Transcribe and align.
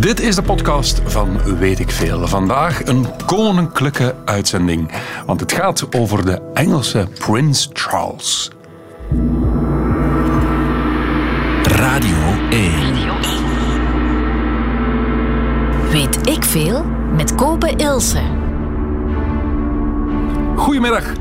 Dit 0.00 0.20
is 0.20 0.34
de 0.34 0.42
podcast 0.42 1.00
van 1.04 1.58
Weet 1.58 1.78
ik 1.78 1.90
Veel. 1.90 2.26
Vandaag 2.26 2.86
een 2.86 3.06
koninklijke 3.26 4.14
uitzending, 4.24 4.92
want 5.26 5.40
het 5.40 5.52
gaat 5.52 5.96
over 5.96 6.24
de 6.24 6.40
Engelse 6.54 7.08
Prins 7.18 7.70
Charles. 7.72 8.50
Radio 11.62 12.16
1. 12.50 12.72
Weet 15.90 16.28
ik 16.28 16.44
veel 16.44 16.84
met 17.16 17.34
Kopen 17.34 17.76
Ilse. 17.76 18.22
Goedemiddag. 20.56 21.12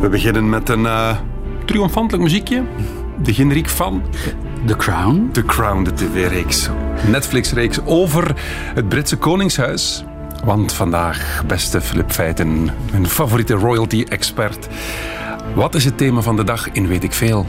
We 0.00 0.08
beginnen 0.08 0.48
met 0.48 0.68
een 0.68 0.82
uh, 0.82 1.18
triomfantelijk 1.64 2.22
muziekje. 2.22 2.62
De 3.22 3.34
generiek 3.34 3.68
van 3.68 4.02
The 4.66 4.76
Crown. 4.76 5.28
The 5.32 5.44
Crown, 5.44 5.84
de 5.84 5.92
tv-reeks. 5.92 6.68
Netflix-reeks 7.06 7.78
over 7.84 8.34
het 8.74 8.88
Britse 8.88 9.16
Koningshuis. 9.16 10.04
Want 10.44 10.72
vandaag, 10.72 11.42
beste 11.46 11.80
Philip 11.80 12.12
Feiten, 12.12 12.70
mijn 12.90 13.08
favoriete 13.08 13.54
royalty-expert. 13.54 14.68
Wat 15.54 15.74
is 15.74 15.84
het 15.84 15.98
thema 15.98 16.20
van 16.20 16.36
de 16.36 16.44
dag 16.44 16.70
in 16.72 16.86
Weet 16.86 17.04
ik 17.04 17.12
Veel? 17.12 17.46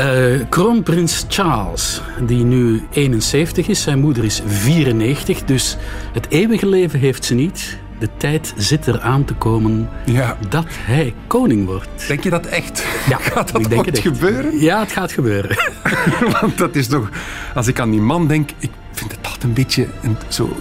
Uh, 0.00 0.40
kroonprins 0.48 1.24
Charles, 1.28 2.00
die 2.26 2.44
nu 2.44 2.82
71 2.90 3.68
is, 3.68 3.82
zijn 3.82 4.00
moeder 4.00 4.24
is 4.24 4.42
94, 4.46 5.44
dus 5.44 5.76
het 6.12 6.26
eeuwige 6.28 6.68
leven 6.68 6.98
heeft 6.98 7.24
ze 7.24 7.34
niet. 7.34 7.78
De 7.98 8.08
tijd 8.16 8.54
zit 8.56 8.86
er 8.86 9.00
aan 9.00 9.24
te 9.24 9.34
komen 9.34 9.88
ja. 10.04 10.36
dat 10.48 10.64
hij 10.68 11.14
koning 11.26 11.66
wordt. 11.66 12.08
Denk 12.08 12.22
je 12.22 12.30
dat 12.30 12.46
echt? 12.46 12.86
Ja, 13.08 13.18
gaat 13.32 13.52
dat 13.52 13.60
ik 13.60 13.68
denk 13.68 13.84
het 13.84 13.98
gebeuren? 13.98 14.58
Ja, 14.58 14.80
het 14.80 14.92
gaat 14.92 15.12
gebeuren. 15.12 15.56
Want 16.40 16.58
dat 16.58 16.74
is 16.74 16.86
toch, 16.86 17.10
als 17.54 17.66
ik 17.66 17.80
aan 17.80 17.90
die 17.90 18.00
man 18.00 18.26
denk, 18.26 18.50
ik 18.58 18.70
vind 18.92 19.10
het 19.10 19.20
altijd 19.22 19.42
een 19.42 19.52
beetje 19.52 19.86
een, 20.02 20.16
zo 20.28 20.56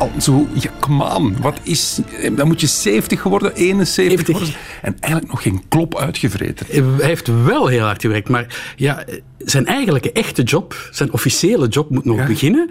al 0.00 0.10
zo, 0.20 0.48
ja, 0.52 0.70
come 0.80 1.14
on, 1.14 1.36
wat 1.40 1.58
is... 1.62 2.00
Dan 2.32 2.46
moet 2.46 2.60
je 2.60 2.66
70 2.66 3.20
geworden, 3.20 3.54
71 3.54 3.94
70. 3.94 4.38
worden. 4.38 4.54
En 4.82 4.96
eigenlijk 5.00 5.32
nog 5.32 5.42
geen 5.42 5.62
klop 5.68 5.96
uitgevreten. 5.96 6.66
Hij 6.68 7.06
heeft 7.06 7.44
wel 7.44 7.66
heel 7.66 7.84
hard 7.84 8.00
gewerkt, 8.00 8.28
maar 8.28 8.72
ja, 8.76 9.04
zijn 9.38 9.66
eigenlijke 9.66 10.12
echte 10.12 10.42
job, 10.42 10.88
zijn 10.90 11.12
officiële 11.12 11.68
job 11.68 11.90
moet 11.90 12.04
nog 12.04 12.16
ja. 12.16 12.26
beginnen. 12.26 12.70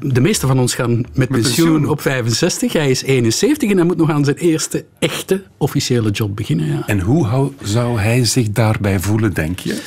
De 0.00 0.20
meeste 0.20 0.46
van 0.46 0.58
ons 0.58 0.74
gaan 0.74 0.96
met, 0.96 1.14
met 1.14 1.28
pensioen, 1.28 1.72
pensioen, 1.72 1.88
op 1.88 2.00
65. 2.00 2.72
Hij 2.72 2.90
is 2.90 3.02
71 3.02 3.70
en 3.70 3.76
hij 3.76 3.86
moet 3.86 3.96
nog 3.96 4.10
aan 4.10 4.24
zijn 4.24 4.36
eerste 4.36 4.84
echte 4.98 5.42
officiële 5.56 6.10
job 6.10 6.36
beginnen. 6.36 6.66
Ja. 6.66 6.82
En 6.86 7.00
hoe 7.00 7.50
zou 7.62 8.00
hij 8.00 8.24
zich 8.24 8.50
daarbij 8.50 9.00
voelen, 9.00 9.34
denk 9.34 9.58
je? 9.58 9.80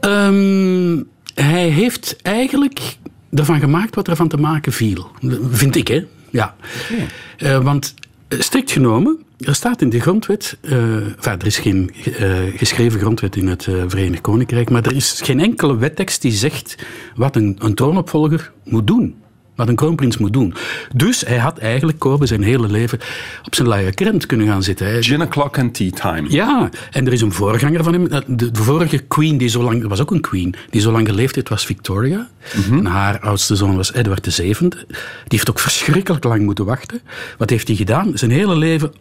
Um, 0.00 1.08
hij 1.34 1.68
heeft 1.68 2.16
eigenlijk 2.22 2.96
ervan 3.34 3.60
gemaakt 3.60 3.94
wat 3.94 4.08
er 4.08 4.16
van 4.16 4.28
te 4.28 4.36
maken 4.36 4.72
viel. 4.72 5.10
Vind 5.50 5.76
ik, 5.76 5.88
hè? 5.88 6.04
Ja. 6.30 6.54
Okay. 6.90 7.56
Uh, 7.56 7.64
want 7.64 7.94
strikt 8.28 8.70
genomen, 8.70 9.18
er 9.38 9.54
staat 9.54 9.82
in 9.82 9.90
de 9.90 10.00
grondwet, 10.00 10.58
uh, 10.60 11.06
enfin, 11.06 11.38
er 11.38 11.46
is 11.46 11.58
geen 11.58 11.90
uh, 12.20 12.38
geschreven 12.56 13.00
grondwet 13.00 13.36
in 13.36 13.48
het 13.48 13.62
Verenigd 13.86 14.20
Koninkrijk, 14.20 14.70
maar 14.70 14.86
er 14.86 14.94
is 14.94 15.20
geen 15.24 15.40
enkele 15.40 15.76
wettekst 15.76 16.22
die 16.22 16.32
zegt 16.32 16.76
wat 17.14 17.36
een, 17.36 17.56
een 17.58 17.74
troonopvolger 17.74 18.52
moet 18.64 18.86
doen. 18.86 19.14
Wat 19.54 19.68
een 19.68 19.76
kroonprins 19.76 20.18
moet 20.18 20.32
doen. 20.32 20.54
Dus 20.94 21.20
hij 21.20 21.38
had 21.38 21.58
eigenlijk 21.58 21.98
Kobe 21.98 22.26
zijn 22.26 22.42
hele 22.42 22.68
leven 22.68 22.98
op 23.44 23.54
zijn 23.54 23.68
luie 23.68 23.94
krent 23.94 24.26
kunnen 24.26 24.46
gaan 24.46 24.62
zitten. 24.62 24.86
Hè. 24.86 25.02
Gin 25.02 25.22
o'clock 25.22 25.58
and 25.58 25.74
tea 25.74 25.90
time. 25.90 26.30
Ja, 26.30 26.70
en 26.90 27.06
er 27.06 27.12
is 27.12 27.20
een 27.20 27.32
voorganger 27.32 27.84
van 27.84 27.92
hem. 27.92 28.08
De, 28.08 28.50
de 28.50 28.62
vorige 28.62 28.98
queen, 28.98 29.38
die 29.38 29.48
zo 29.48 29.62
lang, 29.62 29.82
er 29.82 29.88
was 29.88 30.00
ook 30.00 30.10
een 30.10 30.20
queen, 30.20 30.54
die 30.70 30.80
zo 30.80 30.92
lang 30.92 31.08
geleefd 31.08 31.34
heeft, 31.34 31.48
was 31.48 31.66
Victoria. 31.66 32.28
Mm 32.56 32.62
-hmm. 32.62 32.78
En 32.78 32.86
haar 32.86 33.20
oudste 33.20 33.56
zoon 33.56 33.76
was 33.76 33.92
Edward 33.92 34.34
VII. 34.34 34.54
Die 34.58 34.78
heeft 35.26 35.50
ook 35.50 35.60
verschrikkelijk 35.60 36.24
lang 36.24 36.42
moeten 36.42 36.64
wachten. 36.64 37.00
Wat 37.38 37.50
heeft 37.50 37.66
hij 37.66 37.76
gedaan? 37.76 38.10
Zijn 38.14 38.30
hele 38.30 38.56
leven 38.56 38.92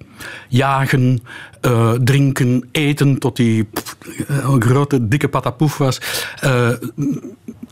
jagen, 0.48 1.20
uh, 1.66 1.92
drinken, 1.92 2.68
eten, 2.72 3.20
tot 3.20 3.38
hij 3.38 3.66
een 4.28 4.62
grote, 4.62 5.08
dikke 5.08 5.28
patapoef 5.28 5.78
was. 5.78 6.02
Uh, 6.44 6.70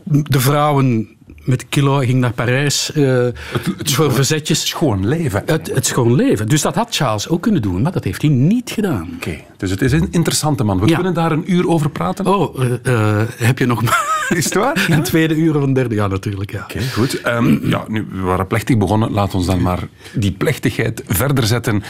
de 0.04 0.40
vrouwen 0.40 1.08
met 1.50 1.68
kilo 1.68 1.98
ging 1.98 2.20
naar 2.20 2.32
Parijs 2.32 2.90
uh, 2.94 3.24
het, 3.52 3.66
het 3.78 3.92
voor 3.92 4.12
verzetjes. 4.12 4.58
Het 4.58 4.68
schoon 4.68 5.08
leven. 5.08 5.42
Het, 5.46 5.74
het 5.74 5.86
schoon 5.86 6.14
leven. 6.14 6.48
Dus 6.48 6.62
dat 6.62 6.74
had 6.74 6.94
Charles 6.94 7.28
ook 7.28 7.42
kunnen 7.42 7.62
doen, 7.62 7.82
maar 7.82 7.92
dat 7.92 8.04
heeft 8.04 8.22
hij 8.22 8.30
niet 8.30 8.70
gedaan. 8.70 9.10
Oké, 9.16 9.28
okay. 9.28 9.46
dus 9.56 9.70
het 9.70 9.82
is 9.82 9.92
een 9.92 10.08
interessante 10.10 10.64
man. 10.64 10.80
We 10.80 10.86
ja. 10.86 10.94
kunnen 10.94 11.14
daar 11.14 11.32
een 11.32 11.52
uur 11.52 11.68
over 11.68 11.90
praten. 11.90 12.26
Oh, 12.26 12.58
uh, 12.58 12.70
uh, 12.82 13.22
heb 13.36 13.58
je 13.58 13.66
nog 13.66 13.82
Is 14.28 14.44
het 14.44 14.54
waar? 14.54 14.86
een 14.90 15.02
tweede 15.02 15.34
uur 15.34 15.56
of 15.56 15.62
een 15.62 15.72
derde? 15.72 15.94
Ja, 15.94 16.06
natuurlijk. 16.06 16.50
Ja. 16.50 16.62
Oké, 16.62 16.72
okay, 16.72 16.88
goed. 16.88 17.26
Um, 17.26 17.60
ja, 17.68 17.84
nu, 17.88 18.06
we 18.12 18.20
waren 18.20 18.46
plechtig 18.46 18.78
begonnen. 18.78 19.10
Laat 19.10 19.34
ons 19.34 19.46
dan 19.46 19.62
maar 19.62 19.88
die 20.12 20.32
plechtigheid 20.32 21.02
verder 21.06 21.44
zetten. 21.44 21.82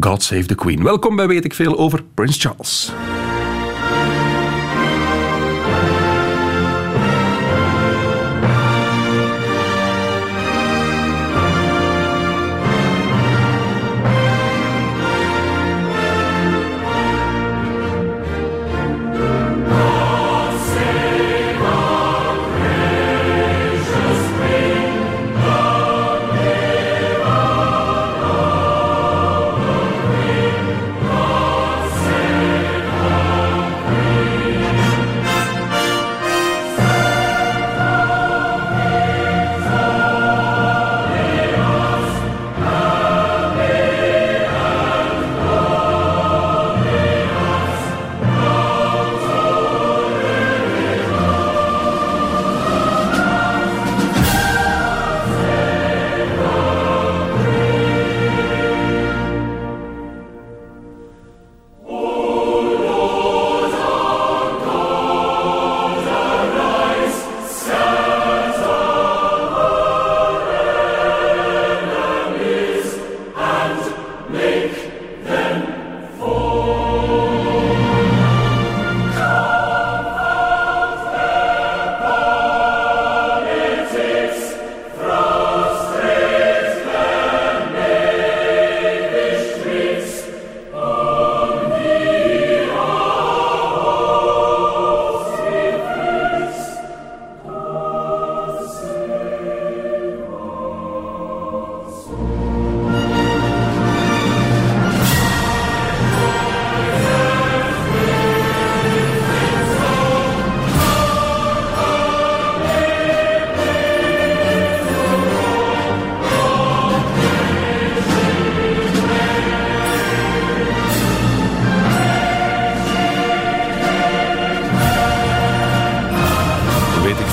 God 0.00 0.22
save 0.22 0.46
the 0.46 0.54
Queen. 0.54 0.82
Welkom 0.82 1.16
bij 1.16 1.26
Weet 1.26 1.44
ik 1.44 1.54
Veel 1.54 1.78
over 1.78 2.02
Prins 2.14 2.38
Charles. 2.38 2.92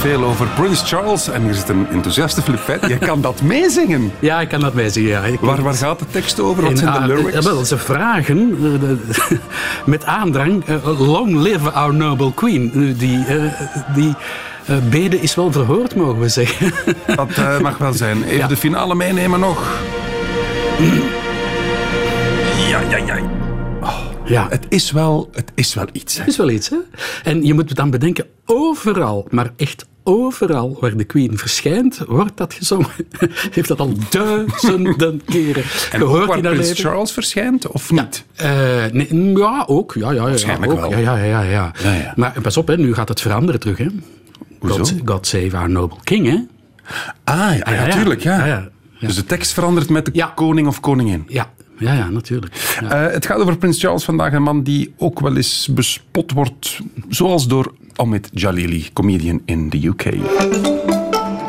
Veel 0.07 0.23
over 0.23 0.47
Prince 0.55 0.85
Charles 0.85 1.29
en 1.29 1.47
er 1.47 1.55
zit 1.55 1.69
een 1.69 1.87
enthousiaste 1.91 2.41
Fett. 2.41 2.87
Je 2.87 2.97
kan 2.97 3.21
dat 3.21 3.41
meezingen. 3.41 4.11
Ja, 4.19 4.41
ik 4.41 4.49
kan 4.49 4.59
dat 4.59 4.73
meezingen. 4.73 5.09
Ja. 5.09 5.23
Ik- 5.23 5.39
Waar, 5.39 5.61
waar 5.61 5.73
gaat 5.73 5.99
de 5.99 6.05
tekst 6.11 6.39
over? 6.39 6.63
Wat 6.63 6.77
zijn 6.77 6.93
de 6.93 7.07
lyrics? 7.13 7.45
wel, 7.45 7.65
ze 7.65 7.77
vragen 7.77 8.57
eh, 8.63 9.37
met 9.85 10.05
aandrang: 10.05 10.65
eh, 10.65 10.99
Long 11.07 11.35
live 11.35 11.71
our 11.71 11.93
noble 11.93 12.33
queen. 12.33 12.71
Nu, 12.73 12.95
Die, 12.95 13.25
eh, 13.25 13.43
die 13.95 14.13
bede 14.89 15.19
is 15.21 15.35
wel 15.35 15.51
verhoord, 15.51 15.95
mogen 15.95 16.19
we 16.19 16.29
zeggen. 16.29 16.73
Dat 17.15 17.61
mag 17.61 17.77
wel 17.77 17.93
zijn. 17.93 18.23
Even 18.23 18.37
Ja. 18.37 18.47
de 18.47 18.57
finale 18.57 18.95
meenemen 18.95 19.39
nog. 19.39 19.79
Ja, 22.69 22.79
ja, 22.89 22.97
ja. 22.97 23.17
ja, 24.25 24.47
Het 24.49 24.65
is 24.69 24.91
wel, 24.91 25.29
het 25.33 25.51
is 25.55 25.73
wel 25.73 25.85
iets. 25.91 26.17
Hè. 26.17 26.25
is 26.25 26.37
wel 26.37 26.49
iets, 26.49 26.69
hè? 26.69 26.77
En 27.23 27.43
je 27.45 27.53
moet 27.53 27.75
dan 27.75 27.89
bedenken: 27.89 28.25
overal, 28.45 29.25
maar 29.29 29.51
echt 29.57 29.85
overal 30.07 30.77
waar 30.79 30.97
de 30.97 31.03
queen 31.03 31.37
verschijnt, 31.37 31.97
wordt 32.07 32.37
dat 32.37 32.53
gezongen. 32.53 32.89
Heeft 33.51 33.67
dat 33.67 33.79
al 33.79 33.93
duizenden 34.09 35.21
keren 35.31 35.63
En 35.91 35.99
gehoord 35.99 36.25
waar 36.25 36.37
in 36.37 36.43
haar 36.45 36.53
Prins 36.53 36.67
leven. 36.69 36.83
Charles 36.89 37.11
verschijnt, 37.11 37.67
of 37.67 37.91
niet? 37.91 38.25
Eh, 38.35 38.49
nee, 38.91 39.07
mm, 39.13 39.37
ja, 39.37 39.63
ook. 39.67 39.93
Ja, 39.93 40.09
ja, 40.11 40.15
ja, 40.15 40.21
Waarschijnlijk 40.29 40.71
ook. 40.71 40.79
wel. 40.79 40.89
Ja, 40.91 40.97
ja, 40.97 41.15
ja, 41.17 41.23
ja, 41.25 41.41
ja. 41.41 41.71
Ja, 41.83 41.93
ja. 41.93 42.13
Maar 42.15 42.33
pas 42.41 42.57
op, 42.57 42.67
hè, 42.67 42.77
nu 42.77 42.93
gaat 42.93 43.09
het 43.09 43.21
veranderen 43.21 43.59
terug. 43.59 43.77
Hè. 43.77 43.87
God, 44.61 44.93
God 45.05 45.27
save 45.27 45.57
our 45.57 45.69
noble 45.69 45.97
king. 46.03 46.27
Hè. 46.27 46.37
Ah, 47.23 47.35
ja, 47.37 47.51
ja, 47.53 47.71
ja. 47.73 47.85
natuurlijk. 47.85 48.21
Ja. 48.21 48.37
Ja, 48.37 48.45
ja, 48.45 48.69
ja. 48.99 49.07
Dus 49.07 49.15
de 49.15 49.25
tekst 49.25 49.53
verandert 49.53 49.89
met 49.89 50.05
de 50.05 50.11
Ja. 50.13 50.31
koning 50.35 50.67
of 50.67 50.79
koningin. 50.79 51.23
Ja, 51.27 51.49
ja, 51.77 51.93
ja 51.93 52.09
natuurlijk. 52.09 52.77
Ja. 52.81 53.05
Eh, 53.05 53.13
het 53.13 53.25
gaat 53.25 53.39
over 53.39 53.57
Prins 53.57 53.79
Charles 53.79 54.03
vandaag, 54.03 54.33
een 54.33 54.43
man 54.43 54.63
die 54.63 54.93
ook 54.97 55.19
wel 55.19 55.35
eens 55.35 55.69
bespot 55.71 56.31
wordt, 56.31 56.79
zoals 57.09 57.47
door 57.47 57.73
Omid 57.95 58.29
Jalili, 58.33 58.89
comedian 58.93 59.41
in 59.45 59.69
the 59.69 59.87
UK. 59.87 60.05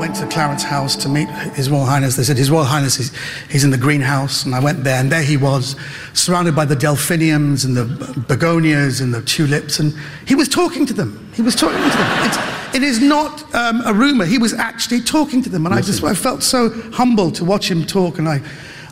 went 0.08 0.14
to 0.14 0.26
Clarence 0.26 0.64
House 0.64 0.96
to 0.96 1.08
meet 1.08 1.28
His 1.54 1.68
Royal 1.68 1.86
Highness. 1.86 2.16
They 2.16 2.22
said 2.22 2.38
His 2.38 2.50
Royal 2.50 2.64
Highness 2.64 2.98
is 2.98 3.12
he's 3.50 3.64
in 3.64 3.70
the 3.70 3.78
greenhouse, 3.78 4.44
and 4.44 4.54
I 4.54 4.60
went 4.60 4.84
there, 4.84 4.98
and 4.98 5.10
there 5.12 5.22
he 5.22 5.36
was, 5.36 5.76
surrounded 6.14 6.54
by 6.54 6.64
the 6.64 6.76
delphiniums 6.76 7.64
and 7.64 7.76
the 7.76 7.84
begonias 8.26 9.00
and 9.00 9.12
the 9.12 9.22
tulips, 9.22 9.80
and 9.80 9.94
he 10.26 10.34
was 10.34 10.48
talking 10.48 10.86
to 10.86 10.94
them. 10.94 11.30
He 11.34 11.42
was 11.42 11.54
talking 11.54 11.76
to 11.76 11.96
them. 11.96 12.26
It's, 12.26 12.38
it 12.76 12.82
is 12.82 13.00
not 13.00 13.42
um, 13.54 13.82
a 13.84 13.92
rumor. 13.92 14.24
He 14.24 14.38
was 14.38 14.54
actually 14.54 15.00
talking 15.00 15.42
to 15.42 15.48
them, 15.48 15.66
and 15.66 15.74
I 15.74 15.82
just 15.82 16.02
I 16.02 16.14
felt 16.14 16.42
so 16.42 16.70
humbled 16.92 17.34
to 17.36 17.44
watch 17.44 17.70
him 17.70 17.84
talk, 17.84 18.18
and 18.18 18.28
I. 18.28 18.40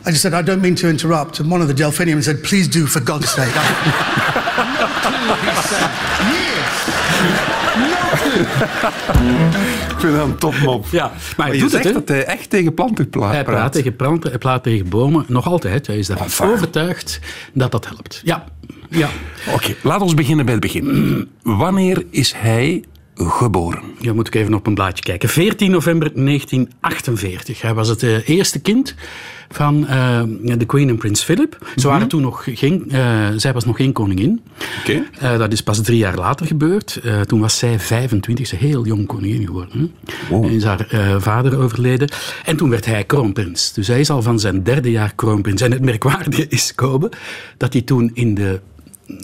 I 0.07 0.09
just 0.09 0.21
said, 0.21 0.33
I 0.33 0.43
don't 0.43 0.61
mean 0.61 0.75
to 0.75 0.87
interrupt. 0.87 1.39
And 1.39 1.51
one 1.51 1.61
of 1.61 1.67
the 1.67 1.73
delphiniums 1.73 2.23
said, 2.25 2.41
please 2.41 2.69
do, 2.69 2.85
for 2.85 3.01
God's 3.05 3.31
sake. 3.33 3.51
Ik 9.89 9.99
vind 10.03 10.13
dat 10.15 10.25
een 10.27 10.35
topmop. 10.37 10.85
Ja, 10.91 11.11
maar 11.37 11.45
hij 11.47 11.55
je 11.55 11.61
doet 11.61 11.71
het, 11.71 11.81
zegt 11.81 11.95
hè? 11.95 12.01
dat 12.01 12.07
hij 12.07 12.25
echt 12.25 12.49
tegen 12.49 12.73
planten 12.73 13.09
pla- 13.09 13.27
Hij 13.31 13.43
praat 13.43 13.55
praat. 13.55 13.71
tegen 13.71 13.95
planten, 13.95 14.29
hij 14.29 14.39
praat 14.39 14.63
tegen 14.63 14.89
bomen. 14.89 15.25
Nog 15.27 15.45
altijd. 15.47 15.87
Hij 15.87 15.97
is 15.97 16.07
daarvan 16.07 16.25
Enfin. 16.27 16.47
overtuigd 16.49 17.19
dat 17.53 17.71
dat 17.71 17.85
helpt. 17.87 18.21
Ja, 18.23 18.43
ja. 18.89 19.09
Oké, 19.53 19.75
laat 19.83 20.01
ons 20.01 20.13
beginnen 20.13 20.45
bij 20.45 20.53
het 20.53 20.63
begin. 20.63 21.27
Wanneer 21.43 22.05
is 22.11 22.33
hij 22.35 22.83
geboren? 23.15 23.81
Ja, 23.99 24.13
moet 24.13 24.27
ik 24.27 24.35
even 24.35 24.53
op 24.53 24.67
een 24.67 24.73
blaadje 24.73 25.03
kijken. 25.03 25.29
14 25.29 25.71
november 25.71 26.11
1948. 26.13 27.61
Hij 27.61 27.73
was 27.73 27.87
het 27.87 28.03
eh, 28.03 28.29
eerste 28.29 28.59
kind 28.59 28.95
van 29.49 29.87
eh, 29.87 30.21
de 30.57 30.65
Queen 30.65 30.89
en 30.89 30.97
Prins 30.97 31.23
Philip. 31.23 31.71
Ze 31.75 31.87
waren 31.87 32.07
toen 32.07 32.21
nog 32.21 32.47
geen, 32.49 32.91
eh, 32.91 33.27
zij 33.35 33.53
was 33.53 33.65
nog 33.65 33.75
geen 33.75 33.91
koningin. 33.91 34.41
Oké. 34.79 35.03
Eh, 35.19 35.37
dat 35.37 35.53
is 35.53 35.63
pas 35.63 35.81
drie 35.81 35.97
jaar 35.97 36.15
later 36.15 36.45
gebeurd. 36.45 37.01
Toen 37.25 37.39
was 37.39 37.57
zij 37.57 37.79
25, 37.79 38.47
ze 38.47 38.55
heel 38.55 38.85
jong 38.85 39.07
koningin 39.07 39.45
geworden. 39.45 39.93
Wow. 40.29 40.45
En 40.45 40.51
is 40.51 40.63
haar 40.63 40.87
vader 41.17 41.57
overleden. 41.57 42.09
En 42.43 42.57
toen 42.57 42.69
werd 42.69 42.85
hij 42.85 43.03
kroonprins. 43.03 43.73
Dus 43.73 43.87
hij 43.87 43.99
is 43.99 44.09
al 44.09 44.21
van 44.21 44.39
zijn 44.39 44.63
derde 44.63 44.91
jaar 44.91 45.13
kroonprins. 45.15 45.61
En 45.61 45.71
het 45.71 45.81
merkwaardige 45.81 46.47
is, 46.57 46.75
Kobe, 46.75 47.11
dat 47.57 47.73
hij 47.73 47.81
toen 47.81 48.11
in 48.13 48.35
de 48.35 48.59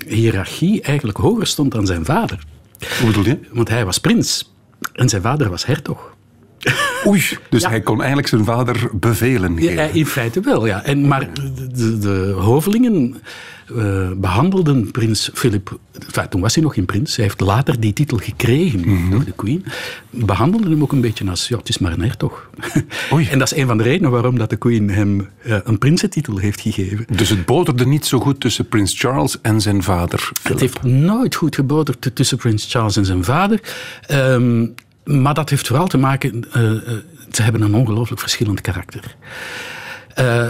hiërarchie 0.07 0.81
eigenlijk 0.81 1.17
hoger 1.17 1.47
stond 1.47 1.71
dan 1.71 1.85
zijn 1.85 2.05
vader. 2.05 2.39
Hoe 2.99 3.07
bedoel 3.07 3.25
je? 3.25 3.39
Want 3.51 3.69
hij 3.69 3.85
was 3.85 3.97
prins 3.97 4.53
en 4.93 5.09
zijn 5.09 5.21
vader 5.21 5.49
was 5.49 5.65
hertog. 5.65 6.12
Oei, 7.07 7.23
dus 7.49 7.61
Ja. 7.61 7.69
hij 7.69 7.81
kon 7.81 7.97
eigenlijk 7.97 8.27
zijn 8.27 8.43
vader 8.45 8.89
bevelen 8.93 9.57
geven. 9.57 9.73
Ja, 9.73 9.81
in 9.93 10.05
feite 10.05 10.39
wel, 10.39 10.65
ja. 10.65 10.83
En, 10.83 11.07
maar 11.07 11.29
de, 11.33 11.97
de, 11.97 12.35
hovelingen 12.39 13.15
eh, 13.77 14.11
behandelden 14.17 14.91
prins 14.91 15.29
Philip... 15.33 15.77
Enfin, 16.05 16.29
toen 16.29 16.41
was 16.41 16.53
hij 16.55 16.63
nog 16.63 16.73
geen 16.73 16.85
prins. 16.85 17.15
Hij 17.15 17.25
heeft 17.25 17.39
later 17.39 17.79
die 17.79 17.93
titel 17.93 18.17
gekregen 18.17 18.79
Mhm. 18.79 19.09
door 19.11 19.23
de 19.23 19.31
queen. 19.35 19.65
Behandelden 20.09 20.71
hem 20.71 20.81
ook 20.81 20.91
een 20.91 21.01
beetje 21.01 21.29
als... 21.29 21.47
Ja, 21.47 21.57
het 21.57 21.69
is 21.69 21.77
maar 21.77 21.91
een 21.91 22.01
hertog. 22.01 22.49
Oei. 23.13 23.27
En 23.27 23.39
dat 23.39 23.51
is 23.51 23.57
een 23.57 23.67
van 23.67 23.77
de 23.77 23.83
redenen 23.83 24.11
waarom 24.11 24.37
dat 24.37 24.49
de 24.49 24.55
queen 24.55 24.89
hem 24.89 25.27
eh, 25.43 25.57
een 25.63 25.77
prinsentitel 25.77 26.37
heeft 26.37 26.61
gegeven. 26.61 27.05
Dus 27.15 27.29
het 27.29 27.45
boterde 27.45 27.85
niet 27.85 28.05
zo 28.05 28.19
goed 28.19 28.39
tussen 28.39 28.67
prins 28.67 28.99
Charles 28.99 29.41
en 29.41 29.61
zijn 29.61 29.83
vader 29.83 30.19
Het 30.29 30.39
Philip. 30.41 30.59
heeft 30.59 30.83
nooit 30.83 31.35
goed 31.35 31.55
geboterd 31.55 32.11
tussen 32.15 32.37
prins 32.37 32.65
Charles 32.71 32.97
en 32.97 33.05
zijn 33.05 33.23
vader. 33.23 33.59
Ehm, 34.07 34.65
maar 35.03 35.33
dat 35.33 35.49
heeft 35.49 35.67
vooral 35.67 35.87
te 35.87 35.97
maken... 35.97 36.51
eh, 36.51 36.61
ze 37.31 37.41
hebben 37.41 37.61
een 37.61 37.75
ongelooflijk 37.75 38.21
verschillend 38.21 38.61
karakter. 38.61 39.15
Eh, 40.15 40.49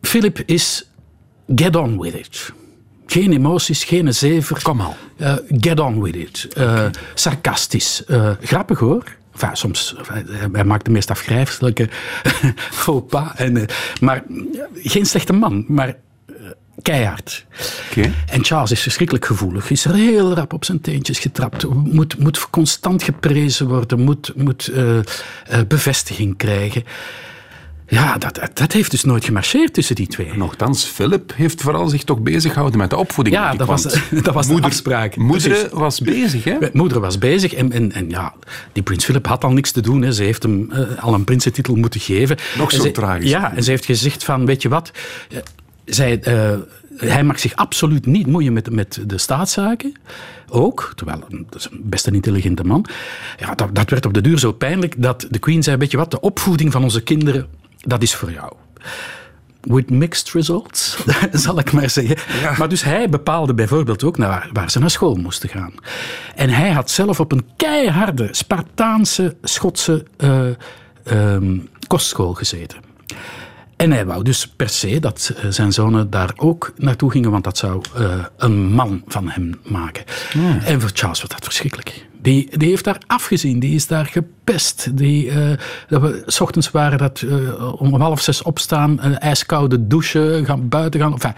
Philip 0.00 0.42
is 0.46 0.90
get 1.56 1.76
on 1.76 2.00
with 2.00 2.14
it. 2.14 2.52
Geen 3.06 3.32
emoties, 3.32 3.84
geen 3.84 4.14
zever. 4.14 4.62
Kom 4.62 4.80
al. 4.80 4.96
Get 5.48 5.80
on 5.80 6.02
with 6.02 6.14
it. 6.16 6.48
Eh, 6.54 6.86
Sarcastisch. 7.14 8.02
Grappig 8.40 8.78
hoor. 8.78 9.04
Enfin, 9.32 9.56
soms, 9.56 9.94
hij- 10.52 10.64
maakt 10.64 10.84
de 10.84 10.90
meest 10.90 11.10
afgrijfelijke 11.10 11.88
faux 12.56 13.06
pas. 13.10 13.28
En, 13.36 13.66
maar 14.00 14.24
geen 14.74 15.06
slechte 15.06 15.32
man, 15.32 15.64
maar 15.68 15.96
keihard. 16.92 17.44
En 18.26 18.44
Charles 18.44 18.70
is 18.70 18.80
verschrikkelijk 18.80 19.26
gevoelig. 19.26 19.70
Is 19.70 19.84
er 19.84 19.94
heel 19.94 20.34
rap 20.34 20.52
op 20.52 20.64
zijn 20.64 20.80
teentjes 20.80 21.18
getrapt. 21.18 21.66
Moet, 21.74 22.18
moet 22.18 22.50
constant 22.50 23.02
geprezen 23.02 23.68
worden. 23.68 24.00
Moet, 24.00 24.32
moet 24.36 24.66
eh, 24.68 24.98
eh, 24.98 25.04
bevestiging 25.68 26.36
krijgen. 26.36 26.84
Ja, 27.88 28.18
dat, 28.18 28.40
dat- 28.54 28.72
heeft 28.72 28.90
dus 28.90 29.04
nooit 29.04 29.24
gemarcheerd 29.24 29.74
tussen 29.74 29.94
die 29.94 30.06
twee. 30.06 30.36
Nochtans, 30.36 30.84
Philip 30.84 31.32
heeft 31.36 31.62
vooral 31.62 31.88
zich 31.88 32.04
toch 32.04 32.20
bezig 32.20 32.52
gehouden 32.52 32.78
met 32.78 32.90
de 32.90 32.96
opvoeding. 32.96 33.36
Ja, 33.36 33.54
dat 33.54 33.66
was- 33.66 33.82
dat 34.22 34.34
was 34.34 34.46
de 34.46 34.52
moeder, 34.52 34.70
afspraak. 34.70 35.16
Moeder 35.16 35.68
was 35.72 36.00
bezig, 36.00 36.44
hè? 36.44 36.56
Moeder 36.72 37.00
was 37.00 37.18
bezig 37.18 37.54
en, 37.54 37.72
en, 37.72 37.92
en 37.92 38.10
ja, 38.10 38.34
die 38.72 38.82
prins 38.82 39.04
Philip 39.04 39.26
had 39.26 39.44
al 39.44 39.52
niks 39.52 39.70
te 39.70 39.80
doen. 39.80 40.02
Hè. 40.02 40.12
Ze 40.12 40.22
heeft 40.22 40.42
hem 40.42 40.70
eh, 40.72 40.80
al 41.04 41.14
een 41.14 41.24
prinsentitel 41.24 41.74
moeten 41.76 42.00
geven. 42.00 42.36
Nog 42.58 42.70
zo 42.72 42.82
ze- 42.82 42.90
tragisch. 42.90 43.30
Ja, 43.30 43.54
en 43.56 43.62
ze 43.62 43.70
heeft 43.70 43.84
gezegd 43.84 44.24
van, 44.24 44.46
weet 44.46 44.62
je 44.62 44.68
wat... 44.68 44.90
eh, 45.86 45.94
zij, 45.94 46.20
hij 46.96 47.24
mag 47.24 47.38
zich 47.38 47.54
absoluut 47.54 48.06
niet 48.06 48.26
moeien 48.26 48.52
met, 48.52 48.70
met 48.70 49.02
de 49.06 49.18
staatszaken. 49.18 49.94
Ook, 50.48 50.92
terwijl 50.94 51.20
dat 51.28 51.54
is 51.54 51.68
een 51.70 51.80
best 51.82 52.06
een 52.06 52.14
intelligente 52.14 52.64
man. 52.64 52.86
Ja, 53.38 53.54
dat, 53.54 53.74
dat 53.74 53.90
werd 53.90 54.06
op 54.06 54.14
de 54.14 54.20
duur 54.20 54.38
zo 54.38 54.52
pijnlijk 54.52 54.94
dat 54.98 55.26
de 55.30 55.38
queen 55.38 55.62
zei, 55.62 55.76
weet 55.76 55.90
je 55.90 55.96
wat, 55.96 56.10
de 56.10 56.20
opvoeding 56.20 56.72
van 56.72 56.82
onze 56.82 57.02
kinderen, 57.02 57.46
dat 57.78 58.02
is 58.02 58.14
voor 58.14 58.32
jou. 58.32 58.52
With 59.60 59.90
mixed 59.90 60.30
results, 60.30 60.98
zal 61.32 61.58
ik 61.58 61.72
maar 61.72 61.90
zeggen. 61.90 62.16
Ja. 62.40 62.54
Maar 62.58 62.68
dus 62.68 62.82
hij 62.82 63.08
bepaalde 63.08 63.54
bijvoorbeeld 63.54 64.04
ook 64.04 64.18
naar 64.18 64.28
waar, 64.28 64.50
waar 64.52 64.70
ze 64.70 64.78
naar 64.78 64.90
school 64.90 65.14
moesten 65.14 65.48
gaan. 65.48 65.74
En 66.34 66.50
hij 66.50 66.70
had 66.70 66.90
zelf 66.90 67.20
op 67.20 67.32
een 67.32 67.46
keiharde, 67.56 68.28
Spartaanse, 68.30 69.36
Schotse 69.42 70.04
eh, 70.16 70.48
ehm, 71.04 71.58
kostschool 71.86 72.34
gezeten. 72.34 72.78
En 73.76 73.90
hij 73.90 74.06
wou 74.06 74.22
dus 74.22 74.46
per 74.46 74.68
se 74.68 75.00
dat 75.00 75.32
eh, 75.36 75.50
zijn 75.50 75.72
zonen 75.72 76.10
daar 76.10 76.32
ook 76.36 76.72
naartoe 76.76 77.10
gingen, 77.10 77.30
want 77.30 77.44
dat 77.44 77.58
zou 77.58 77.82
eh, 77.96 78.24
een 78.36 78.72
man 78.72 79.02
van 79.06 79.28
hem 79.28 79.60
maken. 79.62 80.04
En 80.64 80.80
voor 80.80 80.90
Charles 80.92 81.20
was 81.20 81.30
dat 81.30 81.44
verschrikkelijk. 81.44 82.06
Die, 82.22 82.58
die 82.58 82.68
heeft 82.68 82.84
daar 82.84 83.00
afgezien, 83.06 83.58
die 83.58 83.74
is 83.74 83.86
daar 83.86 84.06
gepest. 84.06 84.96
Die, 84.96 85.30
eh, 85.30 85.58
dat 85.88 86.00
we, 86.00 86.22
s 86.26 86.40
ochtends 86.40 86.70
waren 86.70 86.98
dat 86.98 87.24
om 87.76 88.00
half 88.00 88.20
zes 88.20 88.42
opstaan, 88.42 88.98
een 89.00 89.18
ijskoude 89.18 89.86
douche, 89.86 90.42
gaan 90.44 90.68
buiten 90.68 91.00
gaan. 91.00 91.12
Enfin, 91.12 91.34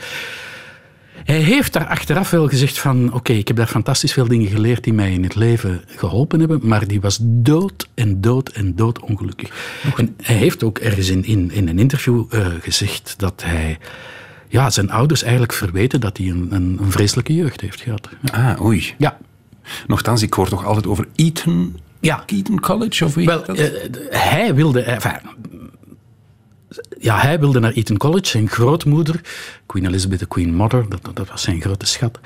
hij 1.29 1.41
heeft 1.41 1.73
daar 1.73 1.87
achteraf 1.87 2.31
wel 2.31 2.49
gezegd 2.49 2.79
van... 2.79 3.13
Oké, 3.13 3.33
ik 3.33 3.49
heb 3.49 3.57
daar 3.57 3.67
fantastisch 3.67 4.13
veel 4.13 4.29
dingen 4.29 4.49
geleerd 4.51 4.85
die 4.85 4.93
mij 4.93 5.13
in 5.13 5.23
het 5.23 5.35
leven 5.35 5.81
geholpen 5.87 6.39
hebben. 6.39 6.61
Maar 6.63 6.87
die 6.87 7.01
was 7.01 7.19
dood 7.23 7.89
en 7.95 8.21
dood 8.21 8.49
en 8.49 8.77
dood 8.77 9.01
ongelukkig. 9.01 9.51
En 9.97 10.15
hij 10.23 10.35
heeft 10.37 10.63
ook 10.65 10.79
ergens 10.79 11.09
in, 11.09 11.25
in, 11.25 11.51
in 11.51 11.69
een 11.69 11.79
interview 11.79 12.25
eh, 12.31 12.47
gezegd 12.61 13.15
dat 13.19 13.43
hij... 13.45 13.79
Ja, 14.49 14.71
zijn 14.71 14.91
ouders 14.91 15.23
eigenlijk 15.23 15.53
verweten 15.53 16.01
dat 16.01 16.17
hij 16.17 16.27
een, 16.27 16.49
een, 16.51 16.79
een 16.81 16.91
vreselijke 16.93 17.35
jeugd 17.35 17.61
heeft 17.61 17.81
gehad. 17.81 18.09
Ja. 18.23 18.51
Ah, 18.53 18.65
oei. 18.65 18.95
Ja. 18.99 19.19
Nochtans, 19.87 20.23
ik 20.23 20.33
hoor 20.33 20.49
toch 20.49 20.65
altijd 20.67 20.87
over 20.87 21.09
Eton, 21.15 21.77
Ja. 22.01 22.23
Eton 22.27 22.61
College, 22.61 23.05
of 23.05 23.15
wie 23.15 23.27
Wel, 23.27 23.45
eh, 23.45 23.67
hij 24.11 24.55
wilde... 24.55 24.81
eh, 24.81 24.95
enfin, 24.95 25.19
ja, 27.01 27.19
hij 27.19 27.41
wilde 27.41 27.61
naar 27.61 27.73
Eton 27.73 27.97
College. 27.97 28.27
Zijn 28.27 28.49
grootmoeder, 28.49 29.21
Queen 29.67 29.87
Elizabeth, 29.87 30.19
de 30.19 30.27
Queen 30.27 30.55
Mother, 30.55 30.89
dat, 30.89 31.01
dat 31.15 31.29
was 31.29 31.43
zijn 31.43 31.61
grote 31.61 31.87
schat, 31.87 32.19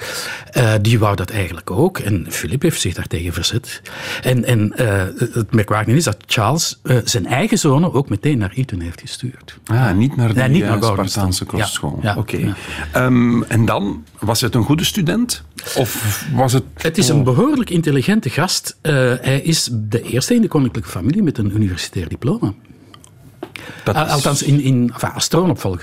eh, 0.50 0.72
die 0.80 0.98
wou 0.98 1.16
dat 1.16 1.30
eigenlijk 1.30 1.70
ook. 1.70 1.98
En 1.98 2.26
Philip 2.28 2.62
heeft 2.62 2.80
zich 2.80 2.94
daartegen 2.94 3.32
verzet. 3.32 3.82
En, 4.22 4.44
en 4.44 4.72
eh, 4.76 5.02
het 5.32 5.54
merkwaardige 5.54 5.96
is 5.96 6.04
dat 6.04 6.16
Charles 6.26 6.80
eh, 6.82 6.96
zijn 7.04 7.26
eigen 7.26 7.58
zonen 7.58 7.92
ook 7.92 8.08
meteen 8.08 8.38
naar 8.38 8.52
Eton 8.54 8.80
heeft 8.80 9.00
gestuurd. 9.00 9.58
Ah, 9.66 9.94
niet 9.94 10.16
naar 10.16 10.28
de 10.28 10.34
Nee, 10.34 10.48
niet 10.48 10.62
naar 10.62 10.82
Gordon 10.82 11.08
Spartaanse 11.08 11.44
Stone. 11.44 11.56
Ja, 11.56 11.62
kostschool. 11.62 11.98
ja, 12.02 12.16
Oké. 12.16 12.36
ja. 12.36 12.54
Ehm, 12.92 13.42
en 13.42 13.64
dan, 13.64 14.04
was 14.18 14.40
het 14.40 14.54
een 14.54 14.64
goede 14.64 14.84
student? 14.84 15.42
Of 15.76 16.24
was 16.34 16.52
het... 16.52 16.64
Het 16.74 16.98
is 16.98 17.08
een 17.08 17.24
behoorlijk 17.24 17.70
intelligente 17.70 18.30
gast. 18.30 18.76
Hij 18.82 19.40
is 19.44 19.68
de 19.72 20.02
eerste 20.02 20.34
in 20.34 20.42
de 20.42 20.48
koninklijke 20.48 20.90
familie 20.90 21.22
met 21.22 21.38
een 21.38 21.54
universitair 21.54 22.08
diploma. 22.08 22.52
Dat 23.84 23.96
is- 23.96 24.02
Althans, 24.12 24.42
in, 24.42 24.60
in, 24.60 24.92
enfin. 24.94 25.10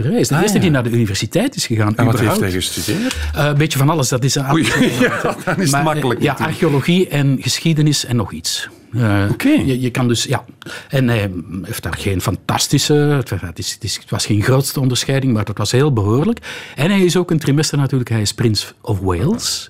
Hij 0.03 0.19
is 0.19 0.27
de 0.27 0.35
Ah, 0.35 0.41
eerste 0.41 0.57
ja. 0.57 0.63
die 0.63 0.71
naar 0.71 0.83
de 0.83 0.89
universiteit 0.89 1.55
is 1.55 1.65
gegaan. 1.65 1.95
En 1.97 2.05
wat 2.05 2.19
heeft 2.19 2.39
hij 2.39 2.51
gestudeerd? 2.51 3.15
Eh, 3.35 3.45
Een 3.45 3.57
beetje 3.57 3.77
van 3.77 3.89
alles. 3.89 4.09
Dat 4.09 4.23
is 4.23 4.37
Oei, 4.37 4.63
ja, 4.99 5.35
dan 5.45 5.59
is 5.61 5.71
Maar, 5.71 5.79
eh, 5.79 5.85
makkelijk 5.85 6.21
Ja, 6.21 6.31
natuurlijk. 6.31 6.39
archeologie 6.55 7.07
en 7.07 7.37
geschiedenis 7.41 8.05
en 8.05 8.15
nog 8.15 8.31
iets. 8.31 8.69
Eh, 8.93 9.23
Oké. 9.31 9.47
je, 9.49 9.79
je 9.81 9.89
kan 9.89 10.07
dus, 10.07 10.23
ja. 10.23 10.45
En 10.89 11.07
hij 11.07 11.31
heeft 11.63 11.83
daar 11.83 11.97
geen 11.97 12.21
fantastische. 12.21 12.93
Het, 12.93 13.29
het 13.29 13.59
is, 13.59 13.71
het, 13.73 13.83
is- 13.83 13.95
het 13.95 14.09
was 14.09 14.25
geen 14.25 14.41
grootste 14.43 14.79
onderscheiding, 14.79 15.33
maar 15.33 15.45
dat 15.45 15.57
was 15.57 15.71
heel 15.71 15.93
behoorlijk. 15.93 16.39
En 16.75 16.89
hij 16.89 17.01
is 17.01 17.15
ook 17.17 17.31
een 17.31 17.39
trimester 17.39 17.77
natuurlijk. 17.77 18.09
Hij 18.09 18.21
is 18.21 18.33
Prins 18.33 18.73
of 18.81 18.99
Wales. 18.99 19.69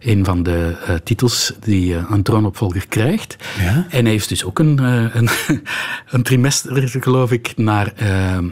Een 0.00 0.24
van 0.24 0.42
de 0.42 0.76
eh, 0.86 0.94
titels 0.94 1.52
die 1.60 1.94
eh, 1.94 2.04
een 2.10 2.22
troonopvolger 2.22 2.88
krijgt. 2.88 3.36
Ja? 3.58 3.86
En 3.90 4.02
hij 4.02 4.12
heeft 4.12 4.28
dus 4.28 4.44
ook 4.44 4.58
een, 4.58 4.78
eh, 4.78 5.14
een, 5.14 5.28
een 6.10 6.22
trimester, 6.22 6.88
geloof 7.00 7.32
ik, 7.32 7.52
naar 7.56 7.92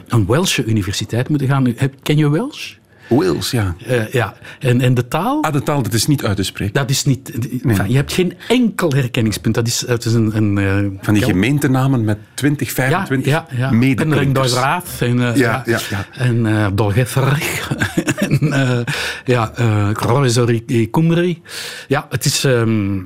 een 0.07 0.25
Welsche 0.27 0.65
universiteit 0.65 1.29
moeten 1.29 1.47
gaan. 1.47 1.75
Ken 2.03 2.17
je 2.17 2.29
Welsh? 2.29 2.73
Wales, 3.09 3.51
ja. 3.51 3.75
Eh, 3.85 4.07
ja. 4.11 4.33
En, 4.59 4.81
en 4.81 4.93
de 4.93 5.07
taal? 5.07 5.43
Ah, 5.43 5.53
de 5.53 5.63
taal, 5.63 5.81
dat 5.81 5.93
is 5.93 6.05
niet 6.07 6.25
uit 6.25 6.35
te 6.35 6.43
spreken. 6.43 6.73
Dat 6.73 6.89
is 6.89 7.03
niet. 7.05 7.31
enfin, 7.63 7.89
je 7.89 7.95
hebt 7.95 8.13
geen 8.13 8.33
enkel 8.47 8.91
herkenningspunt. 8.91 9.55
Dat 9.55 9.67
is, 9.67 9.87
het 9.87 10.05
is 10.05 10.13
een. 10.13 10.35
een 10.37 10.57
eh, 10.57 10.75
Van 11.01 11.13
die 11.13 11.23
kel- 11.23 11.31
gemeentenamen 11.31 12.03
met 12.05 12.17
20, 12.33 12.67
Ja, 12.67 12.73
25 12.73 13.31
ja, 13.31 13.45
ja. 13.57 13.71
medeklinkers. 13.71 14.25
En 14.27 14.33
Doisraad. 14.33 14.89
En, 14.99 15.27
eh, 15.29 15.35
Ja, 15.35 15.63
ja, 15.65 15.79
ja. 15.89 16.05
En 16.11 16.45
uh, 16.45 16.63
en 18.17 18.39
uh, 18.41 18.79
ja, 19.25 19.51
uh. 19.59 19.89
Ja, 21.87 22.05
het 22.09 22.25
is. 22.25 22.43
ehm, 22.43 22.99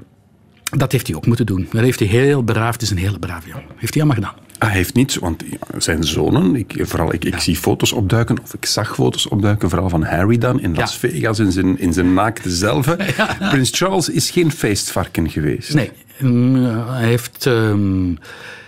dat 0.77 0.91
heeft 0.91 1.07
hij 1.07 1.15
ook 1.15 1.25
moeten 1.25 1.45
doen. 1.45 1.67
Dat 1.71 1.81
heeft 1.81 1.99
hij 1.99 2.07
heel 2.07 2.41
braaf. 2.41 2.73
Het 2.73 2.81
is 2.81 2.89
een 2.89 2.97
hele 2.97 3.19
brave 3.19 3.47
jongen. 3.47 3.65
Heeft 3.75 3.93
hij 3.93 4.03
allemaal 4.03 4.23
gedaan. 4.23 4.49
Hij 4.61 4.71
heeft 4.71 4.93
niets, 4.93 5.15
want 5.15 5.43
zijn 5.77 6.03
zonen, 6.03 6.55
ik, 6.55 6.73
vooral 6.79 7.13
ik, 7.13 7.25
ik 7.25 7.37
zie 7.39 7.55
foto's 7.55 7.91
opduiken, 7.91 8.37
of 8.43 8.53
ik 8.53 8.65
zag 8.65 8.95
foto's 8.95 9.27
opduiken, 9.27 9.69
vooral 9.69 9.89
van 9.89 10.03
Harry 10.03 10.37
dan, 10.37 10.61
in 10.61 10.73
Las 10.75 10.93
Ja. 10.93 11.09
Vegas, 11.09 11.39
in 11.39 11.51
zijn, 11.51 11.79
in 11.79 11.93
zijn 11.93 12.13
naakte 12.13 12.49
zelf. 12.49 12.95
Prins 13.51 13.69
Charles 13.73 14.09
is 14.09 14.29
geen 14.29 14.51
feestvarken 14.51 15.29
geweest. 15.29 15.73
Nee, 15.73 15.91
mm, 16.19 16.65
hij 16.87 17.05
heeft. 17.07 17.45
ehm, 17.45 18.09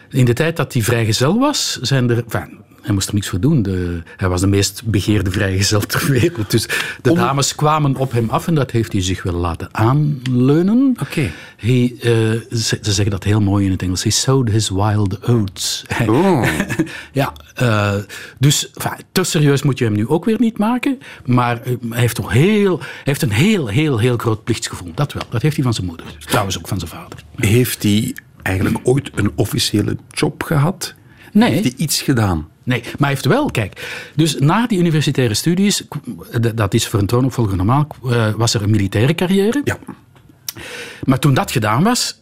in 0.10 0.26
de 0.26 0.34
tijd 0.34 0.56
dat 0.56 0.74
hij 0.74 0.82
vrijgezel 0.82 1.40
was, 1.40 1.80
zijn 1.82 2.10
er. 2.10 2.24
enfin, 2.30 2.58
hij 2.84 2.94
moest 2.94 3.08
er 3.08 3.14
niks 3.14 3.30
voor 3.30 3.40
doen. 3.40 3.62
De, 3.62 4.02
hij 4.18 4.30
was 4.30 4.42
de 4.42 4.48
meest 4.48 4.82
begeerde 4.86 5.32
vrijgezel 5.32 5.80
ter 5.80 6.12
wereld. 6.12 6.52
Dus 6.52 6.68
de 7.02 7.14
dames 7.14 7.56
kwamen 7.56 7.96
op 7.96 8.12
hem 8.12 8.30
af 8.30 8.48
en 8.48 8.56
dat 8.56 8.72
heeft 8.72 8.92
hij 8.92 9.02
zich 9.02 9.24
wel 9.24 9.34
laten 9.34 9.68
aanleunen. 9.72 10.96
Oké. 11.02 11.32
Hij, 11.58 11.96
eh, 12.02 12.10
ze, 12.58 12.78
ze 12.82 12.92
zeggen 12.92 13.10
dat 13.10 13.24
heel 13.24 13.42
mooi 13.42 13.66
in 13.66 13.72
het 13.72 13.82
Engels. 13.82 14.04
He 14.04 14.10
sowed 14.10 14.50
his 14.50 14.70
wild 14.70 15.28
oats. 15.28 15.82
Oh. 16.14 16.48
ja, 17.12 17.34
eh, 17.56 17.96
dus 18.40 18.72
enfin, 18.72 19.06
te 19.12 19.24
serieus 19.24 19.64
moet 19.64 19.78
je 19.78 19.84
hem 19.84 19.94
nu 19.94 20.08
ook 20.08 20.26
weer 20.26 20.40
niet 20.40 20.58
maken. 20.58 21.00
Maar 21.26 21.62
eh, 21.62 21.74
hij 21.90 22.00
heeft 22.00 22.16
toch 22.16 22.32
heel, 22.32 22.80
hij 22.80 22.88
heeft 23.04 23.22
een 23.22 23.32
heel, 23.32 23.68
heel, 23.68 24.00
heel 24.00 24.18
groot 24.18 24.44
plichtsgevoel. 24.44 24.92
Dat 24.96 25.14
wel. 25.14 25.24
Dat 25.30 25.42
heeft 25.42 25.56
hij 25.56 25.64
van 25.64 25.74
zijn 25.74 25.88
moeder. 25.88 26.06
Trouwens 26.20 26.58
ook 26.58 26.68
van 26.68 26.80
zijn 26.80 26.92
vader. 26.92 27.24
Heeft 27.36 27.84
hij 27.84 28.16
eigenlijk 28.42 28.80
ooit 28.84 29.12
een 29.16 29.32
officiële 29.36 29.98
job 30.12 30.44
gehad? 30.44 30.94
Nee. 31.32 31.52
Heeft 31.52 31.64
hij 31.64 31.74
iets 31.78 32.02
gedaan? 32.02 32.48
Nee, 32.64 32.82
maar 32.82 32.94
hij 33.00 33.10
heeft 33.10 33.26
wel, 33.26 33.52
kijk. 33.52 34.10
Dus 34.16 34.40
na 34.40 34.68
die 34.68 34.80
universitaire 34.80 35.34
studies, 35.34 35.84
dat 36.56 36.74
is 36.74 36.88
voor 36.88 37.00
een 37.00 37.06
troonopvolger 37.06 37.56
normaal, 37.56 37.88
eh, 38.10 38.34
was 38.34 38.54
er 38.54 38.62
een 38.62 38.70
militaire 38.72 39.16
carrière. 39.16 39.62
Ja. 39.64 39.78
Maar 41.04 41.20
toen 41.20 41.34
dat 41.34 41.52
gedaan 41.52 41.84
was, 41.84 42.22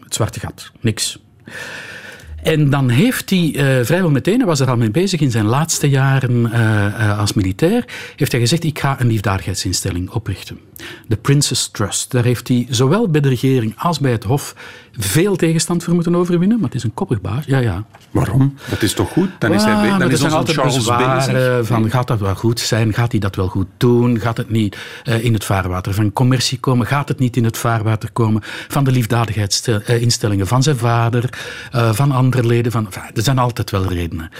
het 0.00 0.14
zwarte 0.14 0.40
gat, 0.40 0.70
niks. 0.80 1.18
En 2.46 2.70
dan 2.70 2.88
heeft 2.88 3.30
hij 3.30 3.52
eh, 3.54 3.84
vrijwel 3.84 4.10
meteen, 4.10 4.36
hij 4.36 4.46
was 4.46 4.60
er 4.60 4.70
al 4.70 4.76
mee 4.76 4.90
bezig 4.90 5.20
in 5.20 5.30
zijn 5.30 5.46
laatste 5.46 5.88
jaren 5.88 6.52
eh, 6.52 6.86
eh, 6.86 7.18
als 7.18 7.32
militair, 7.32 7.84
heeft 8.16 8.32
hij 8.32 8.40
gezegd, 8.40 8.64
ik 8.64 8.78
ga 8.78 9.00
een 9.00 9.06
liefdadigheidsinstelling 9.06 10.10
oprichten. 10.10 10.58
De 11.06 11.16
Princess 11.16 11.70
Trust. 11.70 12.10
Daar 12.10 12.24
heeft 12.24 12.48
hij 12.48 12.66
zowel 12.70 13.08
bij 13.08 13.20
de 13.20 13.28
regering 13.28 13.74
als 13.76 13.98
bij 13.98 14.10
het 14.10 14.24
Hof 14.24 14.54
veel 14.98 15.36
tegenstand 15.36 15.84
voor 15.84 15.94
moeten 15.94 16.14
overwinnen, 16.14 16.56
maar 16.56 16.66
het 16.66 16.74
is 16.74 16.82
een 16.82 16.94
koppig 16.94 17.20
baas. 17.20 17.44
Ja, 17.46 17.58
ja. 17.58 17.84
Waarom? 18.10 18.54
Dat 18.70 18.82
is 18.82 18.92
toch 18.92 19.10
goed? 19.10 19.30
Dan 19.38 19.52
is 19.52 19.64
hij 19.64 19.74
maar 19.74 19.98
dan 19.98 20.00
er 20.00 20.12
is 20.12 20.22
onze 20.22 20.36
altijd 20.36 20.56
Charles 20.56 20.74
bezwaren 20.74 21.66
van 21.66 21.90
gaat 21.90 22.06
dat 22.06 22.20
wel 22.20 22.34
goed 22.34 22.60
zijn, 22.60 22.92
gaat 22.92 23.10
hij 23.10 23.20
dat 23.20 23.36
wel 23.36 23.48
goed 23.48 23.66
doen, 23.76 24.20
gaat 24.20 24.36
het 24.36 24.50
niet 24.50 24.76
eh, 25.04 25.24
in 25.24 25.32
het 25.32 25.44
vaarwater 25.44 25.94
van 25.94 26.12
commercie 26.12 26.58
komen, 26.58 26.86
gaat 26.86 27.08
het 27.08 27.18
niet 27.18 27.36
in 27.36 27.44
het 27.44 27.58
vaarwater 27.58 28.12
komen 28.12 28.42
van 28.68 28.84
de 28.84 28.90
liefdadigheidsinstellingen 28.90 30.46
van 30.46 30.62
zijn 30.62 30.76
vader, 30.76 31.30
eh, 31.72 31.92
van 31.92 32.12
andere 32.36 32.54
leden. 32.54 32.72
Van, 32.72 32.86
enfin, 32.86 33.02
er 33.14 33.22
zijn 33.22 33.38
altijd 33.38 33.70
wel 33.70 33.86
redenen. 33.86 34.30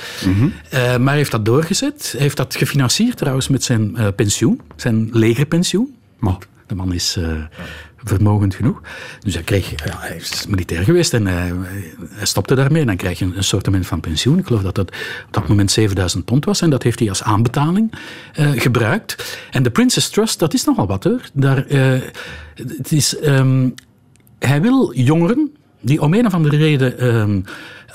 Eh, 0.71 0.97
maar 0.97 1.09
hij 1.09 1.17
heeft 1.17 1.31
dat 1.31 1.45
doorgezet. 1.45 2.09
Hij 2.13 2.21
heeft 2.21 2.37
dat 2.37 2.57
gefinancierd 2.57 3.17
trouwens 3.17 3.49
met 3.49 3.65
zijn 3.65 3.97
eh, 3.97 4.07
pensioen, 4.17 4.61
zijn 4.77 5.09
legerpensioen. 5.13 5.95
Maar 6.19 6.39
De 6.67 6.75
man 6.75 6.93
is 6.93 7.17
eh, 7.17 7.33
vermogend 8.05 8.55
genoeg. 8.55 8.81
Dus 9.21 9.35
hij, 9.35 9.43
kreeg, 9.43 9.71
ja, 9.71 9.97
hij 9.99 10.17
is 10.17 10.47
militair 10.47 10.83
geweest 10.83 11.15
en 11.15 11.27
hij, 11.27 11.53
hij 12.11 12.27
stopte 12.27 12.55
daarmee. 12.55 12.81
En 12.81 12.87
dan 12.87 12.97
krijg 12.97 13.19
je 13.19 13.25
een, 13.25 13.37
een 13.37 13.45
soort 13.45 13.69
van 13.81 14.01
pensioen. 14.01 14.39
Ik 14.39 14.47
geloof 14.47 14.63
dat 14.63 14.75
dat 14.75 14.89
op 15.27 15.33
dat 15.33 15.49
moment 15.49 15.71
7000 15.71 16.25
pond 16.25 16.45
was. 16.45 16.61
En 16.61 16.71
dat 16.71 16.83
heeft 16.83 16.99
hij 16.99 17.09
als 17.09 17.23
aanbetaling 17.23 17.93
gebruikt. 18.35 19.39
En 19.51 19.63
de 19.63 19.71
Princess 19.71 20.11
Trust, 20.11 20.39
dat 20.39 20.55
is 20.55 20.65
nogal 20.65 20.87
wat 20.87 21.05
hoor. 21.05 21.21
Daar, 21.33 21.65
het 22.55 22.93
is, 22.93 23.19
ehm, 23.19 23.69
hij 24.39 24.61
wil 24.61 24.95
jongeren 24.95 25.51
die 25.81 26.03
om 26.03 26.15
een 26.15 26.27
of 26.27 26.35
andere 26.35 26.57
reden 26.57 26.99
ehm, 26.99 27.41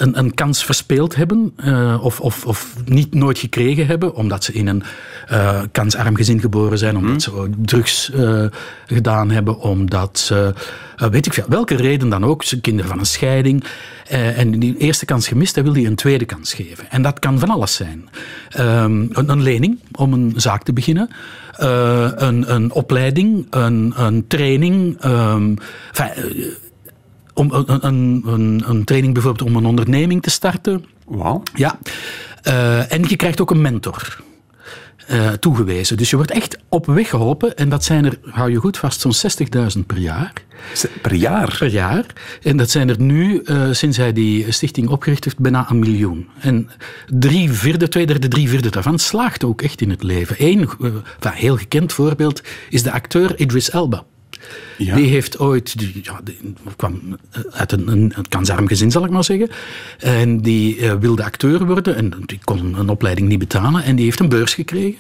een, 0.02 0.18
een 0.18 0.34
kans 0.34 0.66
verspeeld 0.66 1.16
hebben 1.16 1.54
eh, 1.56 2.00
of, 2.04 2.20
of, 2.20 2.46
of 2.46 2.76
niet 2.86 3.14
nooit 3.14 3.40
gekregen 3.40 3.88
hebben, 3.88 4.16
omdat 4.16 4.44
ze 4.44 4.54
in 4.54 4.68
een 4.68 4.84
eh, 5.28 5.62
kansarm 5.72 6.16
gezin 6.16 6.40
geboren 6.40 6.78
zijn, 6.78 6.98
omdat 6.98 7.22
ze 7.22 7.34
ook 7.34 7.48
drugs 7.66 8.12
eh, 8.12 8.46
gedaan 8.86 9.30
hebben, 9.30 9.60
omdat 9.60 10.20
ze, 10.20 10.54
weet 10.96 11.26
ik 11.26 11.34
veel, 11.34 11.46
welke 11.48 11.76
reden 11.76 12.10
dan 12.10 12.26
ook, 12.26 12.44
ze 12.44 12.62
kinderen 12.62 12.90
van 12.90 13.00
een 13.00 13.06
scheiding, 13.06 13.64
en 14.10 14.60
die 14.60 14.78
eerste 14.78 15.06
kans 15.06 15.28
gemist, 15.28 15.56
hij 15.56 15.64
wil 15.64 15.74
die 15.74 15.88
een 15.88 15.96
tweede 15.96 16.26
kans 16.26 16.54
geven. 16.54 16.90
En 16.90 17.02
dat 17.02 17.20
kan 17.20 17.40
van 17.40 17.50
alles 17.50 17.76
zijn. 17.76 18.10
Ehm, 18.50 19.06
een, 19.12 19.30
een 19.30 19.42
lening 19.42 19.80
om 19.92 20.14
een 20.14 20.34
zaak 20.36 20.64
te 20.64 20.74
beginnen, 20.74 21.10
een, 21.58 22.54
een 22.54 22.72
opleiding, 22.72 23.48
een, 23.50 23.94
een 23.96 24.28
training, 24.28 24.98
ehm, 25.00 25.56
eh, 25.94 26.08
om, 27.34 27.52
een, 27.52 27.88
een, 27.88 28.64
een, 28.66 28.84
training 28.84 29.14
bijvoorbeeld 29.14 29.50
om 29.50 29.56
een 29.56 29.66
onderneming 29.66 30.22
te 30.22 30.30
starten. 30.30 30.86
wauw. 31.06 31.44
Ja. 31.54 31.80
Eh, 32.42 32.92
en 32.92 33.04
je 33.08 33.16
krijgt 33.16 33.42
ook 33.42 33.52
een 33.52 33.62
mentor 33.62 34.22
eh, 35.12 35.30
toegewezen. 35.30 35.98
Dus 35.98 36.10
je 36.10 36.16
wordt 36.16 36.32
echt 36.32 36.58
op 36.70 36.86
weg 36.86 37.10
geholpen. 37.10 37.56
En 37.56 37.70
dat 37.70 37.84
zijn 37.84 38.06
er, 38.06 38.20
hou 38.30 38.52
je 38.52 38.58
goed 38.58 38.78
vast, 38.78 39.02
zo'n 39.02 39.32
60.000 39.78 39.86
per 39.86 39.98
jaar. 39.98 40.34
Per 41.02 41.14
jaar? 41.14 41.56
Per 41.60 41.68
jaar. 41.68 42.06
En 42.42 42.58
dat 42.58 42.70
zijn 42.70 42.90
er 42.90 43.02
nu, 43.02 43.42
eh, 43.42 43.68
sinds 43.72 43.98
hij 43.98 44.14
die 44.14 44.52
stichting 44.52 44.90
opgericht 44.90 45.24
heeft, 45.24 45.40
bijna 45.40 45.70
een 45.70 45.80
miljoen. 45.80 46.28
En 46.40 46.70
drie 47.08 47.52
vierde, 47.52 47.88
twee 47.88 48.06
derde, 48.06 48.28
drie 48.28 48.50
vierde 48.50 48.70
daarvan 48.70 49.00
slaagt 49.00 49.44
ook 49.44 49.62
echt 49.62 49.82
in 49.82 49.90
het 49.90 50.04
leven. 50.04 50.36
Eén 50.40 50.70
uh, 50.80 50.92
heel 51.20 51.58
gekend 51.58 51.94
voorbeeld 51.94 52.42
is 52.70 52.84
de 52.84 52.92
acteur 52.92 53.40
Idris 53.40 53.70
Elba. 53.70 54.04
Die 54.78 54.90
heeft 54.90 55.40
ooit, 55.40 55.80
die, 55.80 56.00
ja, 56.04 56.20
kwam 56.76 57.18
uit 57.52 57.72
een, 57.72 57.88
een, 57.88 58.14
een 58.30 58.92
zal 58.92 59.04
ik 59.04 59.10
maar 59.10 59.24
zeggen. 59.24 59.50
En 60.00 60.42
die 60.42 60.78
uh, 60.78 60.94
wilde 60.94 61.24
acteur 61.24 61.66
worden 61.66 61.96
en 61.96 62.14
die 62.26 62.40
kon 62.44 62.80
een 62.80 62.90
opleiding 62.90 63.28
niet 63.28 63.40
betalen. 63.40 63.84
En 63.84 63.96
die 63.96 64.06
heeft 64.06 64.20
een 64.20 64.30
beurs 64.30 64.54
gekregen 64.54 65.00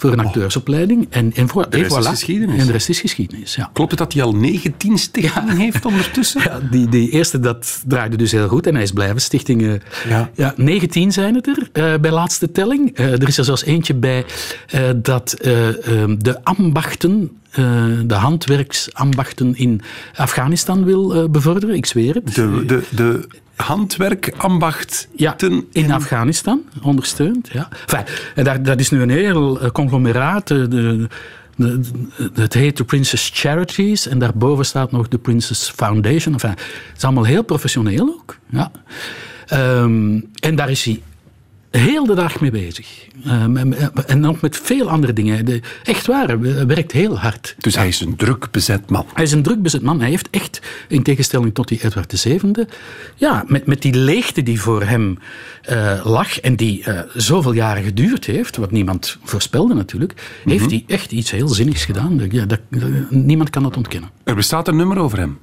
voor 0.00 0.12
een 0.12 0.20
acteursopleiding. 0.20 1.06
En, 1.10 1.32
en, 1.34 1.48
voor, 1.48 1.70
de 1.70 1.76
rest 1.76 1.96
voilà. 1.96 1.98
is 1.98 2.06
geschiedenis. 2.06 2.60
En 2.60 2.66
de 2.66 2.72
rest 2.72 2.88
is 2.88 3.00
geschiedenis, 3.00 3.54
ja. 3.54 3.70
Klopt 3.72 3.90
het 3.90 3.98
dat 3.98 4.12
hij 4.12 4.22
al 4.22 4.34
19 4.34 4.98
stichtingen 4.98 5.56
heeft 5.56 5.84
ondertussen? 5.84 6.40
Ja, 6.50 6.60
die, 6.70 6.88
die 6.88 7.10
eerste, 7.10 7.40
dat 7.40 7.82
draaide 7.86 8.16
dus 8.16 8.32
heel 8.32 8.48
goed 8.48 8.66
en 8.66 8.74
hij 8.74 8.82
is 8.82 8.92
blijven. 8.92 9.20
Stichtingen, 9.20 9.82
Ja. 10.08 10.30
ja 10.34 10.54
19 10.56 11.12
zijn 11.12 11.34
het 11.34 11.46
er 11.46 11.68
uh, 11.72 12.00
bij 12.00 12.10
laatste 12.10 12.52
telling. 12.52 12.98
Uh, 12.98 13.12
er 13.12 13.28
is 13.28 13.38
er 13.38 13.44
zelfs 13.44 13.64
eentje 13.64 13.94
bij 13.94 14.24
uh, 14.74 14.80
dat 14.96 15.34
de 16.18 16.40
ambachten, 16.42 17.30
de 18.06 18.14
handwerksambachten 18.14 19.56
in 19.56 19.80
Afghanistan 20.16 20.84
wil 20.84 21.30
bevorderen. 21.30 21.74
Ik 21.76 21.86
zweer 21.86 22.14
het. 22.14 22.34
De, 22.34 22.64
de, 22.66 22.82
de 22.90 23.28
handwerk, 23.60 24.32
ambacht. 24.36 25.08
Ja, 25.16 25.36
in 25.72 25.92
Afghanistan, 25.92 26.60
ondersteund. 26.82 27.48
Ja. 27.52 27.68
Enfin, 27.86 28.04
en 28.34 28.44
daar, 28.44 28.62
dat 28.62 28.80
is 28.80 28.90
nu 28.90 29.02
een 29.02 29.10
heel 29.10 29.60
eh, 29.60 29.70
conglomeraat. 29.70 30.48
De, 30.48 30.68
de, 30.68 31.08
de- 31.56 31.80
de- 32.34 32.40
het 32.42 32.54
heet 32.54 32.76
de 32.76 32.84
Princess 32.84 33.30
Charities 33.34 34.06
en 34.06 34.18
daarboven 34.18 34.64
staat 34.66 34.92
nog 34.92 35.08
de 35.08 35.18
Princess 35.18 35.70
Foundation. 35.70 36.32
Enfin, 36.34 36.50
het 36.50 36.96
is 36.96 37.04
allemaal 37.04 37.24
heel 37.24 37.42
professioneel 37.42 38.08
ook. 38.20 38.36
Ja. 38.50 38.70
Ehm, 39.46 40.20
en 40.40 40.54
daar 40.56 40.70
is 40.70 40.84
hij 40.84 41.02
heel 41.70 42.06
de 42.06 42.14
dag 42.14 42.40
mee 42.40 42.50
bezig. 42.50 43.06
Ehm, 43.24 43.56
en- 44.06 44.20
nog 44.20 44.40
met 44.40 44.56
veel 44.56 44.90
andere 44.90 45.12
dingen. 45.12 45.44
De, 45.44 45.60
echt 45.84 46.06
waar, 46.06 46.28
hij 46.28 46.66
werkt 46.66 46.92
heel 46.92 47.18
hard. 47.18 47.54
Dus 47.58 47.74
hij 47.76 47.88
is 47.88 48.00
een 48.00 48.16
druk 48.16 48.50
bezet 48.50 48.90
man. 48.90 49.06
Hij 49.14 49.24
is 49.24 49.32
een 49.32 49.42
druk 49.42 49.62
bezet 49.62 49.82
man. 49.82 50.00
Hij 50.00 50.10
heeft 50.10 50.28
echt, 50.30 50.60
in 50.88 51.02
tegenstelling 51.02 51.54
tot 51.54 51.68
die 51.68 51.84
Edward 51.84 52.20
VII, 52.20 52.40
ja, 53.16 53.44
met, 53.46 53.66
met 53.66 53.82
die 53.82 53.94
leegte 53.94 54.42
die 54.42 54.60
voor 54.60 54.82
hem 54.82 55.18
eh, 55.62 56.00
lag 56.04 56.40
en 56.40 56.56
die 56.56 56.84
eh, 56.84 57.00
zoveel 57.14 57.52
jaren 57.52 57.82
geduurd 57.82 58.24
heeft, 58.24 58.56
wat 58.56 58.70
niemand 58.70 59.18
voorspelde 59.22 59.74
natuurlijk, 59.74 60.40
heeft 60.44 60.70
hij 60.70 60.84
echt 60.86 61.12
iets 61.12 61.30
heel 61.30 61.48
zinnigs 61.48 61.84
gedaan. 61.84 62.20
Ja, 62.30 62.44
dat- 62.46 62.60
niemand 63.10 63.50
kan 63.50 63.62
dat 63.62 63.76
ontkennen. 63.76 64.10
Er 64.24 64.34
bestaat 64.34 64.68
een 64.68 64.76
nummer 64.76 64.98
over 64.98 65.18
hem. 65.18 65.38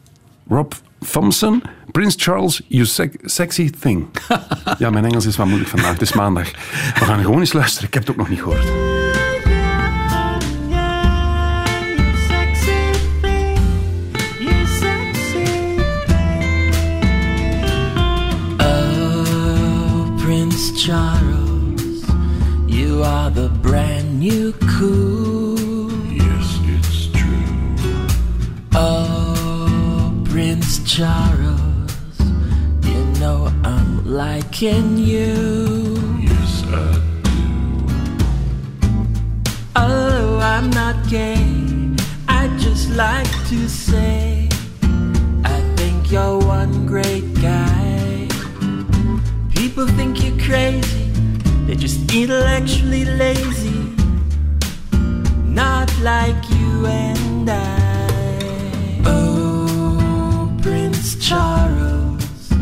Rob 0.50 0.72
Thompson, 1.12 1.64
Prince 1.92 2.16
Charles, 2.20 2.62
You 2.68 2.86
Sexy 3.24 3.70
Thing. 3.80 4.08
ja, 4.78 4.90
mijn 4.90 5.06
Engels 5.06 5.26
is 5.26 5.36
wat 5.36 5.46
moeilijk 5.48 5.70
vandaag. 5.70 5.92
Het 5.92 6.02
is 6.02 6.14
maandag. 6.14 6.52
We 7.00 7.06
gaan 7.06 7.24
gewoon 7.24 7.40
eens 7.40 7.54
luisteren. 7.54 7.88
Ik 7.88 7.94
heb 7.94 8.04
het 8.04 8.12
ook 8.12 8.18
nog 8.18 8.30
niet 8.30 8.42
gehoord. 8.42 8.66
Oh, 18.58 20.16
Prince 20.24 20.74
Charles, 20.76 22.04
you 22.66 23.04
are 23.04 23.32
the 23.32 23.50
brand 23.62 24.20
new 24.20 24.54
cool. 24.78 25.37
Charles, 30.98 32.20
you 32.82 33.06
know 33.20 33.54
I'm 33.64 34.04
liking 34.04 34.98
you. 34.98 35.94
Yes, 36.20 36.64
I 36.66 37.00
do. 37.22 37.38
Although 39.76 40.40
I'm 40.40 40.72
not 40.72 40.96
gay, 41.08 41.38
I 42.28 42.48
just 42.58 42.90
like 42.96 43.30
to 43.50 43.70
say 43.70 44.50
I 45.46 45.62
think 45.76 46.12
you're 46.12 46.40
one 46.40 46.88
great 46.88 47.32
guy. 47.44 48.28
People 49.54 49.86
think 49.86 50.24
you're 50.24 50.40
crazy, 50.40 51.12
they're 51.68 51.76
just 51.76 52.12
intellectually 52.12 53.06
lazy. 53.06 53.94
Not 55.46 55.96
like 56.02 56.50
you 56.50 56.88
and 56.88 57.48
I. 57.52 57.87
Charles, 61.28 62.54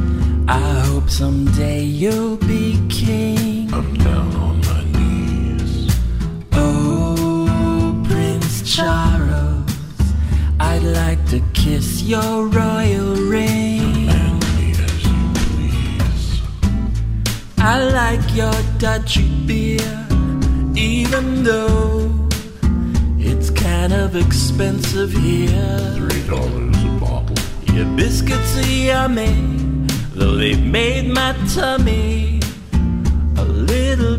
I 0.47 0.59
hope 0.87 1.07
someday 1.07 1.83
you'll 1.83 2.37
be 2.37 2.81
king. 2.89 3.71
I'm 3.71 3.93
down 3.93 4.35
on 4.37 4.59
my 4.61 4.83
knees. 4.97 5.95
Oh, 6.53 8.03
Prince 8.09 8.63
Charles, 8.75 9.71
I'd 10.59 10.81
like 10.81 11.23
to 11.29 11.43
kiss 11.53 12.01
your 12.01 12.47
royal 12.47 13.13
ring. 13.29 14.07
Me 14.07 14.71
as 14.71 15.05
you 15.05 15.19
please. 15.35 16.41
I 17.59 17.83
like 17.83 18.33
your 18.33 18.59
Dutchy 18.79 19.29
beer, 19.45 20.07
even 20.75 21.43
though 21.43 22.09
it's 23.19 23.51
kind 23.51 23.93
of 23.93 24.15
expensive 24.15 25.11
here. 25.11 25.93
Three 25.97 26.27
dollars. 26.27 26.74
Your 27.75 27.85
biscuits 27.97 28.57
are 28.57 28.71
yummy, 28.71 29.33
though 30.13 30.37
they've 30.37 30.63
made 30.63 31.09
my 31.09 31.35
tummy 31.53 32.39
a 33.35 33.43
little 33.43 34.15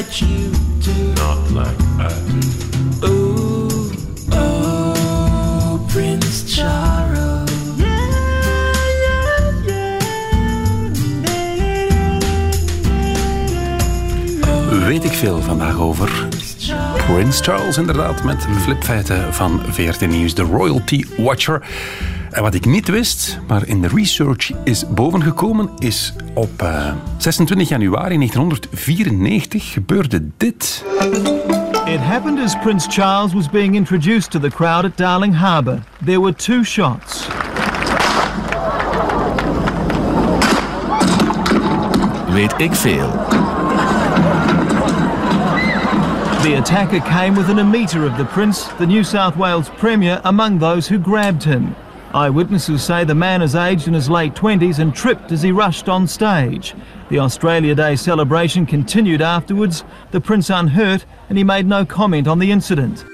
that 0.00 0.20
you 0.20 0.50
do. 0.80 1.12
Not 1.14 1.50
like 1.50 1.80
I 1.98 2.08
do. 3.00 3.06
Ooh, 3.06 3.92
oh, 4.32 5.86
Prince 5.86 6.44
Charles. 6.46 7.48
Weet 14.86 15.04
ik 15.04 15.12
veel 15.12 15.40
vandaag 15.40 15.78
over 15.78 16.28
Prince 17.06 17.42
Charles, 17.42 17.78
inderdaad, 17.78 18.24
met 18.24 18.46
flipfeiten 18.62 19.34
van 19.34 19.60
VRT 19.68 20.08
Nieuws, 20.08 20.34
de 20.34 20.42
Royalty 20.42 21.04
Watcher. 21.16 21.62
En 22.30 22.42
wat 22.42 22.54
ik 22.54 22.64
niet 22.64 22.88
wist, 22.88 23.38
maar 23.48 23.66
in 23.66 23.80
de 23.80 23.88
research 23.88 24.50
is 24.64 24.88
bovengekomen, 24.88 25.70
is 25.78 26.14
op 26.34 26.62
eh, 26.62 26.92
26 27.20 27.68
januari 27.68 28.16
1994 28.16 29.60
gebeurde 29.60 30.30
dit. 30.36 30.84
It 31.86 32.00
happened 32.00 32.38
as 32.38 32.54
Prince 32.62 32.88
Charles 32.88 33.34
was 33.34 33.48
being 33.48 33.74
introduced 33.74 34.30
to 34.30 34.38
the 34.38 34.50
crowd 34.50 34.84
at 34.84 34.96
Darling 34.96 35.34
Harbour. 35.34 35.82
There 36.04 36.20
were 36.20 36.32
two 36.32 36.64
shots. 36.64 37.28
Weet 42.32 42.54
ik 42.56 42.74
veel. 42.74 43.10
The 46.42 46.56
attacker 46.56 47.00
came 47.00 47.34
within 47.36 47.58
a 47.58 47.64
metre 47.64 48.06
of 48.06 48.16
the 48.16 48.24
Prince, 48.24 48.66
the 48.78 48.86
New 48.86 49.04
South 49.04 49.36
Wales 49.36 49.68
Premier, 49.68 50.20
among 50.24 50.58
those 50.58 50.94
who 50.94 50.98
grabbed 50.98 51.42
him. 51.42 51.74
Eyewitnesses 52.14 52.82
say 52.82 53.04
the 53.04 53.14
man 53.14 53.42
is 53.42 53.54
aged 53.54 53.86
in 53.86 53.94
his 53.94 54.08
late 54.08 54.34
20s 54.34 54.78
and 54.78 54.94
tripped 54.94 55.32
as 55.32 55.42
he 55.42 55.52
rushed 55.52 55.88
on 55.88 56.08
stage. 56.08 56.74
The 57.10 57.18
Australia 57.18 57.74
Day 57.74 57.96
celebration 57.96 58.66
continued 58.66 59.20
afterwards, 59.20 59.82
the 60.12 60.20
Prince 60.20 60.48
unhurt, 60.48 61.04
and 61.28 61.36
he 61.36 61.42
made 61.42 61.66
no 61.66 61.84
comment 61.84 62.28
on 62.28 62.38
the 62.38 62.52
incident. 62.52 63.04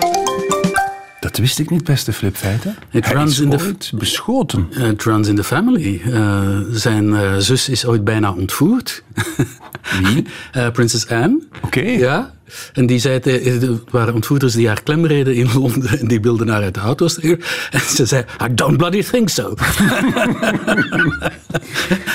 Dat 1.26 1.36
wist 1.36 1.58
ik 1.58 1.70
niet, 1.70 1.84
beste 1.84 2.12
flipfeiten. 2.12 2.76
Het 2.88 3.04
Hij 3.04 3.14
runs 3.14 3.30
is 3.30 3.38
in 3.40 3.50
the- 3.50 3.64
ooit 3.64 3.92
beschoten. 3.94 4.68
Eh, 4.72 4.82
Het 4.82 5.02
runs 5.04 5.28
in 5.28 5.36
the 5.36 5.44
family. 5.44 6.00
Eh, 6.12 6.40
zijn 6.70 7.14
eh, 7.14 7.36
zus 7.38 7.68
is 7.68 7.86
ooit 7.86 8.04
bijna 8.04 8.32
ontvoerd. 8.32 9.02
Wie? 10.02 10.26
Eh, 10.52 10.70
Prinses 10.70 11.08
Anne. 11.08 11.42
Oké. 11.62 11.80
Ja. 11.80 12.34
En 12.72 12.86
die 12.86 12.98
zei, 12.98 13.18
eh, 13.18 13.44
het 13.60 13.70
waren 13.90 14.14
ontvoerders 14.14 14.52
die 14.54 14.66
haar 14.66 14.82
klem 14.82 15.06
reden 15.06 15.34
in 15.34 15.48
Londen. 15.54 15.98
En 15.98 16.08
die 16.08 16.20
wilden 16.20 16.48
haar 16.48 16.62
uit 16.62 16.74
de 16.74 16.80
auto 16.80 17.08
steken. 17.08 17.40
En 17.70 17.80
ze 17.80 18.06
zei, 18.06 18.24
I 18.50 18.54
don't 18.54 18.76
bloody 18.76 19.02
think 19.02 19.28
so. 19.28 19.54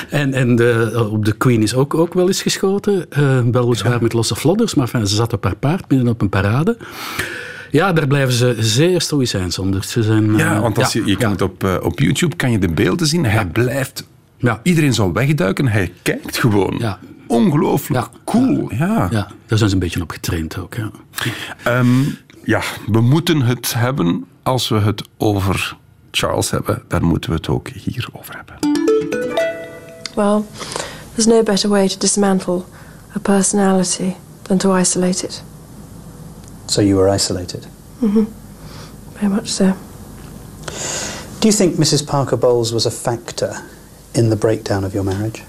en 0.10 0.34
en 0.34 0.56
de, 0.56 1.08
op 1.12 1.26
de 1.26 1.32
Queen 1.32 1.62
is 1.62 1.74
ook, 1.74 1.94
ook 1.94 2.14
wel 2.14 2.28
eens 2.28 2.42
geschoten. 2.42 3.06
eh 3.12 3.40
weliswaar 3.52 4.02
met 4.02 4.14
losse 4.14 4.36
vlodders, 4.36 4.76
maar 4.76 4.86
enfin, 4.86 5.08
ze 5.08 5.16
zat 5.16 5.34
op 5.34 5.44
haar 5.44 5.56
paard 5.56 5.90
midden 5.90 6.08
op 6.08 6.22
een 6.22 6.30
parade. 6.30 6.78
Ja, 7.72 7.94
daar 7.94 8.08
blijven 8.08 8.34
ze 8.34 8.56
zeer 8.60 9.02
stoïcijns 9.02 9.60
onder. 9.60 9.84
Ze 9.84 10.04
zijn, 10.04 10.36
Ja, 10.36 10.56
eh, 10.56 10.62
want 10.62 10.78
als 10.78 10.94
je, 10.94 11.06
je 11.06 11.16
kan 11.18 11.26
ja. 11.28 11.32
het 11.32 11.42
op, 11.42 11.64
eh, 11.64 11.76
op 11.82 12.00
YouTube 12.00 12.36
kan 12.36 12.52
je 12.52 12.60
de 12.60 12.68
beelden 12.72 13.08
zien. 13.08 13.26
Hij 13.26 13.46
blijft... 13.48 14.08
Ja. 14.38 14.60
Iedereen 14.64 14.94
zou 14.94 15.12
wegduiken, 15.14 15.68
hij 15.68 15.94
kijkt 16.02 16.38
gewoon. 16.38 16.76
Ja, 16.80 17.00
ongelooflijk 17.28 18.06
Ja. 18.06 18.20
cool. 18.26 18.72
Ja. 18.74 19.08
Ja, 19.12 19.28
daar 19.48 19.58
zijn 19.58 19.70
ze 19.70 19.76
een 19.76 19.80
beetje 19.82 20.02
op 20.02 20.12
getraind 20.12 20.58
ook. 20.58 20.76
Ja. 20.76 20.92
Ehm, 21.64 22.02
ja, 22.44 22.62
we 22.88 23.02
moeten 23.02 23.42
het 23.42 23.74
hebben 23.74 24.26
als 24.44 24.70
we 24.70 24.80
het 24.80 25.04
over 25.18 25.78
Charles 26.12 26.50
hebben. 26.52 26.82
Daar 26.88 27.04
moeten 27.04 27.30
we 27.30 27.36
het 27.36 27.48
ook 27.48 27.68
hier 27.68 28.08
over 28.14 28.36
hebben. 28.36 28.56
Well, 30.16 30.42
there's 31.16 31.26
no 31.26 31.44
better 31.44 31.70
way 31.70 31.88
to 31.88 31.96
dismantle 31.98 32.62
a 33.16 33.20
personality 33.20 34.14
than 34.42 34.58
to 34.58 34.76
isolate 34.76 35.26
it. 35.26 35.44
So 36.72 36.82
you 36.82 36.96
were 36.96 37.10
isolated. 37.16 37.66
Very 38.00 39.28
much 39.28 39.48
so. 39.50 39.74
Do 41.40 41.48
you 41.48 41.52
think 41.58 41.76
Mrs. 41.76 42.06
Parker 42.06 42.38
Bowles 42.38 42.72
was 42.72 42.86
a 42.86 42.92
factor 42.92 43.54
in 44.14 44.30
the 44.30 44.36
breakdown 44.36 44.84
of 44.86 44.94
your 44.94 45.04
marriage? 45.06 45.44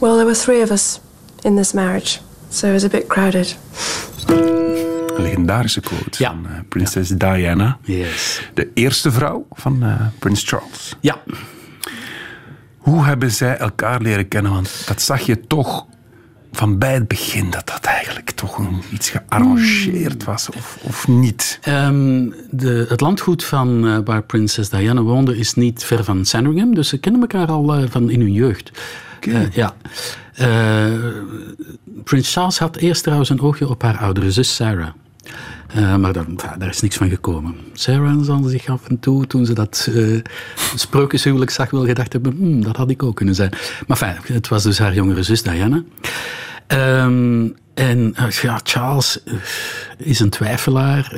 Well, 0.00 0.16
there 0.16 0.26
were 0.26 0.34
three 0.34 0.62
of 0.62 0.70
us 0.70 1.00
in 1.42 1.56
this 1.56 1.72
marriage, 1.72 2.20
so 2.50 2.68
it 2.68 2.72
was 2.72 2.84
a 2.84 2.88
bit 2.88 3.06
crowded. 3.08 3.56
Een 4.26 5.22
legendarische 5.22 5.80
quote 5.80 6.22
Ja. 6.22 6.28
van 6.30 6.46
eh, 6.46 6.60
prinses 6.68 7.08
Diana. 7.08 7.78
Yes. 7.82 8.40
De 8.54 8.70
eerste 8.74 9.10
vrouw 9.12 9.46
van 9.52 9.82
eh, 9.82 10.06
prins 10.18 10.42
Charles. 10.48 10.94
Ja, 11.00 11.22
Hoe 12.78 13.04
hebben 13.04 13.30
zij 13.30 13.56
elkaar 13.56 14.00
leren 14.00 14.28
kennen? 14.28 14.52
Want 14.52 14.82
dat 14.86 15.02
zag 15.02 15.20
je 15.20 15.46
toch 15.46 15.86
van 16.56 16.78
bij 16.78 16.94
het 16.94 17.08
begin 17.08 17.50
dat 17.50 17.66
dat 17.66 17.84
eigenlijk 17.84 18.30
toch 18.30 18.58
een, 18.58 18.82
iets 18.92 19.10
gearrangeerd 19.10 20.24
was, 20.24 20.48
of, 20.48 20.78
of 20.82 21.08
niet. 21.08 21.58
Ehm, 21.62 22.30
de, 22.50 22.86
het 22.88 23.00
landgoed 23.00 23.44
van 23.44 23.86
eh, 23.86 23.98
waar 24.04 24.22
prinses 24.22 24.68
Diana 24.68 25.02
woonde 25.02 25.36
is 25.36 25.54
niet 25.54 25.84
ver 25.84 26.04
van 26.04 26.24
Sandringham, 26.24 26.74
dus 26.74 26.88
ze 26.88 26.98
kennen 26.98 27.20
elkaar 27.20 27.46
al 27.48 27.74
eh, 27.74 27.88
van 27.88 28.10
in 28.10 28.20
hun 28.20 28.32
jeugd. 28.32 28.70
Eh, 29.20 29.50
ja. 29.50 29.74
Prins 32.04 32.32
Charles 32.32 32.58
had 32.58 32.76
eerst 32.76 33.02
trouwens 33.02 33.30
een 33.30 33.40
oogje 33.40 33.68
op 33.68 33.82
haar 33.82 33.98
oudere 33.98 34.32
zus 34.32 34.54
Sarah. 34.54 34.90
Eh, 35.76 35.96
maar 35.96 36.12
enfin, 36.12 36.38
daar 36.58 36.68
is 36.68 36.80
niks 36.80 36.96
van 36.96 37.08
gekomen. 37.08 37.54
Sarah 37.72 38.22
zal 38.22 38.42
zich 38.42 38.68
af 38.68 38.88
en 38.88 38.98
toe, 38.98 39.26
toen 39.26 39.46
ze 39.46 39.52
dat 39.52 39.88
uh, 39.90 40.20
sprookjeshuwelijk 40.74 41.50
zag, 41.50 41.70
wel 41.70 41.84
gedacht 41.84 42.12
hebben, 42.12 42.36
hmm, 42.36 42.62
dat 42.62 42.76
had 42.76 42.90
ik 42.90 43.02
ook 43.02 43.16
kunnen 43.16 43.34
zijn. 43.34 43.50
Maar 43.86 44.02
enfin, 44.02 44.34
het 44.34 44.48
was 44.48 44.62
dus 44.62 44.78
haar 44.78 44.94
jongere 44.94 45.22
zus 45.22 45.42
Diana. 45.42 45.82
Um, 46.68 47.54
en 47.74 48.14
uh, 48.20 48.30
ja, 48.30 48.60
Charles 48.62 49.22
is 49.96 50.20
een 50.20 50.30
twijfelaar. 50.30 51.14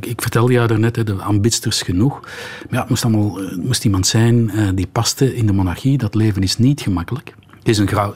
Ik 0.00 0.22
vertelde 0.22 0.52
jou 0.52 0.66
daarnet, 0.66 1.06
de 1.06 1.14
ambitsters 1.14 1.82
genoeg. 1.82 2.20
Maar 2.20 2.68
ja, 2.70 2.80
het 2.80 2.88
moest, 2.88 3.04
allemaal, 3.04 3.40
moest 3.56 3.84
iemand 3.84 4.06
zijn 4.06 4.50
die 4.74 4.86
paste 4.86 5.36
in 5.36 5.46
de 5.46 5.52
monarchie. 5.52 5.98
Dat 5.98 6.14
leven 6.14 6.42
is 6.42 6.58
niet 6.58 6.80
gemakkelijk. 6.80 7.34
Het 7.58 7.68
is 7.68 7.78
een 7.78 7.88
grauw... 7.88 8.14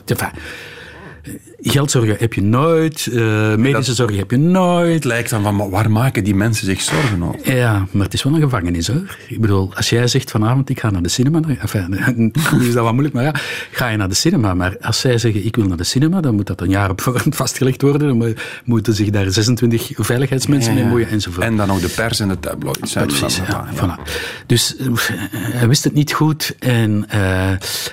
geldzorgen 1.62 2.16
heb 2.18 2.32
je 2.32 2.42
nooit, 2.42 3.06
uh, 3.06 3.54
medische 3.54 3.72
dat, 3.72 3.96
zorg 3.96 4.16
heb 4.16 4.30
je 4.30 4.36
nooit. 4.36 4.94
Het 4.94 5.04
lijkt 5.04 5.30
dan 5.30 5.42
van, 5.42 5.70
waar 5.70 5.90
maken 5.90 6.24
die 6.24 6.34
mensen 6.34 6.66
zich 6.66 6.80
zorgen 6.80 7.22
over? 7.22 7.56
Ja, 7.56 7.86
maar 7.90 8.04
het 8.04 8.14
is 8.14 8.22
wel 8.22 8.34
een 8.34 8.40
gevangenis 8.40 8.86
hoor. 8.86 9.16
Ik 9.28 9.40
bedoel, 9.40 9.74
als 9.74 9.90
jij 9.90 10.06
zegt 10.06 10.30
vanavond 10.30 10.68
ik 10.68 10.80
ga 10.80 10.90
naar 10.90 11.02
de 11.02 11.08
cinema, 11.08 11.40
dan, 11.40 11.56
enfin, 11.58 11.94
is 12.60 12.72
dat 12.72 12.82
wel 12.82 12.92
moeilijk, 12.92 13.14
maar 13.14 13.24
ja, 13.24 13.34
ga 13.70 13.88
je 13.88 13.96
naar 13.96 14.08
de 14.08 14.14
cinema. 14.14 14.54
Maar 14.54 14.76
als 14.80 15.00
zij 15.00 15.18
zeggen 15.18 15.44
ik 15.44 15.56
wil 15.56 15.66
naar 15.66 15.76
de 15.76 15.84
cinema, 15.84 16.20
dan 16.20 16.34
moet 16.34 16.46
dat 16.46 16.60
een 16.60 16.70
jaar 16.70 16.90
op 16.90 17.00
voorhand 17.00 17.36
vastgelegd 17.44 17.82
worden. 17.82 18.18
Dan 18.18 18.34
moeten 18.64 18.94
zich 18.94 19.10
daar 19.10 19.30
26 19.30 19.90
veiligheidsmensen 19.94 20.72
ja, 20.72 20.78
ja. 20.78 20.84
mee 20.84 20.92
moeien 20.92 21.08
enzovoort. 21.08 21.46
En 21.46 21.56
dan 21.56 21.70
ook 21.70 21.80
de 21.80 21.88
pers 21.88 22.20
en 22.20 22.28
de 22.28 22.40
tabloids. 22.40 22.92
Ja, 22.92 23.04
precies. 23.04 23.40
Voilà. 23.74 24.12
Dus 24.46 24.76
uh, 24.78 24.92
hij 25.32 25.68
wist 25.68 25.84
het 25.84 25.94
niet 25.94 26.12
goed 26.12 26.54
en 26.58 27.04
uh, 27.06 27.12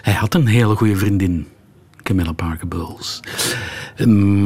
hij 0.01 0.13
had 0.13 0.33
een 0.33 0.47
hele 0.47 0.75
goede 0.75 0.95
vriendin. 0.95 1.47
Camilla 2.09 2.31
Parker 2.31 2.67
Bowles. 2.67 3.19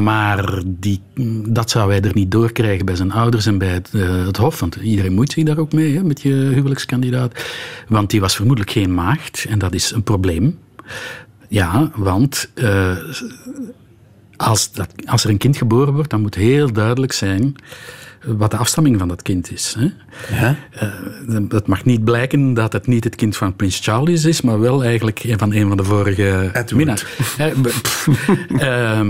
Maar 0.03 0.61
die, 0.65 1.01
dat 1.47 1.69
zou 1.69 1.91
hij 1.91 2.01
er 2.01 2.13
niet 2.13 2.31
doorkrijgen 2.31 2.85
bij 2.85 2.95
zijn 2.95 3.11
ouders 3.11 3.45
en 3.45 3.57
bij 3.57 3.67
het, 3.67 3.89
uh, 3.93 4.25
het 4.25 4.37
Hof. 4.37 4.59
Want 4.59 4.75
iedereen 4.75 5.13
moet 5.13 5.31
zich 5.31 5.43
daar 5.43 5.57
ook 5.57 5.73
mee, 5.73 5.95
hè, 5.95 6.03
met 6.03 6.21
je 6.21 6.33
huwelijkskandidaat. 6.33 7.43
Want 7.87 8.09
die 8.09 8.21
was 8.21 8.35
vermoedelijk 8.35 8.71
geen 8.71 8.93
maagd 8.93 9.45
en 9.49 9.59
dat 9.59 9.73
is 9.73 9.91
een 9.91 10.03
probleem. 10.03 10.59
Ja, 11.47 11.91
want 11.95 12.49
uh, 12.55 12.97
als, 14.35 14.71
dat, 14.71 14.89
als 15.05 15.23
er 15.23 15.29
een 15.29 15.37
kind 15.37 15.57
geboren 15.57 15.93
wordt, 15.93 16.09
dan 16.09 16.21
moet 16.21 16.35
heel 16.35 16.71
duidelijk 16.71 17.13
zijn 17.13 17.55
wat 18.23 18.51
de 18.51 18.57
afstamming 18.57 18.99
van 18.99 19.07
dat 19.07 19.21
kind 19.21 19.51
is. 19.51 19.75
Hè? 19.77 19.89
Ja? 20.35 20.55
Uh, 21.29 21.39
het 21.49 21.67
mag 21.67 21.85
niet 21.85 22.03
blijken 22.03 22.53
dat 22.53 22.73
het 22.73 22.87
niet 22.87 23.03
het 23.03 23.15
kind 23.15 23.37
van 23.37 23.55
prins 23.55 23.79
Charles 23.79 24.25
is, 24.25 24.41
maar 24.41 24.59
wel 24.59 24.83
eigenlijk 24.83 25.23
van 25.37 25.53
een 25.53 25.67
van 25.67 25.77
de 25.77 25.83
vorige 25.83 26.51
minnaars. 26.75 27.05
uh, 28.49 29.07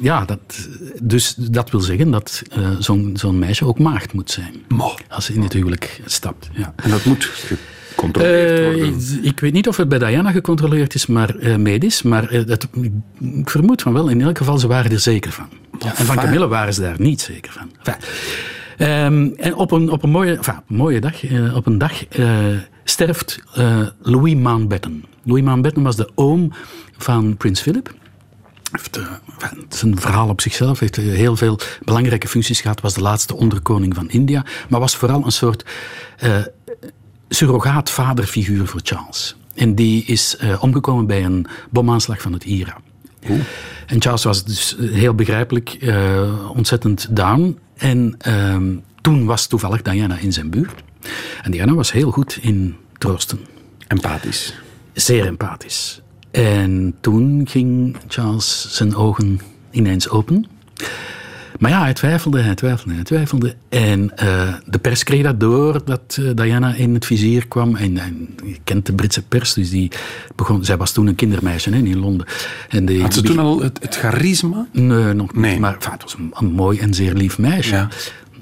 ja, 0.00 0.24
dat, 0.24 0.68
dus 1.02 1.34
dat 1.34 1.70
wil 1.70 1.80
zeggen 1.80 2.10
dat 2.10 2.42
uh, 2.58 2.68
zo'n 2.78 3.10
zo'n 3.14 3.38
meisje 3.38 3.66
ook 3.66 3.78
maagd 3.78 4.12
moet 4.12 4.30
zijn. 4.30 4.54
Mo. 4.68 4.94
Als 5.08 5.24
ze 5.24 5.32
in 5.32 5.42
het 5.42 5.52
huwelijk 5.52 6.00
stapt. 6.04 6.50
Ja. 6.52 6.74
En 6.76 6.90
dat 6.90 7.04
moet 7.04 7.30
gecontroleerd 7.94 8.64
worden? 8.64 9.00
Uh, 9.00 9.24
ik 9.24 9.40
weet 9.40 9.52
niet 9.52 9.68
of 9.68 9.76
het 9.76 9.88
bij 9.88 9.98
Diana 9.98 10.30
gecontroleerd 10.30 10.94
is, 10.94 11.06
maar 11.06 11.36
uh, 11.36 11.56
medisch. 11.56 12.02
Maar 12.02 12.32
uh, 12.32 12.46
het, 12.46 12.68
ik 13.20 13.50
vermoed 13.50 13.82
van 13.82 13.92
wel. 13.92 14.08
In 14.08 14.20
elk 14.20 14.38
geval, 14.38 14.58
ze 14.58 14.66
waren 14.66 14.90
er 14.90 15.00
zeker 15.00 15.32
van. 15.32 15.48
Ja, 15.78 15.96
en 15.96 16.04
van 16.04 16.16
Camille 16.16 16.48
waren 16.48 16.74
ze 16.74 16.80
daar 16.80 16.96
niet 16.98 17.20
zeker 17.20 17.52
van. 17.52 17.70
Enfin, 17.78 19.04
um, 19.04 19.34
en 19.36 19.54
op 19.54 19.70
een, 19.70 19.90
op 19.90 20.02
een 20.02 20.10
mooie, 20.10 20.36
enfin, 20.36 20.60
mooie 20.66 21.00
dag, 21.00 21.14
op 21.54 21.66
een 21.66 21.78
dag 21.78 21.92
sterft 22.84 23.42
Louis 24.02 24.34
Mountbatten. 24.34 25.04
Louis 25.22 25.42
Mountbatten 25.42 25.82
was 25.82 25.96
de 25.96 26.10
oom 26.14 26.52
van 26.98 27.36
prins 27.36 27.60
Philip. 27.60 27.94
Heeft, 28.70 28.98
uh, 28.98 29.06
het 29.38 29.74
is 29.74 29.82
een 29.82 30.00
verhaal 30.00 30.28
op 30.28 30.40
zichzelf. 30.40 30.78
Heeft 30.78 30.96
heel 30.96 31.36
veel 31.36 31.58
belangrijke 31.84 32.28
functies 32.28 32.60
gehad. 32.60 32.80
Was 32.80 32.94
de 32.94 33.00
laatste 33.00 33.36
onderkoning 33.36 33.94
van 33.94 34.10
India. 34.10 34.44
Maar 34.68 34.80
was 34.80 34.96
vooral 34.96 35.24
een 35.24 35.32
soort 35.32 35.64
uh, 36.24 36.36
surrogaat-vaderfiguur 37.28 38.66
voor 38.66 38.80
Charles. 38.82 39.36
En 39.54 39.74
die 39.74 40.04
is 40.04 40.36
uh, 40.42 40.62
omgekomen 40.62 41.06
bij 41.06 41.24
een 41.24 41.46
bomaanslag 41.70 42.20
van 42.20 42.32
het 42.32 42.44
IRA. 42.44 42.76
Oeh. 43.30 43.40
En 43.86 44.02
Charles 44.02 44.24
was 44.24 44.44
dus 44.44 44.76
heel 44.80 45.14
begrijpelijk 45.14 45.78
ontzettend 46.54 47.16
down. 47.16 47.58
En 47.76 48.16
toen 49.00 49.24
was 49.24 49.46
toevallig 49.46 49.82
Diana 49.82 50.16
in 50.16 50.32
zijn 50.32 50.50
buurt. 50.50 50.82
En 51.42 51.50
Diana 51.50 51.74
was 51.74 51.92
heel 51.92 52.10
goed 52.10 52.38
in 52.40 52.76
troosten. 52.98 53.40
Empathisch. 53.86 54.54
Zeer 54.92 55.26
empathisch. 55.26 56.00
En 56.30 56.94
toen 57.00 57.46
ging 57.48 57.96
Charles 58.08 58.66
zijn 58.70 58.96
ogen 58.96 59.40
ineens 59.70 60.08
open. 60.08 60.46
Maar 61.58 61.70
ja, 61.70 61.82
hij 61.82 61.92
twijfelde, 61.92 62.40
hij 62.40 62.54
twijfelde, 62.54 62.94
hij 62.94 63.04
twijfelde. 63.04 63.54
En 63.68 64.12
uh, 64.22 64.54
de 64.66 64.78
pers 64.78 65.02
kreeg 65.04 65.22
dat 65.22 65.40
door 65.40 65.84
dat 65.84 66.16
uh, 66.20 66.30
Diana 66.34 66.74
in 66.74 66.94
het 66.94 67.06
vizier 67.06 67.48
kwam. 67.48 67.76
En, 67.76 67.98
en, 67.98 68.28
je 68.44 68.56
kent 68.64 68.86
de 68.86 68.92
Britse 68.92 69.22
pers, 69.22 69.54
dus 69.54 69.70
die 69.70 69.90
begon... 70.36 70.64
Zij 70.64 70.76
was 70.76 70.92
toen 70.92 71.06
een 71.06 71.14
kindermeisje 71.14 71.70
hè, 71.70 71.76
in 71.76 71.98
Londen. 71.98 72.26
En 72.68 72.86
die, 72.86 73.00
Had 73.00 73.14
ze 73.14 73.22
toen 73.22 73.38
al 73.38 73.62
het, 73.62 73.78
het 73.82 73.96
charisma? 73.96 74.66
Nee, 74.72 75.12
nog 75.12 75.32
niet. 75.32 75.42
Nee. 75.42 75.58
Maar 75.58 75.74
enfin, 75.74 75.92
het 75.92 76.02
was 76.02 76.14
een, 76.14 76.30
een, 76.34 76.52
mooi 76.52 76.78
en 76.78 76.94
zeer 76.94 77.14
lief 77.14 77.38
meisje. 77.38 77.74
Ja. 77.74 77.88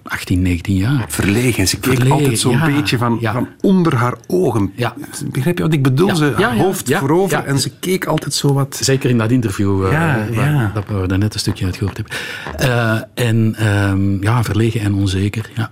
18, 0.02 0.42
19 0.42 0.76
jaar. 0.76 1.04
Verlegen. 1.08 1.68
Ze 1.68 1.78
keek 1.78 1.94
Verlegen, 1.94 2.12
altijd 2.12 2.38
zo'n 2.38 2.52
ja, 2.52 2.66
beetje 2.66 2.98
van, 2.98 3.18
ja. 3.20 3.32
van 3.32 3.48
onder 3.60 3.94
haar 3.94 4.14
ogen. 4.26 4.72
Ja. 4.76 4.94
Begrijp 5.30 5.58
je 5.58 5.64
wat 5.64 5.72
ik 5.72 5.82
bedoel? 5.82 6.16
Ze 6.16 6.32
haar 6.36 6.56
hoofd 6.56 6.94
voorover 6.94 7.44
en 7.44 7.58
ze 7.58 7.70
keek 7.80 8.04
altijd 8.04 8.34
zo 8.34 8.52
wat... 8.52 8.78
Zeker 8.82 9.10
in 9.10 9.18
dat 9.18 9.30
interview, 9.30 9.84
uh, 9.84 9.92
Ja, 9.92 10.26
waar, 10.34 10.70
dat 10.74 10.84
we 10.86 11.06
daar 11.06 11.18
net 11.18 11.34
een 11.34 11.40
stukje 11.40 11.64
uit 11.64 11.76
gehoord 11.76 11.96
hebben. 11.96 12.16
Uh, 12.60 13.00
en 13.14 13.68
um, 13.68 14.22
ja, 14.22 14.44
verlegen 14.44 14.80
en 14.80 14.94
onzeker. 14.94 15.50
Ja. 15.54 15.70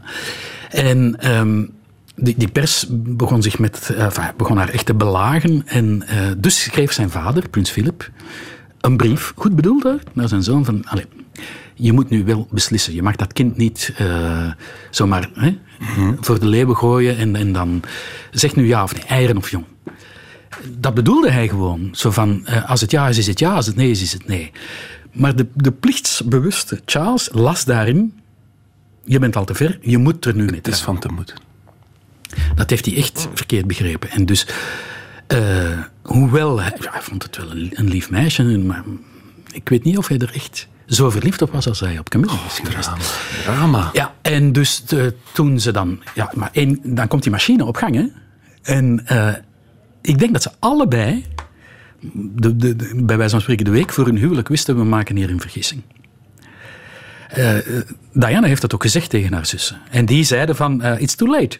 En 0.68 1.30
um, 1.36 1.70
die, 2.16 2.34
die, 2.36 2.48
pers 2.48 2.86
begon, 2.90 3.42
zich 3.42 3.58
met, 3.58 3.88
uh, 3.92 4.04
enfin, 4.04 4.24
begon 4.36 4.56
haar 4.56 4.68
echt 4.68 4.86
te 4.86 4.94
belagen. 4.94 5.62
En 5.66 6.02
dus 6.38 6.62
schreef 6.62 6.92
zijn 6.92 7.10
vader, 7.10 7.48
prins 7.48 7.70
Philip, 7.70 8.10
een 8.80 8.96
brief, 8.96 9.32
goed 9.36 9.56
bedoeld, 9.56 9.82
hè, 9.82 9.94
naar 10.12 10.28
zijn 10.28 10.42
zoon 10.42 10.64
van... 10.64 10.82
Allez, 10.84 11.04
je 11.80 11.92
moet 11.92 12.10
nu 12.10 12.24
wel 12.24 12.48
beslissen. 12.50 12.94
Je 12.94 13.02
mag 13.02 13.16
dat 13.16 13.32
kind 13.32 13.56
niet 13.56 13.94
uh, 14.00 14.52
zomaar 14.90 15.30
hè, 15.34 15.58
mm-hmm. 15.78 16.16
voor 16.20 16.40
de 16.40 16.46
leeuwen 16.46 16.76
gooien 16.76 17.16
en, 17.16 17.36
en 17.36 17.52
dan 17.52 17.82
zeg 18.30 18.56
nu 18.56 18.66
ja 18.66 18.82
of 18.82 18.94
nee, 18.94 19.04
eieren 19.04 19.36
of 19.36 19.50
jong. 19.50 19.64
Dat 20.78 20.94
bedoelde 20.94 21.30
hij 21.30 21.48
gewoon. 21.48 21.88
Zo 21.92 22.10
van, 22.10 22.46
uh, 22.48 22.70
als 22.70 22.80
het 22.80 22.90
ja 22.90 23.08
is, 23.08 23.18
is 23.18 23.26
het 23.26 23.38
ja, 23.38 23.52
als 23.54 23.66
het 23.66 23.76
nee 23.76 23.90
is, 23.90 24.02
is 24.02 24.12
het 24.12 24.26
nee. 24.26 24.50
Maar 25.12 25.36
de, 25.36 25.46
de 25.54 25.72
plichtsbewuste 25.72 26.80
Charles 26.84 27.28
las 27.32 27.64
daarin, 27.64 28.20
je 29.04 29.18
bent 29.18 29.36
al 29.36 29.44
te 29.44 29.54
ver, 29.54 29.78
je 29.80 29.98
moet 29.98 30.24
er 30.24 30.34
nu 30.34 30.44
mee 30.44 30.54
Het 30.54 30.68
is 30.68 30.80
van 30.80 30.98
te 30.98 31.08
moeten. 31.08 31.36
Dat 32.54 32.70
heeft 32.70 32.86
hij 32.86 32.96
echt 32.96 33.28
verkeerd 33.34 33.66
begrepen. 33.66 34.10
En 34.10 34.26
dus, 34.26 34.46
uh, 35.32 35.78
hoewel, 36.02 36.60
hij, 36.60 36.76
ja, 36.80 36.90
hij 36.90 37.02
vond 37.02 37.22
het 37.22 37.36
wel 37.36 37.50
een, 37.50 37.70
een 37.74 37.88
lief 37.88 38.10
meisje, 38.10 38.42
maar 38.58 38.84
ik 39.52 39.68
weet 39.68 39.84
niet 39.84 39.98
of 39.98 40.08
hij 40.08 40.18
er 40.18 40.34
echt 40.34 40.68
zo 40.90 41.10
verliefd 41.10 41.42
op 41.42 41.52
was 41.52 41.68
als 41.68 41.80
hij 41.80 41.98
op 41.98 42.08
Camille 42.08 42.32
was 42.44 42.58
geweest. 42.58 42.90
Drama. 42.90 43.02
Drama. 43.44 43.90
Ja, 43.92 44.14
en 44.22 44.52
dus 44.52 44.84
de, 44.84 45.14
toen 45.32 45.60
ze 45.60 45.72
dan... 45.72 46.02
Ja, 46.14 46.32
maar 46.34 46.48
één, 46.52 46.80
dan 46.82 47.08
komt 47.08 47.22
die 47.22 47.32
machine 47.32 47.64
op 47.64 47.76
gang, 47.76 47.94
hè. 47.94 48.06
En 48.74 49.04
uh, 49.12 49.34
ik 50.02 50.18
denk 50.18 50.32
dat 50.32 50.42
ze 50.42 50.50
allebei 50.58 51.24
de, 52.14 52.56
de- 52.56 52.92
bij 52.96 53.16
wijze 53.16 53.30
van 53.32 53.40
spreken 53.40 53.64
de 53.64 53.70
week 53.70 53.92
voor 53.92 54.04
hun 54.06 54.16
huwelijk 54.18 54.48
wisten 54.48 54.76
we 54.76 54.84
maken 54.84 55.16
hier 55.16 55.30
een 55.30 55.40
vergissing. 55.40 55.82
Eh, 57.30 57.54
Diana 58.12 58.46
heeft 58.46 58.60
dat 58.60 58.74
ook 58.74 58.82
gezegd 58.82 59.10
tegen 59.10 59.32
haar 59.32 59.46
zussen. 59.46 59.76
En 59.90 60.04
die 60.06 60.24
zeiden 60.24 60.56
van, 60.56 60.82
eh, 60.82 61.00
it's 61.00 61.14
too 61.14 61.28
late. 61.28 61.58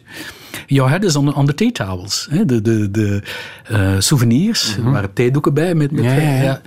Your 0.67 0.89
head 0.89 1.03
is 1.03 1.15
on 1.15 1.25
the, 1.25 1.33
on 1.35 1.45
the 1.45 1.53
tea 1.53 1.71
towels. 1.71 2.27
Hè, 2.29 2.45
De, 2.45 2.61
de, 2.61 2.91
de 2.91 3.23
eh, 3.67 3.95
souvenirs, 3.99 4.75
er 4.77 4.91
waren 4.91 5.13
theedoeken 5.13 5.53
bij. 5.53 5.75
Met, 5.75 5.91
met, 5.91 6.03
Mhm. 6.03 6.13
Ja, 6.15 6.21
ja, 6.21 6.41
ja. 6.41 6.61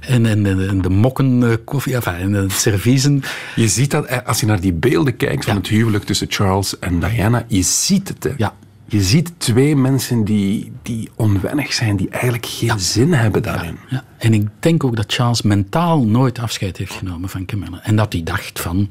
En, 0.00 0.26
en, 0.26 0.42
de 0.82 0.90
mokken 0.90 1.58
koffie, 1.64 1.94
enfin, 1.94 2.12
en 2.12 2.32
de 2.32 2.46
serviezen. 2.48 3.22
Je 3.56 3.68
ziet 3.68 3.90
dat, 3.90 4.24
als 4.24 4.40
je 4.40 4.46
naar 4.46 4.60
die 4.60 4.72
beelden 4.72 5.16
kijkt 5.16 5.44
van 5.44 5.56
het 5.56 5.68
huwelijk 5.68 6.04
tussen 6.04 6.26
Charles 6.30 6.78
en 6.78 7.00
Diana, 7.00 7.44
je 7.48 7.62
ziet 7.62 8.08
het. 8.08 8.24
Hè. 8.24 8.30
Ja. 8.36 8.54
Je 8.90 9.02
ziet 9.02 9.32
twee 9.38 9.76
mensen 9.76 10.24
die, 10.24 10.72
die 10.82 11.10
onwennig 11.16 11.72
zijn, 11.72 11.96
die 11.96 12.08
eigenlijk 12.08 12.46
geen 12.46 12.78
zin 12.78 13.12
hebben 13.12 13.42
daarin. 13.42 13.78
Ja. 13.88 14.04
En 14.18 14.34
ik 14.34 14.48
denk 14.58 14.84
ook 14.84 14.96
dat 14.96 15.12
Charles 15.12 15.42
mentaal 15.42 16.04
nooit 16.06 16.38
afscheid 16.38 16.76
heeft 16.76 16.92
genomen 16.92 17.28
van 17.28 17.44
Camilla. 17.46 17.80
En 17.82 17.96
dat 17.96 18.12
hij 18.12 18.22
dacht 18.22 18.60
van, 18.60 18.88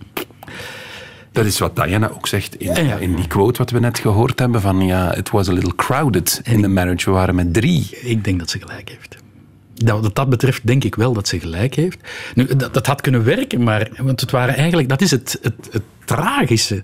Dat 1.32 1.46
is 1.46 1.60
wat 1.60 1.76
Diana 1.76 2.10
ook 2.10 2.28
zegt 2.28 2.56
in, 2.56 3.00
in 3.00 3.16
die 3.16 3.28
quote 3.28 3.58
wat 3.58 3.70
we 3.70 3.80
net 3.80 4.00
gehoord 4.00 4.40
hebben 4.40 4.62
van 4.62 4.86
ja, 4.86 5.16
it 5.16 5.30
was 5.30 5.50
a 5.50 5.54
little 5.54 5.76
crowded 5.76 6.42
in 6.44 6.62
the 6.62 6.68
marriage. 6.68 7.06
We 7.06 7.12
waren 7.12 7.36
met 7.36 7.54
drie. 7.54 7.90
Ik 8.02 8.24
denk 8.24 8.40
dat 8.40 8.50
ze 8.50 8.60
gelijk 8.60 8.90
heeft. 8.90 9.16
Dat, 9.74 10.02
wat 10.02 10.16
dat 10.16 10.30
betreft 10.30 10.68
denk 10.68 10.84
ik 10.84 10.96
wel 10.96 11.14
dat 11.14 11.28
ze 11.28 11.40
gelijk 11.40 11.76
heeft. 11.76 12.00
Nu, 12.36 12.56
dat, 12.56 12.74
dat 12.74 12.86
had 12.88 13.02
kunnen 13.02 13.24
werken, 13.24 13.64
maar 13.64 13.90
want 13.98 14.22
het 14.22 14.32
waren 14.32 14.56
eigenlijk, 14.56 14.90
dat 14.90 15.02
is 15.02 15.12
het, 15.12 15.40
het, 15.42 15.70
het 15.72 15.84
tragische. 16.06 16.84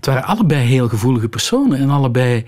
Het 0.00 0.08
waren 0.08 0.24
allebei 0.24 0.66
heel 0.66 0.88
gevoelige 0.88 1.28
personen 1.28 1.78
en 1.78 1.90
allebei 1.90 2.44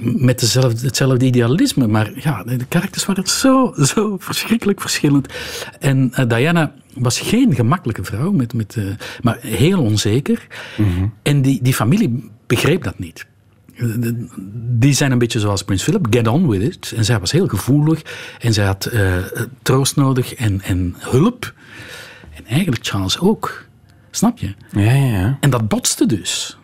met 0.00 0.40
dezelfde, 0.40 0.86
hetzelfde 0.86 1.26
idealisme. 1.26 1.86
Maar 1.86 2.10
ja, 2.14 2.42
de 2.42 2.64
karakters 2.68 3.04
waren 3.06 3.26
zo, 3.26 3.74
zo 3.78 4.16
verschrikkelijk 4.18 4.80
verschillend. 4.80 5.28
En 5.80 6.10
eh, 6.14 6.28
Diana 6.28 6.72
was 6.94 7.20
geen 7.20 7.54
gemakkelijke 7.54 8.04
vrouw, 8.04 8.32
met, 8.32 8.54
met, 8.54 8.76
eh, 8.76 8.84
maar 9.22 9.38
heel 9.40 9.82
onzeker. 9.82 10.46
En 11.22 11.42
die, 11.42 11.62
die 11.62 11.74
familie 11.74 12.30
begreep 12.46 12.84
dat 12.84 12.98
niet. 12.98 13.26
Die 14.54 14.92
zijn 14.92 15.12
een 15.12 15.18
beetje 15.18 15.40
zoals 15.40 15.64
Prins 15.64 15.82
Philip, 15.82 16.06
get 16.10 16.26
on 16.26 16.48
with 16.48 16.62
it. 16.62 16.92
En 16.96 17.04
zij 17.04 17.20
was 17.20 17.32
heel 17.32 17.48
gevoelig 17.48 18.02
en 18.38 18.52
zij 18.52 18.64
had 18.64 18.84
eh, 18.84 19.16
troost 19.62 19.96
nodig 19.96 20.34
en, 20.34 20.60
en 20.62 20.94
hulp. 20.98 21.54
En 22.34 22.46
eigenlijk 22.46 22.86
Charles 22.86 23.18
ook. 23.18 23.64
Snap 24.10 24.38
je? 24.38 24.54
Ja, 24.70 24.80
ja, 24.80 25.18
ja. 25.18 25.36
En 25.40 25.50
dat 25.50 25.68
botste 25.68 26.06
dus. 26.06 26.58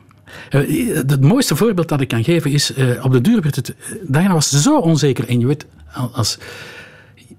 Eh, 0.51 0.95
Het 0.95 1.21
mooiste 1.21 1.57
voorbeeld 1.57 1.89
dat 1.89 2.01
ik 2.01 2.09
kan 2.09 2.25
geven 2.25 2.51
is, 2.51 2.73
eh, 2.75 3.05
op 3.05 3.13
de 3.13 3.21
duur 3.21 3.41
werd 3.43 3.57
het... 3.57 3.75
Diana 4.07 4.33
was 4.35 4.49
zo 4.51 4.79
onzeker 4.79 5.29
en 5.29 5.41
je 5.41 5.47
weet, 5.47 5.67
als... 6.13 6.39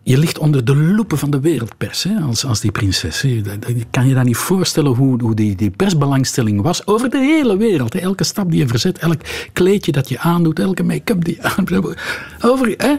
Je 0.04 0.18
ligt 0.18 0.38
onder 0.40 0.66
de 0.66 0.76
loepen 0.76 1.18
van 1.18 1.30
de 1.32 1.40
wereldpers, 1.40 2.04
hè, 2.04 2.16
als, 2.20 2.46
als 2.46 2.60
die 2.60 2.72
prinses. 2.72 3.26
dat- 3.44 3.74
Kan 3.92 4.08
je 4.08 4.14
dat 4.14 4.24
niet 4.24 4.38
voorstellen 4.38 4.92
hoe, 4.92 5.22
hoe 5.22 5.36
die, 5.36 5.56
die 5.56 5.70
persbelangstelling 5.70 6.62
was 6.62 6.88
over 6.88 7.10
de 7.10 7.18
hele 7.18 7.58
wereld? 7.58 7.96
Elke 7.96 8.24
stap 8.24 8.52
die 8.52 8.60
je 8.60 8.68
verzet, 8.68 8.98
elk 8.98 9.22
kleedje 9.54 9.92
dat 9.92 10.10
je 10.10 10.20
aandoet, 10.20 10.60
elke 10.60 10.84
make-up 10.84 11.24
die 11.26 11.36
je 11.42 11.44
aandoet. 11.58 11.96
Over, 12.42 12.74
hè? 12.78 12.96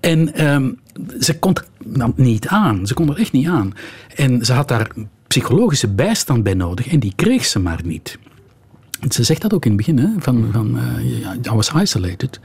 En 0.00 0.34
ehm, 0.34 0.70
ze 1.20 1.38
kon 1.38 1.54
er 1.54 1.64
niet 2.16 2.48
aan. 2.48 2.86
Ze 2.86 2.94
kon 2.94 3.10
er 3.10 3.18
echt 3.18 3.32
niet 3.32 3.46
aan. 3.48 3.72
En 4.14 4.44
ze 4.44 4.52
had 4.52 4.68
daar 4.68 4.90
psychologische 5.26 5.88
bijstand 5.88 6.42
bij 6.42 6.54
nodig 6.54 6.86
en 6.88 7.00
die 7.00 7.12
kreeg 7.16 7.44
ze 7.44 7.58
maar 7.58 7.80
niet. 7.84 8.18
Ze 9.08 9.22
zegt 9.24 9.42
dat 9.42 9.54
ook 9.54 9.64
in 9.64 9.70
het 9.70 9.78
begin, 9.78 9.98
hè, 9.98 10.08
van, 10.18 10.48
van 10.52 10.78
ja, 11.02 11.34
I 11.52 11.54
was 11.54 11.72
isolated. 11.72 12.40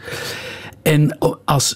En 0.82 1.18
als, 1.46 1.76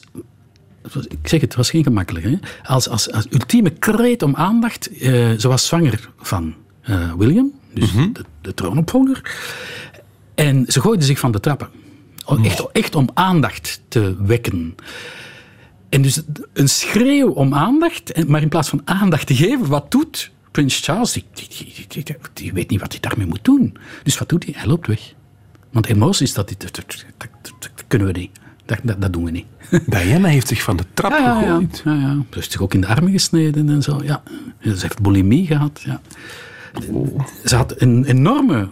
ik 1.08 1.17
zeg 1.28 1.32
het, 1.32 1.41
het 1.41 1.56
was 1.56 1.69
geen 1.69 1.84
gemakkelijk, 1.84 2.26
hè, 2.26 2.36
als, 2.63 2.89
als, 2.89 3.12
als 3.12 3.26
ultieme 3.30 3.69
kreet 3.69 4.24
om 4.24 4.36
aandacht, 4.36 4.89
eh, 4.98 5.32
ze 5.38 5.48
was 5.48 5.67
zwanger 5.67 6.10
van 6.17 6.54
eh, 6.82 7.13
William, 7.17 7.52
dus 7.74 7.91
de, 8.13 8.26
de 8.41 8.54
troonopvolger, 8.54 9.22
en 10.36 10.65
ze 10.67 10.82
gooide 10.82 11.06
zich 11.06 11.19
van 11.19 11.32
de 11.32 11.39
trappen. 11.39 11.69
O- 12.26 12.38
Echt, 12.43 12.72
echt 12.72 12.96
om 12.96 13.10
aandacht 13.13 13.82
te 13.88 14.15
wekken. 14.26 14.76
En 15.89 16.02
dus 16.02 16.22
een 16.54 16.69
schreeuw 16.69 17.30
om 17.30 17.54
aandacht, 17.54 18.28
maar 18.28 18.41
in 18.41 18.50
plaats 18.50 18.69
van 18.69 18.82
aandacht 18.86 19.28
te 19.28 19.36
geven, 19.36 19.67
wat 19.67 19.91
doet 19.91 20.32
Prins 20.54 20.80
Charles? 20.80 21.12
Die, 21.12 21.26
die, 21.34 21.86
die, 21.88 22.04
die- 22.34 22.54
weet 22.54 22.70
niet 22.70 22.80
wat 22.80 22.92
hij 22.92 23.02
daarmee 23.02 23.28
moet 23.28 23.44
doen. 23.44 23.78
Dus 24.04 24.18
wat 24.18 24.30
doet 24.30 24.44
hij? 24.46 24.54
Hij 24.58 24.68
loopt 24.68 24.88
weg. 24.88 25.13
Want 25.72 25.86
emoties, 25.88 26.34
dat, 26.34 26.56
dat, 26.58 26.86
kunnen 27.88 28.08
we 28.08 28.20
niet. 28.20 28.32
Dat, 28.98 29.13
doen 29.13 29.24
we 29.24 29.32
niet. 29.32 29.46
Diana 29.86 30.28
heeft 30.28 30.48
zich 30.48 30.62
van 30.62 30.78
de 30.78 30.84
trap 30.94 31.12
Ja, 31.12 31.18
ja, 31.18 31.26
ja. 31.26 31.39
gegooid. 31.39 31.82
ja, 31.86 31.94
ja. 31.94 32.13
Ze 32.13 32.26
heeft 32.30 32.52
zich 32.52 32.62
ook 32.62 32.74
in 32.74 32.82
de 32.82 32.88
armen 32.88 33.12
gesneden 33.12 33.70
en 33.70 33.82
zo. 33.82 34.00
Ja. 34.04 34.24
Ze 34.62 34.70
heeft 34.70 35.02
bulimie 35.02 35.46
gehad. 35.46 35.82
Ja. 35.86 36.02
Ze 37.46 37.56
had 37.56 37.82
een 37.82 38.06
enorme 38.06 38.70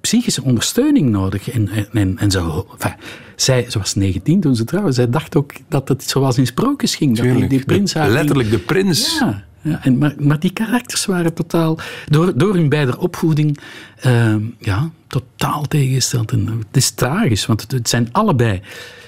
psychische 0.00 0.42
ondersteuning 0.42 1.10
nodig. 1.10 1.50
En, 1.50 1.68
en, 1.68 1.88
en, 1.92 2.18
en 2.18 2.30
zo, 2.30 2.66
enfin, 2.72 2.94
zij, 3.36 3.66
ze 3.70 3.78
was 3.78 3.94
19 3.94 4.40
toen 4.40 4.56
ze 4.56 4.64
trouwde. 4.64 4.92
Zij 4.92 5.10
dacht 5.10 5.36
ook 5.36 5.52
dat 5.68 5.88
het 5.88 6.02
zoals 6.02 6.38
in 6.38 6.46
sprookjes 6.46 6.96
ging. 6.96 7.16
Dat 7.16 7.50
die, 7.50 7.64
prins 7.64 7.94
haar 7.94 8.10
letterlijk 8.10 8.50
de 8.50 8.58
prins. 8.58 9.18
Ja, 9.18 9.44
ja 9.64 9.84
en, 9.84 9.98
maar, 9.98 10.14
maar 10.18 10.38
die 10.40 10.52
karakters 10.52 11.06
waren 11.06 11.34
totaal, 11.34 11.78
door, 12.08 12.38
door 12.38 12.54
hun 12.54 12.68
beide 12.68 12.98
opvoeding, 12.98 13.58
ehm, 14.00 14.40
ja, 14.58 14.90
totaal 15.06 15.62
tegengesteld. 15.68 16.30
En 16.32 16.46
het 16.46 16.76
is 16.76 16.90
tragisch, 16.90 17.46
want 17.46 17.60
het, 17.60 17.70
het 17.72 17.88
zijn 17.88 18.08
allebei 18.12 18.60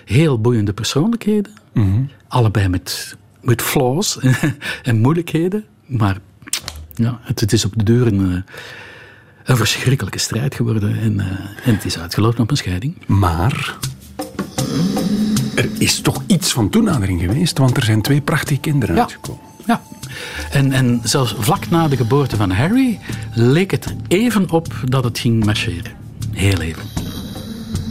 heel 0.04 0.40
boeiende 0.40 0.72
persoonlijkheden. 0.72 1.52
Allebei 2.28 2.68
met, 2.68 3.16
met 3.42 3.62
flaws 3.62 4.18
en 4.82 5.00
moeilijkheden. 5.00 5.64
Maar 5.86 6.18
ja, 6.94 7.18
het, 7.22 7.40
het 7.40 7.52
is 7.52 7.64
op 7.64 7.72
de 7.76 7.84
deur 7.84 8.06
een, 8.06 8.32
eh, 8.32 8.52
een 9.44 9.56
verschrikkelijke 9.56 10.18
strijd 10.18 10.54
geworden. 10.54 10.98
En, 11.00 11.20
eh, 11.20 11.26
en 11.64 11.74
het 11.74 11.84
is 11.84 11.98
uitgelopen 11.98 12.40
op 12.40 12.50
een 12.50 12.56
scheiding. 12.56 13.06
Maar 13.06 13.76
er 15.54 15.68
is 15.78 16.00
toch 16.00 16.22
iets 16.26 16.52
van 16.52 16.70
toenadering 16.70 17.20
geweest, 17.20 17.58
want 17.58 17.76
er 17.76 17.84
zijn 17.84 18.02
twee 18.02 18.20
prachtige 18.20 18.60
kinderen 18.60 18.94
Ja. 18.94 19.00
uitgekomen. 19.00 19.40
Ja, 19.66 19.82
en, 20.50 20.72
en 20.72 21.00
zelfs 21.02 21.34
vlak 21.38 21.70
na 21.70 21.88
de 21.88 21.96
geboorte 21.96 22.36
van 22.36 22.50
Harry 22.50 22.98
leek 23.34 23.70
het 23.70 23.84
er 23.84 23.94
even 24.08 24.50
op 24.50 24.74
dat 24.84 25.04
het 25.04 25.18
ging 25.18 25.44
marcheren. 25.44 25.92
Heel 26.32 26.60
even. 26.60 26.82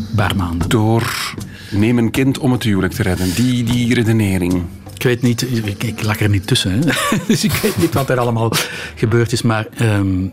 Een 0.10 0.16
paar 0.16 0.36
maanden. 0.36 0.70
Door 0.70 1.34
neem 1.72 1.98
een 1.98 2.12
kind 2.12 2.38
om 2.38 2.52
het 2.52 2.64
huwelijk 2.64 2.94
te 2.94 3.04
redden. 3.04 3.34
Die, 3.34 3.64
die 3.64 3.94
redenering. 3.94 4.64
Ik 4.94 5.04
weet 5.04 5.22
niet, 5.22 5.66
ik, 5.66 5.84
ik 5.84 6.04
lag 6.04 6.20
er 6.20 6.30
niet 6.30 6.48
tussen, 6.48 6.72
hè? 6.72 6.80
dus 7.28 7.44
ik 7.44 7.52
weet 7.52 7.78
niet 7.78 7.94
wat 7.94 8.10
er 8.10 8.20
allemaal 8.20 8.52
gebeurd 8.96 9.32
is. 9.32 9.42
Maar 9.42 9.68
ehm, 9.78 10.28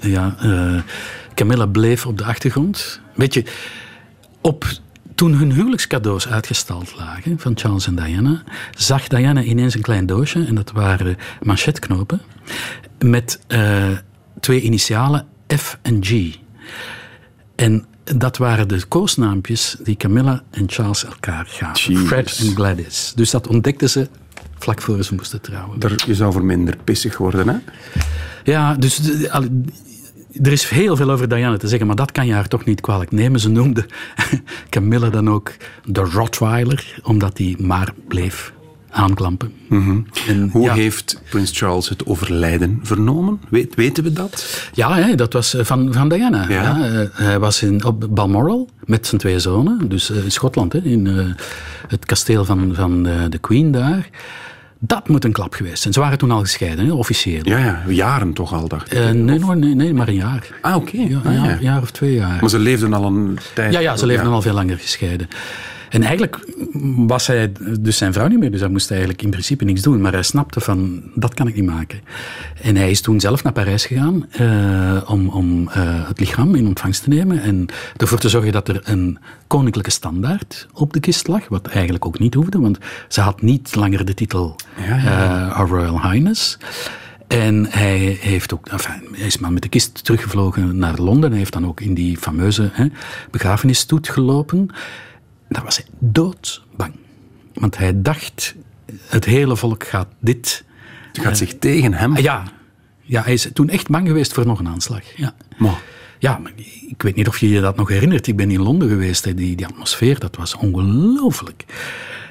ja, 0.00 0.36
eh, 0.40 0.80
Camilla 1.34 1.66
bleef 1.66 2.06
op 2.06 2.18
de 2.18 2.24
achtergrond. 2.24 3.00
Weet 3.14 3.34
je, 3.34 3.44
op, 4.40 4.66
toen 5.14 5.34
hun 5.34 5.52
huwelijkscadeaus 5.52 6.28
uitgestald 6.28 6.94
lagen 6.96 7.38
van 7.38 7.52
Charles 7.54 7.86
en 7.86 7.94
Diana, 7.94 8.42
zag 8.76 9.08
Diana 9.08 9.42
ineens 9.42 9.74
een 9.74 9.82
klein 9.82 10.06
doosje 10.06 10.44
en 10.44 10.54
dat 10.54 10.70
waren 10.70 11.16
manchetknopen 11.42 12.20
met 12.98 13.40
eh, 13.46 13.88
twee 14.40 14.60
initialen 14.60 15.26
F 15.56 15.78
en 15.82 16.04
G. 16.04 16.36
En 17.54 17.84
dat 18.04 18.36
waren 18.36 18.68
de 18.68 18.84
koosnaampjes 18.84 19.76
die 19.82 19.96
Camilla 19.96 20.42
en 20.50 20.64
Charles 20.66 21.04
elkaar 21.04 21.46
gaven. 21.48 21.96
Fred 21.96 22.38
en 22.38 22.54
Gladys. 22.54 23.12
Dus 23.14 23.30
dat 23.30 23.46
ontdekten 23.46 23.90
ze 23.90 24.08
vlak 24.58 24.80
voor 24.80 25.02
ze 25.02 25.14
moesten 25.14 25.40
trouwen. 25.40 25.78
Je 26.06 26.14
zou 26.14 26.32
voor 26.32 26.44
minder 26.44 26.76
pissig 26.84 27.18
worden, 27.18 27.48
hè? 27.48 27.56
Ja, 28.44 28.74
dus 28.74 29.00
er 30.42 30.52
is 30.52 30.68
heel 30.68 30.96
veel 30.96 31.10
over 31.10 31.28
Diana 31.28 31.56
te 31.56 31.68
zeggen, 31.68 31.86
maar 31.86 31.96
dat 31.96 32.12
kan 32.12 32.26
je 32.26 32.32
haar 32.32 32.48
toch 32.48 32.64
niet 32.64 32.80
kwalijk 32.80 33.10
nemen. 33.10 33.40
Ze 33.40 33.48
noemde 33.48 33.86
Camilla 34.70 35.08
dan 35.08 35.30
ook 35.30 35.52
de 35.84 36.00
Rottweiler, 36.00 37.00
omdat 37.02 37.38
hij 37.38 37.56
maar 37.58 37.92
bleef 38.08 38.52
aanklampen. 38.90 39.52
En 40.28 40.48
Hoe 40.52 40.62
ja, 40.62 40.74
heeft 40.74 41.20
prins 41.30 41.58
Charles 41.58 41.88
het 41.88 42.06
overlijden 42.06 42.80
vernomen? 42.82 43.40
Weet, 43.48 43.74
weten 43.74 44.04
we 44.04 44.12
dat? 44.12 44.68
Ja, 44.74 44.94
hè, 44.94 45.14
dat 45.14 45.32
was 45.32 45.54
eh, 45.54 45.64
van, 45.64 45.92
van 45.92 46.08
Diana. 46.08 46.48
Ja. 46.48 46.62
Ja. 46.62 46.84
eh, 46.84 47.08
hij 47.12 47.38
was 47.38 47.62
in, 47.62 47.84
op 47.84 48.06
Balmoral 48.10 48.68
met 48.84 49.06
zijn 49.06 49.20
twee 49.20 49.38
zonen, 49.38 49.88
dus 49.88 50.10
eh, 50.10 50.24
in 50.24 50.30
Schotland, 50.30 50.72
hè, 50.72 50.78
in 50.78 51.06
het 51.88 52.04
kasteel 52.04 52.44
van, 52.44 52.74
van 52.74 53.02
de 53.02 53.38
Queen 53.40 53.70
daar. 53.70 54.08
Dat 54.86 55.08
moet 55.08 55.24
een 55.24 55.32
klap 55.32 55.54
geweest 55.54 55.82
zijn. 55.82 55.94
Ze 55.94 56.00
waren 56.00 56.18
toen 56.18 56.30
al 56.30 56.40
gescheiden, 56.40 56.86
hè, 56.86 56.92
officieel. 56.92 57.40
Ja, 57.42 57.58
ja, 57.58 57.82
jaren 57.88 58.32
toch 58.32 58.52
al, 58.52 58.68
dacht 58.68 58.92
ik. 58.92 58.98
Eh, 58.98 59.04
nee, 59.10 59.38
nee, 59.38 59.54
nee, 59.54 59.74
nee, 59.74 59.94
maar 59.94 60.08
een 60.08 60.14
jaar. 60.14 60.46
ah, 60.60 60.76
oké. 60.76 60.96
Ja, 60.96 61.18
Ah, 61.18 61.24
een 61.24 61.32
ja. 61.32 61.44
jaar, 61.44 61.62
jaar 61.62 61.82
of 61.82 61.90
twee 61.90 62.14
jaar. 62.14 62.38
Maar 62.40 62.50
ze 62.50 62.58
leefden 62.58 62.92
al 62.92 63.04
een 63.04 63.38
tijd. 63.54 63.72
Ja, 63.72 63.80
ja, 63.80 63.96
ze 63.96 64.06
leefden 64.06 64.30
al 64.32 64.42
veel 64.42 64.54
langer 64.54 64.78
gescheiden. 64.78 65.28
En 65.94 66.02
eigenlijk 66.02 66.44
was 67.06 67.26
hij 67.26 67.52
dus 67.80 67.96
zijn 67.96 68.12
vrouw 68.12 68.26
niet 68.26 68.38
meer, 68.38 68.50
dus 68.50 68.60
hij 68.60 68.68
moest 68.68 68.90
eigenlijk 68.90 69.22
in 69.22 69.30
principe 69.30 69.64
niks 69.64 69.82
doen. 69.82 70.00
Maar 70.00 70.12
hij 70.12 70.22
snapte 70.22 70.60
van, 70.60 71.02
dat 71.14 71.34
kan 71.34 71.48
ik 71.48 71.54
niet 71.54 71.64
maken. 71.64 72.00
En 72.62 72.76
hij 72.76 72.90
is 72.90 73.00
toen 73.00 73.20
zelf 73.20 73.42
naar 73.42 73.52
Parijs 73.52 73.86
gegaan 73.86 74.26
eh, 74.30 75.10
om, 75.10 75.28
om 75.28 75.68
eh, 75.68 76.08
het 76.08 76.20
lichaam 76.20 76.54
in 76.54 76.66
ontvangst 76.66 77.02
te 77.02 77.08
nemen 77.08 77.42
en 77.42 77.66
ervoor 77.96 78.18
te 78.18 78.28
zorgen 78.28 78.52
dat 78.52 78.68
er 78.68 78.80
een 78.84 79.18
koninklijke 79.46 79.90
standaard 79.90 80.66
op 80.72 80.92
de 80.92 81.00
kist 81.00 81.28
lag, 81.28 81.48
wat 81.48 81.66
eigenlijk 81.66 82.06
ook 82.06 82.18
niet 82.18 82.34
hoefde, 82.34 82.60
want 82.60 82.78
ze 83.08 83.20
had 83.20 83.42
niet 83.42 83.74
langer 83.74 84.04
de 84.04 84.14
titel 84.14 84.56
Ja, 84.76 84.96
ja. 84.96 85.48
eh, 85.48 85.58
Our 85.58 85.68
Royal 85.68 86.10
Highness. 86.10 86.58
En 87.28 87.66
hij, 87.70 88.18
heeft 88.20 88.54
ook, 88.54 88.66
enfin, 88.68 89.08
hij 89.12 89.26
is 89.26 89.38
maar 89.38 89.52
met 89.52 89.62
de 89.62 89.68
kist 89.68 90.04
teruggevlogen 90.04 90.76
naar 90.76 90.98
Londen. 90.98 91.30
Hij 91.30 91.38
heeft 91.38 91.52
dan 91.52 91.66
ook 91.66 91.80
in 91.80 91.94
die 91.94 92.16
fameuze 92.16 92.70
hè, 92.72 92.86
begrafenisstoet 93.30 94.08
gelopen. 94.08 94.70
Daar 95.48 95.64
was 95.64 95.76
hij 95.76 95.86
doodsbang. 95.98 96.94
Want 97.54 97.76
hij 97.78 98.02
dacht, 98.02 98.54
het 99.06 99.24
hele 99.24 99.56
volk 99.56 99.84
gaat 99.84 100.08
dit... 100.20 100.64
Het 101.12 101.22
gaat 101.22 101.36
zich 101.38 101.58
tegen 101.58 101.92
hem. 101.94 102.12
Ah, 102.16 102.22
Ja, 102.22 102.42
ja, 103.02 103.22
hij 103.22 103.32
is 103.32 103.48
toen 103.52 103.68
echt 103.68 103.88
bang 103.88 104.06
geweest 104.06 104.32
voor 104.32 104.46
nog 104.46 104.58
een 104.58 104.68
aanslag. 104.68 105.02
Ja. 105.16 105.34
Maar, 105.56 105.80
Ja, 106.18 106.38
maar 106.38 106.52
ik 106.88 107.02
weet 107.02 107.14
niet 107.16 107.28
of 107.28 107.38
je 107.38 107.48
je 107.48 107.60
dat 107.60 107.76
nog 107.76 107.88
herinnert. 107.88 108.26
Ik 108.26 108.36
ben 108.36 108.50
in 108.50 108.62
Londen 108.62 108.88
geweest. 108.88 109.24
hè. 109.24 109.34
Die, 109.34 109.56
die 109.56 109.66
atmosfeer, 109.66 110.18
dat 110.18 110.36
was 110.36 110.54
ongelooflijk. 110.56 111.64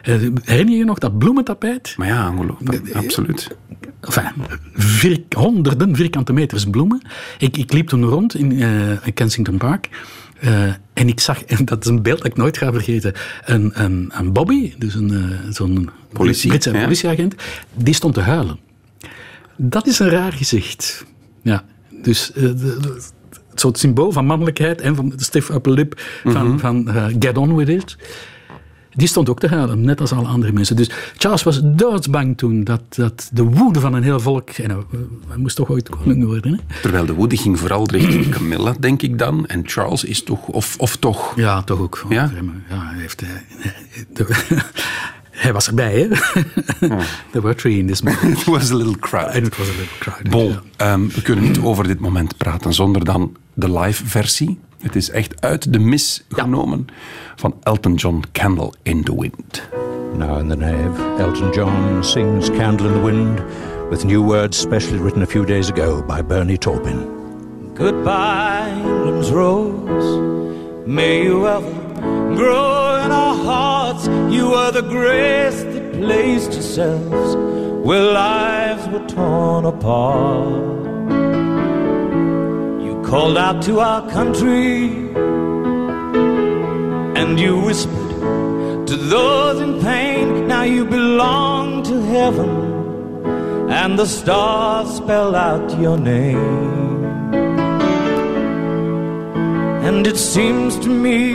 Eh, 0.02 0.14
Herinner 0.44 0.74
je 0.74 0.78
je 0.78 0.84
nog 0.86 0.98
dat 0.98 1.18
bloementapijt? 1.18 1.94
maar 1.98 2.08
ja, 2.08 2.30
ongelooflijk. 2.32 2.94
Absoluut. 2.96 3.56
Enfin, 4.02 5.26
honderden 5.36 5.96
vierkante 5.96 6.34
meters 6.34 6.66
bloemen. 6.66 7.02
Ik, 7.38 7.58
ik 7.58 7.74
liep 7.74 7.88
toen 7.88 8.04
rond 8.04 8.36
in 8.36 8.62
eh, 8.62 9.14
Kensington 9.14 9.58
Park. 9.58 9.90
Eh, 10.44 10.64
en 10.94 11.08
ik 11.08 11.20
zag, 11.20 11.44
en 11.44 11.66
dat 11.66 11.84
is 11.84 11.90
een 11.90 12.02
beeld 12.02 12.18
dat 12.18 12.28
ik 12.28 12.36
nooit 12.38 12.58
ga 12.58 12.72
vergeten, 12.72 13.14
een, 13.46 13.72
een, 13.84 14.12
een 14.18 14.34
Bobby, 14.34 14.74
dus 14.78 14.96
een, 14.96 15.12
eh, 15.12 15.52
zo'n 15.52 15.90
Politie, 16.14 16.50
Britse 16.50 16.72
ja. 16.72 16.84
politieagent, 16.84 17.36
die 17.74 17.94
stond 17.94 18.14
te 18.14 18.22
huilen. 18.22 18.60
Dat 19.56 19.88
is 19.88 20.00
een 20.00 20.10
raar 20.10 20.34
gezicht. 20.34 21.06
Ja, 21.42 21.64
dus 22.04 22.32
eh, 22.34 22.42
de- 22.42 22.56
de- 22.56 23.02
het 23.50 23.60
soort 23.62 23.78
symbool 23.80 24.12
van 24.12 24.26
mannelijkheid 24.26 24.82
en 24.82 24.96
van 24.96 25.10
de 25.10 25.24
stiff 25.24 25.50
upper 25.50 25.72
lip 25.72 26.02
van, 26.26 26.48
Mhm. 26.48 26.58
van 26.58 26.90
get 27.20 27.38
on 27.38 27.56
with 27.56 27.70
it. 27.70 27.98
Die 28.96 29.08
stond 29.08 29.30
ook 29.30 29.40
te 29.40 29.48
huilen, 29.48 29.82
net 29.82 30.02
als 30.02 30.12
alle 30.12 30.28
andere 30.28 30.52
mensen. 30.52 30.76
Dus 30.76 30.90
Charles 31.18 31.44
was 31.44 31.62
doodsbang 31.64 32.38
toen 32.38 32.64
dat, 32.64 32.82
dat 32.90 33.30
de 33.34 33.44
woede 33.44 33.80
van 33.80 33.94
een 33.94 34.04
heel 34.04 34.20
volk... 34.20 34.50
En 34.50 34.70
hij, 35.28 35.38
moest 35.38 35.56
toch 35.56 35.70
ooit 35.70 35.90
koning 35.90 36.26
worden, 36.26 36.52
hè? 36.52 36.60
Terwijl 36.82 37.06
de 37.06 37.14
woede 37.14 37.38
ging 37.38 37.60
vooral 37.60 37.90
richting 37.90 38.30
Camilla, 38.30 38.76
denk 38.80 39.02
ik 39.02 39.20
dan. 39.20 39.46
En 39.48 39.62
Charles 39.66 40.04
is 40.04 40.24
toch, 40.24 40.48
of, 40.48 40.76
of 40.78 40.96
toch... 40.96 41.36
Ja, 41.36 41.62
toch 41.62 41.80
ook. 41.80 42.06
Ja? 42.10 42.32
ja 42.70 42.90
hij, 42.90 43.00
heeft, 43.00 43.22
eh, 43.22 43.30
de- 44.14 44.28
hij 45.44 45.54
was 45.54 45.68
erbij, 45.68 46.00
hè? 46.00 46.08
There 47.32 47.42
were 47.42 47.56
three 47.56 47.78
in 47.78 47.88
this 47.88 48.02
movie. 48.02 48.30
It 48.38 48.44
was 48.44 48.72
a 48.72 48.76
little 48.76 49.00
crowd. 49.00 49.36
And 49.36 49.46
it 49.48 49.58
was 49.58 49.68
a 49.68 49.72
little 49.72 49.98
crowded. 50.00 50.30
Bon, 50.30 50.48
ja. 50.48 50.62
ehm, 50.76 51.08
we 51.08 51.22
kunnen 51.22 51.44
niet 51.44 51.60
over 51.60 51.88
dit 51.88 52.00
moment 52.00 52.38
praten 52.38 52.74
zonder 52.74 53.06
dan 53.06 53.36
de 53.54 53.80
live 53.80 54.06
versie. 54.06 54.60
Het 54.84 54.96
is 54.96 55.10
echt 55.10 55.42
uit 55.42 55.74
de 55.74 55.80
mis 55.80 56.24
genomen 56.30 56.88
van 57.36 57.56
Elton 57.64 57.94
John, 57.94 58.24
Candle 58.32 58.74
in 58.82 59.04
the 59.04 59.20
Wind. 59.20 59.70
Now 60.18 60.40
in 60.40 60.50
the 60.50 60.56
nave, 60.56 61.22
Elton 61.22 61.52
John 61.52 62.04
sings 62.04 62.50
Candle 62.50 62.88
in 62.88 62.94
the 62.94 63.02
Wind 63.02 63.42
with 63.90 64.04
new 64.04 64.24
words 64.24 64.60
specially 64.60 65.00
written 65.00 65.22
a 65.22 65.26
few 65.26 65.46
days 65.46 65.70
ago 65.70 66.04
by 66.08 66.22
Bernie 66.22 66.58
Taupin. 66.58 67.08
Goodbye, 67.74 68.70
England's 68.84 69.32
rose. 69.32 70.86
May 70.86 71.24
you 71.24 71.48
ever 71.48 72.36
grow 72.36 73.02
in 73.06 73.12
our 73.12 73.36
hearts. 73.36 74.08
You 74.08 74.54
are 74.54 74.72
the 74.72 74.82
grace 74.82 75.64
that 75.64 75.94
placed 75.94 76.54
yourselves 76.54 77.36
where 77.86 78.12
lives 78.12 78.88
were 78.90 79.08
torn 79.08 79.66
apart. 79.66 80.83
Called 83.14 83.38
out 83.38 83.62
to 83.66 83.80
our 83.80 84.10
country 84.10 84.88
and 87.22 87.40
you 87.40 87.60
whispered 87.60 88.88
to 88.88 88.96
those 88.96 89.62
in 89.62 89.80
pain. 89.82 90.48
Now 90.48 90.64
you 90.64 90.84
belong 90.84 91.84
to 91.84 92.02
heaven 92.02 92.50
and 93.70 94.00
the 94.00 94.08
stars 94.08 94.96
spell 94.98 95.36
out 95.36 95.80
your 95.80 95.96
name. 95.96 97.06
And 99.88 100.08
it 100.08 100.18
seems 100.18 100.80
to 100.80 100.90
me 100.90 101.34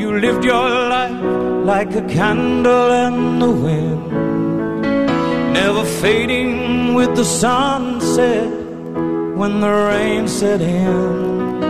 you 0.00 0.18
lived 0.18 0.44
your 0.44 0.68
life 0.68 1.22
like 1.64 1.94
a 1.94 2.02
candle 2.08 2.90
in 3.06 3.38
the 3.38 3.52
wind, 3.52 4.10
never 5.52 5.84
fading 5.84 6.94
with 6.94 7.14
the 7.14 7.24
sunset 7.24 8.65
when 9.36 9.60
the 9.60 9.68
rain 9.68 10.26
set 10.26 10.62
in. 10.62 11.62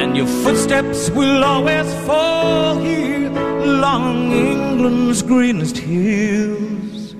And 0.00 0.16
your 0.16 0.26
footsteps 0.26 1.10
will 1.10 1.44
always 1.44 1.88
fall 2.06 2.76
here 2.78 3.30
along 3.30 4.32
England's 4.32 5.22
greenest 5.22 5.78
hills. 5.78 7.14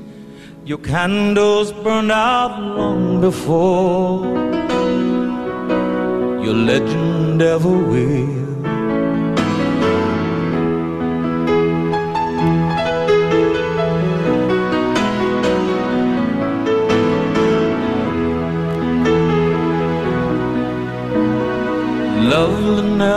Your 0.64 0.78
candles 0.78 1.72
burned 1.72 2.10
out 2.10 2.60
long 2.60 3.20
before 3.20 4.26
your 6.44 6.54
legend 6.54 7.40
ever 7.40 7.76
will. 7.92 8.41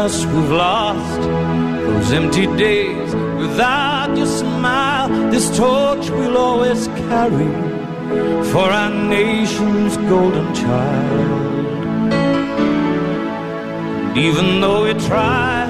Loveliness 0.05 0.25
we've 0.35 0.51
lost, 0.51 1.21
those 1.21 2.11
empty 2.13 2.45
days 2.57 3.15
without 3.39 4.15
your 4.15 4.27
smile. 4.27 5.09
This 5.31 5.49
torch 5.57 6.11
we'll 6.11 6.37
always 6.37 6.87
carry 7.09 7.51
for 8.51 8.69
our 8.69 8.91
nation's 8.91 9.97
golden 9.97 10.53
child. 10.53 12.13
Even 14.15 14.61
though 14.61 14.83
we 14.83 14.93
try, 15.07 15.65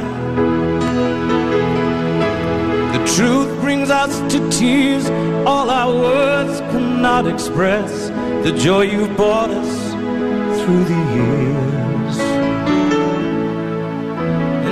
the 2.92 3.02
truth 3.16 3.62
brings 3.62 3.90
us 3.90 4.20
to 4.34 4.50
tears. 4.50 5.06
All 5.48 5.70
our 5.70 5.94
words 5.94 6.60
cannot 6.72 7.26
express 7.26 8.10
the 8.44 8.52
joy 8.52 8.82
you've 8.82 9.16
brought 9.16 9.52
us 9.52 9.94
through 10.62 10.84
the 10.84 11.02
years. 11.16 11.65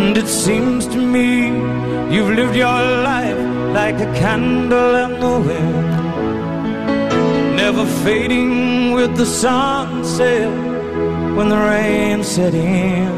And 0.06 0.18
it 0.18 0.28
seems 0.28 0.86
to 0.88 0.98
me 0.98 1.48
you've 2.14 2.34
lived 2.40 2.56
your 2.58 2.82
life 3.12 3.40
like 3.74 3.96
a 4.08 4.10
candle 4.20 4.96
in 5.04 5.12
the 5.26 5.36
wind, 5.48 5.92
never 7.56 7.86
fading 8.04 8.92
with 8.92 9.16
the 9.16 9.26
sunset 9.26 10.52
when 11.38 11.48
the 11.48 11.58
rain 11.58 12.22
set 12.22 12.54
in. 12.54 13.14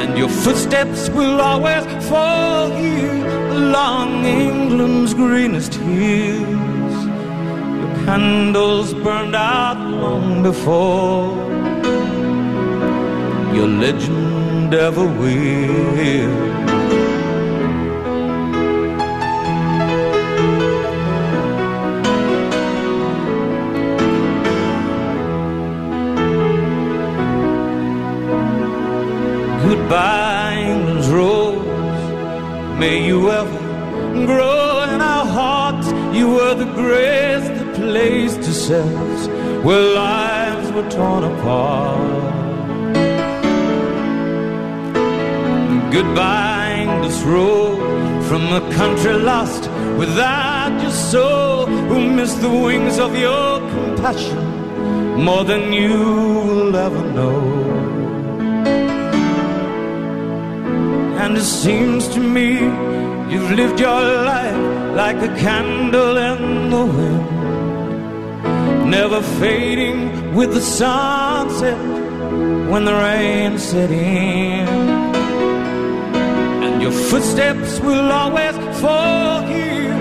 And 0.00 0.16
your 0.16 0.30
footsteps 0.30 1.10
will 1.10 1.38
always 1.42 1.84
fall 2.08 2.70
here 2.70 3.26
along 3.60 4.24
England's 4.24 5.12
greenest 5.12 5.74
hills. 5.74 6.96
Your 7.80 7.94
candles 8.06 8.94
burned 8.94 9.36
out 9.36 9.78
long 10.04 10.42
before 10.42 11.36
your 13.54 13.68
legend 13.68 14.29
ever 14.74 15.04
will. 15.04 16.60
Goodbye, 29.66 30.54
England's 30.58 31.08
rose. 31.08 32.78
May 32.78 33.06
you 33.06 33.30
ever 33.30 33.58
grow 34.26 34.82
in 34.94 35.00
our 35.00 35.26
hearts. 35.26 35.88
You 36.16 36.28
were 36.28 36.54
the 36.54 36.72
grace 36.74 37.48
that 37.48 37.74
placed 37.74 38.42
yourselves 38.42 39.28
where 39.64 39.94
lives 39.94 40.70
were 40.72 40.88
torn 40.90 41.24
apart. 41.24 42.49
Goodbye, 45.92 46.86
English 46.86 47.20
road 47.22 47.78
from 48.28 48.42
a 48.52 48.60
country 48.74 49.12
lost 49.12 49.68
without 49.98 50.80
your 50.80 50.92
soul, 50.92 51.66
who 51.66 52.08
missed 52.08 52.40
the 52.40 52.48
wings 52.48 52.96
of 53.00 53.16
your 53.18 53.58
compassion 53.70 54.60
more 55.24 55.44
than 55.44 55.72
you 55.72 55.98
will 56.46 56.76
ever 56.76 57.02
know. 57.12 57.40
And 61.22 61.36
it 61.36 61.48
seems 61.64 62.06
to 62.14 62.20
me 62.20 62.52
you've 63.32 63.50
lived 63.50 63.80
your 63.80 64.00
life 64.32 64.94
like 64.94 65.16
a 65.16 65.34
candle 65.46 66.16
in 66.16 66.70
the 66.70 66.84
wind, 66.86 67.26
never 68.88 69.20
fading 69.40 70.34
with 70.36 70.54
the 70.54 70.60
sunset 70.60 71.78
when 72.70 72.84
the 72.84 72.94
rain 72.94 73.58
set 73.58 73.90
in. 73.90 74.79
Your 76.90 76.98
footsteps 77.02 77.78
will 77.78 78.10
always 78.10 78.56
fall 78.80 79.42
here 79.42 79.92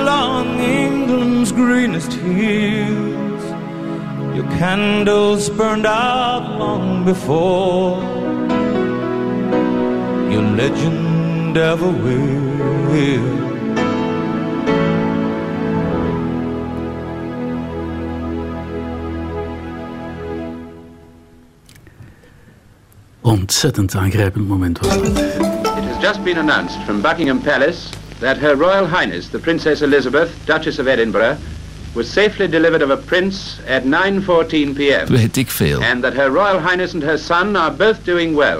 along 0.00 0.58
England's 0.60 1.52
greenest 1.52 2.10
hills. 2.14 3.44
Your 4.34 4.48
candles 4.56 5.50
burned 5.50 5.84
out 5.84 6.58
long 6.58 7.04
before 7.04 8.00
your 10.32 10.42
legend 10.56 11.58
ever 11.58 11.90
will. 11.90 13.48
Ontzettend 23.20 23.94
aangrijpend 23.94 24.46
moment 24.46 24.78
was 24.78 25.12
dat. 25.12 25.47
Has 25.98 26.14
just 26.14 26.24
been 26.24 26.38
announced 26.38 26.78
from 26.86 27.00
Buckingham 27.00 27.40
Palace 27.40 27.90
that 28.20 28.36
Her 28.36 28.56
Royal 28.56 28.86
Highness 28.86 29.28
the 29.28 29.38
Princess 29.38 29.80
Elizabeth, 29.80 30.30
Duchess 30.46 30.78
of 30.78 30.86
Edinburgh, 30.86 31.36
was 31.94 32.12
safely 32.12 32.48
delivered 32.48 32.82
of 32.82 32.90
a 32.90 32.96
prince 32.96 33.58
at 33.68 33.82
9:14 33.82 34.74
p.m. 34.74 35.06
Weet 35.08 35.36
ik 35.36 35.50
veel. 35.50 35.82
and 35.82 36.02
that 36.02 36.12
Her 36.12 36.30
Royal 36.30 36.60
Highness 36.60 36.94
and 36.94 37.02
her 37.02 37.18
son 37.18 37.56
are 37.56 37.72
both 37.72 38.04
doing 38.04 38.36
well. 38.36 38.58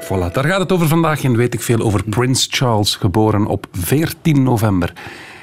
Voilà, 0.00 0.32
daar 0.32 0.44
gaat 0.44 0.58
het 0.60 0.72
over 0.72 0.88
vandaag 0.88 1.24
en 1.24 1.36
weet 1.36 1.54
ik 1.54 1.60
veel 1.62 1.78
over 1.78 2.04
Prins 2.04 2.46
Charles, 2.50 2.96
geboren 2.96 3.46
op 3.46 3.66
14 3.72 4.42
november 4.42 4.92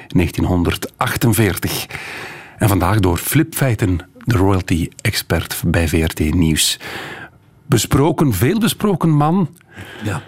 1948. 0.07 1.85
En 2.57 2.67
vandaag 2.69 2.99
door 2.99 3.17
Flip 3.17 3.55
Feiten, 3.55 3.97
de 4.23 4.37
royalty-expert 4.37 5.61
bij 5.65 5.87
VRT 5.87 6.19
Nieuws. 6.33 6.79
Besproken, 7.65 8.33
veel 8.33 8.59
besproken 8.59 9.09
man. 9.09 9.49
Ja. 10.03 10.21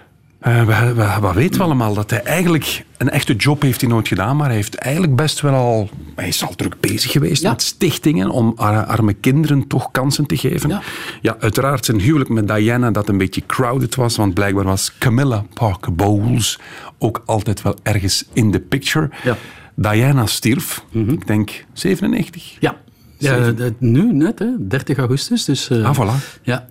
Eh, 0.45 0.63
we, 0.63 1.31
weten 1.33 1.57
we 1.57 1.63
allemaal? 1.63 1.93
Dat 1.93 2.09
hij 2.09 2.23
eigenlijk 2.23 2.85
een 2.97 3.09
echte 3.09 3.35
job 3.35 3.61
heeft 3.61 3.81
hij 3.81 3.89
nooit 3.89 4.07
gedaan, 4.07 4.37
maar 4.37 4.45
hij 4.47 4.55
heeft 4.55 4.75
eigenlijk 4.75 5.15
best 5.15 5.41
wel 5.41 5.53
al... 5.53 5.89
Hij 6.15 6.27
is 6.27 6.43
al 6.45 6.55
druk 6.55 6.75
bezig 6.79 7.11
geweest 7.11 7.43
met 7.43 7.61
stichtingen 7.61 8.29
om 8.29 8.53
ar- 8.55 8.85
arme 8.85 9.13
kinderen 9.13 9.67
toch 9.67 9.91
kansen 9.91 10.25
te 10.25 10.37
geven. 10.37 10.69
Ja. 10.69 10.81
Ja. 11.21 11.35
uiteraard 11.39 11.85
zijn 11.85 11.99
huwelijk 11.99 12.29
met 12.29 12.47
Diana 12.47 12.91
dat 12.91 13.09
een 13.09 13.17
beetje 13.17 13.45
crowded 13.45 13.95
was, 13.95 14.15
want 14.15 14.33
blijkbaar 14.33 14.63
was 14.63 14.97
Camilla 14.97 15.45
Parker 15.53 15.93
Bowles 15.93 16.59
ook 16.97 17.21
altijd 17.25 17.61
wel 17.61 17.75
ergens 17.83 18.25
in 18.33 18.51
de 18.51 18.59
picture. 18.59 19.09
Ja. 19.23 19.37
Diana 19.75 20.25
stierf, 20.25 20.83
ik 20.91 21.27
denk 21.27 21.65
97. 21.73 22.55
Ja. 22.59 22.75
Ja, 23.17 23.53
nu 23.77 24.13
net, 24.13 24.39
hè, 24.39 24.47
30 24.59 24.97
augustus. 24.97 25.45
Dus, 25.45 25.69
eh, 25.69 25.85
Ah, 25.89 25.95
voilà. 25.95 26.39
Ja, 26.41 26.67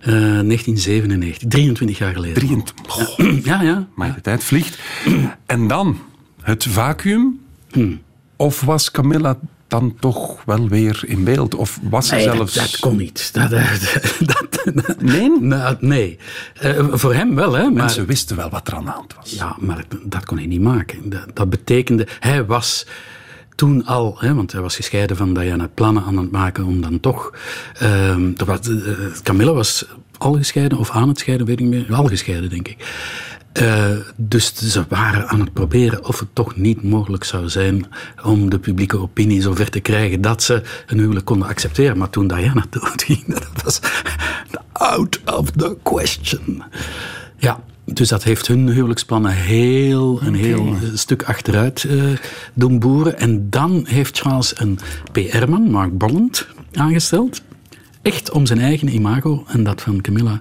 Eh, 0.00 0.12
1997, 0.40 1.48
23 1.48 1.98
jaar 1.98 2.12
geleden. 2.12 2.34
23. 2.34 3.44
Ja, 3.44 3.62
ja. 3.62 3.86
Maar 3.94 4.14
de 4.14 4.20
tijd 4.20 4.44
vliegt. 4.44 4.78
En 5.46 5.68
dan 5.68 5.98
het 6.42 6.64
vacuüm. 6.64 7.40
Hmm. 7.70 8.00
Of 8.36 8.60
was 8.60 8.90
Camilla 8.90 9.38
dan 9.68 9.94
toch 10.00 10.44
wel 10.44 10.68
weer 10.68 11.02
in 11.06 11.24
beeld? 11.24 11.54
Of 11.54 11.78
was 11.90 12.08
ze 12.08 12.14
Nee, 12.14 12.22
zelfs... 12.22 12.54
dat, 12.54 12.78
kon 12.78 12.96
niet. 12.96 13.30
Dat, 13.32 13.50
dat, 13.50 14.96
Nee? 15.00 15.30
Nou, 15.40 15.76
nee. 15.80 16.18
Eh, 16.60 16.86
voor 16.90 17.14
hem 17.14 17.34
wel, 17.34 17.52
hè. 17.52 17.62
Maar, 17.62 17.72
Mensen 17.72 18.06
wisten 18.06 18.36
wel 18.36 18.50
wat 18.50 18.68
er 18.68 18.74
aan 18.74 18.84
de 18.84 18.90
hand 18.90 19.14
was. 19.14 19.30
Ja, 19.30 19.56
maar 19.60 19.84
dat 20.04 20.24
kon 20.24 20.36
hij 20.36 20.46
niet 20.46 20.60
maken. 20.60 21.10
Dat, 21.10 21.26
dat 21.34 21.50
betekende... 21.50 22.06
Hij 22.20 22.44
was 22.44 22.86
toen 23.62 23.86
al, 23.86 24.16
hè, 24.18 24.34
want 24.34 24.52
hij 24.52 24.60
was 24.60 24.76
gescheiden 24.76 25.16
van 25.16 25.34
Diana, 25.34 25.68
plannen 25.74 26.04
aan 26.04 26.16
het 26.16 26.30
maken 26.30 26.64
om 26.64 26.80
dan 26.80 27.00
toch... 27.00 27.32
ehm, 27.78 28.32
er 28.36 28.44
was, 28.44 28.58
eh, 28.68 28.92
Camilla 29.22 29.52
was 29.52 29.86
al 30.18 30.32
gescheiden 30.32 30.78
of 30.78 30.90
aan 30.90 31.08
het 31.08 31.18
scheiden, 31.18 31.46
weet 31.46 31.60
ik 31.60 31.66
meer. 31.66 31.94
Al 31.94 32.06
gescheiden, 32.06 32.50
denk 32.50 32.68
ik. 32.68 32.76
Eh, 33.52 33.90
dus 34.16 34.54
ze 34.54 34.84
waren 34.88 35.28
aan 35.28 35.40
het 35.40 35.52
proberen 35.52 36.04
of 36.04 36.18
het 36.18 36.28
toch 36.32 36.56
niet 36.56 36.82
mogelijk 36.82 37.24
zou 37.24 37.48
zijn 37.48 37.86
om 38.24 38.50
de 38.50 38.58
publieke 38.58 38.98
opinie 38.98 39.42
zover 39.42 39.70
te 39.70 39.80
krijgen 39.80 40.20
dat 40.20 40.42
ze 40.42 40.62
een 40.86 40.98
huwelijk 40.98 41.26
konden 41.26 41.48
accepteren. 41.48 41.98
Maar 41.98 42.10
toen 42.10 42.26
Diana 42.26 42.64
doodging, 42.70 43.26
dat 43.34 43.62
was 43.64 43.80
out 44.72 45.20
of 45.24 45.50
the 45.50 45.76
question. 45.82 46.62
Ja, 47.36 47.60
dus 47.84 48.08
dat 48.08 48.24
heeft 48.24 48.46
hun 48.46 48.68
huwelijksplannen 48.68 49.32
heel, 49.32 50.20
een 50.22 50.34
heel 50.34 50.66
eh, 50.66 50.88
stuk 50.94 51.22
achteruit 51.22 51.84
eh, 51.84 52.02
doen 52.54 52.78
boeren. 52.78 53.18
En 53.18 53.50
dan 53.50 53.84
heeft 53.88 54.18
Charles 54.18 54.60
een 54.60 54.78
PR-man, 55.12 55.70
Mark 55.70 55.98
Bolland, 55.98 56.46
aangesteld. 56.72 57.42
Echt 58.02 58.30
om 58.30 58.46
zijn 58.46 58.60
eigen 58.60 58.94
imago 58.94 59.44
en 59.46 59.64
dat 59.64 59.80
van 59.80 60.00
Camilla 60.00 60.40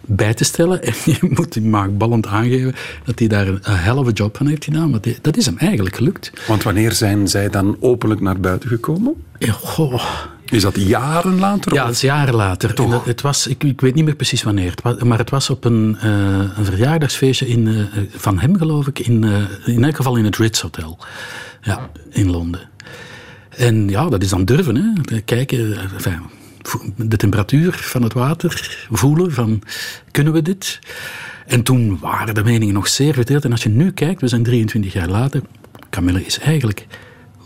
bij 0.00 0.34
te 0.34 0.44
stellen. 0.44 0.82
En 0.84 0.94
je 1.04 1.18
moet 1.20 1.52
die 1.52 1.62
Mark 1.62 1.98
Bolland 1.98 2.26
aangeven 2.26 2.74
dat 3.04 3.18
hij 3.18 3.28
daar 3.28 3.48
een, 3.48 3.60
a 3.66 4.10
job 4.12 4.36
van 4.36 4.46
heeft 4.46 4.64
gedaan. 4.64 4.90
Want 4.90 5.06
dat 5.22 5.36
is 5.36 5.46
hem 5.46 5.58
eigenlijk 5.58 5.96
gelukt. 5.96 6.32
Want 6.46 6.62
wanneer 6.62 6.92
zijn 6.92 7.28
zij 7.28 7.48
dan 7.48 7.76
openlijk 7.80 8.20
naar 8.20 8.40
buiten 8.40 8.68
gekomen? 8.68 9.14
Ja, 9.38 9.52
goh. 9.52 10.04
Is 10.50 10.62
dat 10.62 10.76
jaren 10.80 11.38
later? 11.38 11.74
Ja, 11.74 11.84
het 11.86 11.94
is 11.94 12.00
jaren 12.00 12.34
later. 12.34 12.74
Dat- 12.74 13.04
het 13.04 13.20
was, 13.20 13.46
ik, 13.46 13.64
ik 13.64 13.80
weet 13.80 13.94
niet 13.94 14.04
meer 14.04 14.14
precies 14.14 14.42
wanneer, 14.42 14.70
het 14.70 14.82
was, 14.82 14.96
maar 15.02 15.18
het 15.18 15.30
was 15.30 15.50
op 15.50 15.64
een, 15.64 15.96
eh, 16.00 16.10
een 16.56 16.64
verjaardagsfeestje 16.64 17.48
in, 17.48 17.68
eh, 17.68 18.02
van 18.10 18.38
hem, 18.38 18.56
geloof 18.56 18.86
ik, 18.86 18.98
in, 18.98 19.24
eh, 19.24 19.74
in 19.74 19.84
elk 19.84 19.96
geval 19.96 20.16
in 20.16 20.24
het 20.24 20.36
Ritz 20.36 20.60
Hotel 20.60 20.98
ja, 21.62 21.90
in 22.10 22.30
Londen. 22.30 22.68
En 23.48 23.88
ja, 23.88 24.08
dat 24.08 24.22
is 24.22 24.28
dan 24.28 24.44
durven, 24.44 24.76
hè. 24.76 25.20
kijken, 25.20 25.76
enfin, 25.92 26.20
de 26.96 27.16
temperatuur 27.16 27.72
van 27.72 28.02
het 28.02 28.12
water 28.12 28.78
voelen, 28.90 29.32
van 29.32 29.62
kunnen 30.10 30.32
we 30.32 30.42
dit? 30.42 30.78
En 31.46 31.62
toen 31.62 31.98
waren 32.00 32.34
de 32.34 32.44
meningen 32.44 32.74
nog 32.74 32.88
zeer 32.88 33.14
verdeeld. 33.14 33.44
En 33.44 33.50
als 33.50 33.62
je 33.62 33.68
nu 33.68 33.92
kijkt, 33.92 34.20
we 34.20 34.28
zijn 34.28 34.42
23 34.42 34.92
jaar 34.92 35.08
later, 35.08 35.42
Camille 35.90 36.24
is 36.26 36.38
eigenlijk 36.38 36.86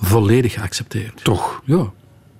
volledig 0.00 0.52
geaccepteerd. 0.52 1.24
Toch? 1.24 1.62
Ja. 1.64 1.90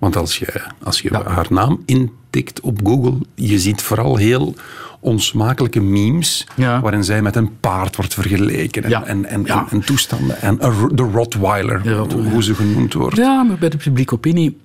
Want 0.05 0.17
als 0.17 0.37
je, 0.37 0.61
als 0.83 1.01
je 1.01 1.13
haar 1.25 1.45
naam 1.49 1.81
intikt 1.85 2.59
op 2.59 2.79
Google, 2.83 3.17
je 3.35 3.59
ziet 3.59 3.81
vooral 3.81 4.15
heel 4.15 4.55
onsmakelijke 4.99 5.79
memes 5.81 6.47
Ja. 6.55 6.81
waarin 6.81 7.03
zij 7.03 7.21
met 7.21 7.35
een 7.35 7.59
paard 7.59 7.95
wordt 7.95 8.13
vergeleken 8.13 8.83
en, 8.83 8.89
Ja. 8.89 9.03
en, 9.05 9.25
en, 9.25 9.43
Ja. 9.45 9.59
en, 9.59 9.65
en 9.69 9.85
toestanden. 9.85 10.41
En 10.41 10.57
de 10.93 11.03
Rottweiler, 11.13 11.83
De 11.83 11.93
Rottweiler. 11.95 12.31
hoe 12.31 12.43
ze 12.43 12.55
genoemd 12.55 12.93
wordt. 12.93 13.15
Ja, 13.17 13.43
maar 13.43 13.57
bij 13.57 13.69
de 13.69 13.77
publieke 13.77 14.13
opinie. 14.13 14.57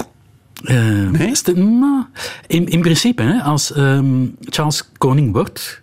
eh, 0.64 0.76
het- 1.12 1.56
nou, 1.56 2.04
in, 2.46 2.66
in 2.68 2.80
principe, 2.80 3.22
hè, 3.22 3.40
als 3.42 3.72
ehm, 3.72 4.26
Charles 4.40 4.88
koning 4.98 5.32
wordt, 5.32 5.82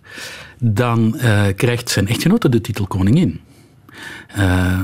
dan 0.59 1.17
eh, 1.17 1.43
krijgt 1.55 1.89
zijn 1.89 2.07
echtgenote 2.07 2.49
de 2.49 2.61
titel 2.61 2.87
koningin. 2.87 3.39
Eh, 4.27 4.79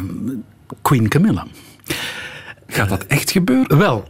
Queen 0.82 1.07
Camilla. 1.07 1.45
Gaat 2.67 2.89
dat 2.89 3.03
echt 3.05 3.32
gebeuren? 3.32 3.78
Wel, 3.78 4.07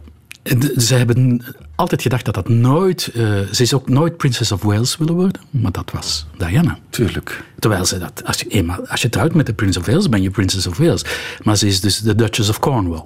ze 0.76 0.94
hebben 0.94 1.44
altijd 1.74 2.02
gedacht 2.02 2.24
dat 2.24 2.34
dat 2.34 2.48
nooit... 2.48 3.10
eh, 3.14 3.22
ze 3.52 3.62
is 3.62 3.74
ook 3.74 3.88
nooit 3.88 4.16
Princess 4.16 4.52
of 4.52 4.62
Wales 4.62 4.96
willen 4.96 5.14
worden, 5.14 5.40
maar 5.50 5.72
dat 5.72 5.90
was 5.90 6.26
Diana. 6.38 6.78
Tuurlijk. 6.90 7.44
Terwijl 7.58 7.84
ze 7.84 7.98
dat... 7.98 8.22
Als 8.24 8.40
je, 8.40 8.48
eenmaal, 8.48 8.88
als 8.88 9.02
je 9.02 9.08
trouwt 9.08 9.34
met 9.34 9.46
de 9.46 9.52
Prince 9.54 9.78
of 9.78 9.86
Wales, 9.86 10.08
ben 10.08 10.22
je 10.22 10.30
Princess 10.30 10.66
of 10.66 10.76
Wales. 10.76 11.04
Maar 11.42 11.56
ze 11.56 11.66
is 11.66 11.80
dus 11.80 11.98
de 11.98 12.14
Duchess 12.14 12.48
of 12.48 12.58
Cornwall. 12.58 13.04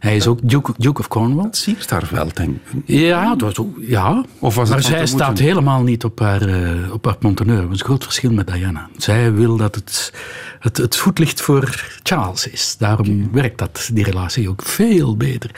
Hij 0.00 0.16
is 0.16 0.26
ook 0.26 0.38
Duke, 0.42 0.72
Duke 0.76 1.00
of 1.00 1.08
Cornwall. 1.08 1.48
Siert 1.50 1.90
haar 1.90 2.08
wel, 2.10 2.28
denk 2.34 2.56
ik. 2.72 2.82
Ja, 2.84 3.36
was 3.36 3.58
ook, 3.58 3.76
ja. 3.80 4.24
Of 4.38 4.54
was 4.54 4.70
maar 4.70 4.82
zij 4.82 5.06
staat 5.06 5.26
moeten? 5.26 5.44
helemaal 5.44 5.82
niet 5.82 6.04
op 6.04 6.18
haar, 6.18 6.42
eh, 6.42 6.92
op 6.92 7.04
haar 7.04 7.16
monteneur. 7.20 7.62
Dat 7.62 7.72
is 7.72 7.78
een 7.80 7.84
groot 7.86 8.04
verschil 8.04 8.32
met 8.32 8.46
Diana. 8.46 8.88
Zij 8.96 9.32
wil 9.32 9.56
dat 9.56 9.74
het, 9.74 10.12
het, 10.60 10.76
het 10.76 10.96
voetlicht 10.96 11.40
voor 11.40 11.84
Charles 12.02 12.46
is. 12.48 12.76
Daarom 12.78 13.32
werkt 13.32 13.58
dat, 13.58 13.90
die 13.92 14.04
relatie 14.04 14.48
ook 14.48 14.62
veel 14.62 15.16
beter. 15.16 15.50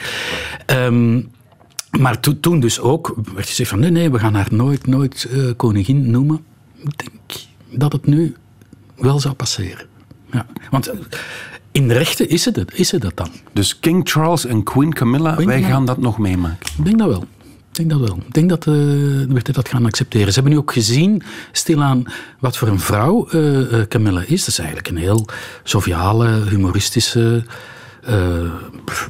Ehm, 0.65 1.21
maar 1.99 2.19
to- 2.19 2.39
toen 2.39 2.59
dus 2.59 2.79
ook 2.79 3.15
werd 3.33 3.47
gezegd 3.47 3.69
van 3.69 3.79
nee, 3.79 3.91
nee, 3.91 4.11
we 4.11 4.19
gaan 4.19 4.35
haar 4.35 4.47
nooit, 4.51 4.87
nooit 4.87 5.27
eh, 5.31 5.43
koningin 5.57 6.11
noemen. 6.11 6.43
Ik 6.83 6.97
denk 6.97 7.45
dat 7.69 7.91
het 7.91 8.05
nu 8.05 8.35
wel 8.95 9.19
zou 9.19 9.33
passeren. 9.33 9.85
Ja. 10.31 10.45
Want 10.69 10.87
eh, 10.87 10.97
in 11.73 11.87
de 11.87 11.93
rechten 11.93 12.29
is 12.29 12.45
het, 12.45 12.57
is 12.73 12.91
het 12.91 13.01
dat 13.01 13.17
dan. 13.17 13.29
Dus 13.53 13.79
King 13.79 14.09
Charles 14.09 14.45
en 14.45 14.63
Queen 14.63 14.93
Camilla, 14.93 15.33
Queen 15.33 15.47
wij 15.47 15.55
Camilla. 15.55 15.75
gaan 15.75 15.85
dat 15.85 15.97
nog 15.97 16.17
meemaken. 16.17 16.67
Ik 16.77 16.85
denk 16.85 16.97
dat 16.97 17.07
wel. 17.07 17.21
Ik 17.69 17.79
denk 17.79 17.89
dat 17.89 17.99
wel. 17.99 18.17
Ik 18.27 18.33
denk 18.33 18.49
dat 18.49 18.59
eh, 18.67 18.73
we 18.73 19.51
dat 19.51 19.69
gaan 19.69 19.85
accepteren. 19.85 20.27
Ze 20.27 20.33
hebben 20.33 20.51
nu 20.51 20.57
ook 20.57 20.73
gezien, 20.73 21.21
stilaan, 21.51 22.03
wat 22.39 22.57
voor 22.57 22.67
een 22.67 22.79
vrouw 22.79 23.27
eh, 23.27 23.79
eh, 23.79 23.87
Camilla 23.87 24.21
is. 24.21 24.39
Dat 24.39 24.47
is 24.47 24.57
eigenlijk 24.57 24.87
een 24.89 24.97
heel 24.97 25.27
joviale, 25.63 26.43
humoristische, 26.49 27.43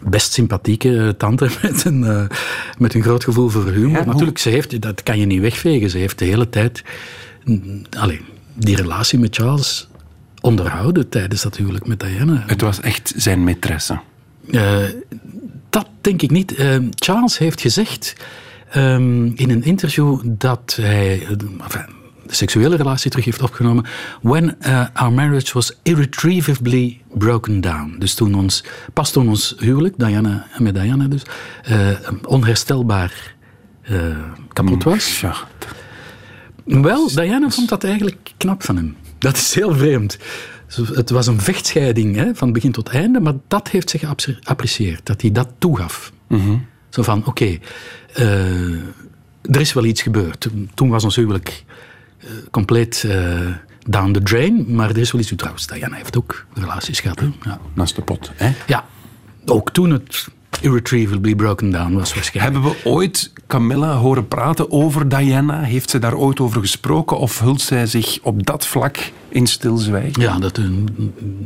best 0.03 0.33
sympathieke 0.33 1.15
tante 1.17 1.49
met 1.61 1.85
een, 1.85 2.29
met 2.77 2.93
een 2.93 3.03
groot 3.03 3.23
gevoel 3.23 3.49
voor 3.49 3.67
humor. 3.67 3.99
Ja, 3.99 4.05
Natuurlijk, 4.05 4.37
ze 4.37 4.49
heeft, 4.49 4.81
dat 4.81 5.03
kan 5.03 5.19
je 5.19 5.25
niet 5.25 5.41
wegvegen. 5.41 5.89
Ze 5.89 5.97
heeft 5.97 6.19
de 6.19 6.25
hele 6.25 6.49
tijd... 6.49 6.83
mm, 7.43 7.81
Allee, 7.97 8.21
die 8.53 8.75
relatie 8.75 9.19
met 9.19 9.35
Charles 9.35 9.87
onderhouden 10.43 11.09
tijdens 11.09 11.41
dat 11.41 11.57
huwelijk 11.57 11.87
met 11.87 11.99
Diana. 11.99 12.43
Het 12.47 12.61
was 12.61 12.79
echt 12.79 13.13
zijn 13.15 13.49
maîtresse. 13.49 13.93
Eh, 14.51 14.77
dat 15.69 15.87
denk 16.01 16.21
ik 16.21 16.31
niet. 16.31 16.55
Eh, 16.55 16.77
Charles 16.95 17.37
heeft 17.37 17.61
gezegd 17.61 18.15
ehm, 18.69 19.25
in 19.25 19.49
een 19.49 19.63
interview 19.63 20.19
dat 20.25 20.77
hij 20.81 21.21
eh, 21.21 21.29
enfin, 21.61 21.85
de 22.27 22.35
seksuele 22.35 22.75
relatie 22.75 23.09
terug 23.09 23.25
heeft 23.25 23.41
opgenomen. 23.41 23.85
When 24.21 24.57
our 24.93 25.13
marriage 25.13 25.53
was 25.53 25.77
irretrievably 25.83 27.01
broken 27.13 27.61
down. 27.61 27.95
Dus 27.99 28.13
toen 28.13 28.35
ons, 28.35 28.63
pas 28.93 29.11
toen 29.11 29.29
ons 29.29 29.55
huwelijk, 29.57 29.93
Diana, 29.97 30.47
met 30.57 30.75
Diana 30.75 31.07
dus, 31.07 31.21
onherstelbaar 32.25 33.35
kapot 34.53 34.83
was. 34.83 35.23
Wel, 36.63 37.07
Diana 37.07 37.49
vond 37.49 37.69
dat 37.69 37.83
eigenlijk 37.83 38.31
knap 38.37 38.63
van 38.63 38.75
hem. 38.75 38.95
Dat 39.23 39.35
is 39.35 39.53
heel 39.53 39.75
vreemd. 39.75 40.17
Het 40.93 41.09
was 41.09 41.27
een 41.27 41.41
vechtscheiding 41.41 42.15
hè, 42.15 42.35
van 42.35 42.53
begin 42.53 42.71
tot 42.71 42.89
einde, 42.89 43.19
maar 43.19 43.33
dat 43.47 43.69
heeft 43.69 43.89
zich 43.89 44.03
geapprecieerd, 44.17 45.05
dat 45.05 45.21
hij 45.21 45.31
dat 45.31 45.49
toegaf. 45.57 46.11
Zo 46.89 47.01
van, 47.01 47.25
oké, 47.25 47.57
eh, 48.13 48.73
er 49.41 49.59
is 49.59 49.73
wel 49.73 49.85
iets 49.85 50.01
gebeurd. 50.01 50.49
Toen 50.73 50.89
was 50.89 51.03
ons 51.03 51.15
huwelijk 51.15 51.63
eh, 52.17 52.27
compleet 52.51 53.03
eh, 53.03 53.39
down 53.87 54.11
the 54.11 54.21
drain, 54.21 54.75
maar 54.75 54.89
er 54.89 54.97
is 54.97 55.11
wel 55.11 55.21
iets 55.21 55.33
trouwens. 55.35 55.67
Diana 55.67 55.95
heeft 55.95 56.17
ook 56.17 56.45
relaties 56.53 56.99
gehad. 56.99 57.19
Hè? 57.19 57.29
Ja. 57.43 57.59
Naast 57.73 57.95
de 57.95 58.01
pot. 58.01 58.31
Hè? 58.35 58.51
ja, 58.67 58.85
ook 59.45 59.71
toen 59.71 59.91
het 59.91 60.27
irretrievably 60.63 61.35
broken 61.35 61.71
down 61.71 61.93
was 61.93 62.13
waarschijnlijk. 62.13 62.53
Hebben 62.53 62.71
we 62.71 62.89
ooit 62.89 63.31
Camilla 63.47 63.95
horen 63.95 64.27
praten 64.27 64.71
over 64.71 65.09
Diana? 65.09 65.61
Heeft 65.61 65.89
ze 65.89 65.99
daar 65.99 66.15
ooit 66.15 66.39
over 66.39 66.61
gesproken? 66.61 67.17
Of 67.17 67.39
hult 67.39 67.61
zij 67.61 67.85
zich 67.85 68.19
op 68.21 68.45
dat 68.45 68.67
vlak 68.67 69.11
in 69.29 69.47
stilzwijgen? 69.47 70.21
Ja, 70.21 70.39
dat, 70.39 70.57
eh, 70.57 70.65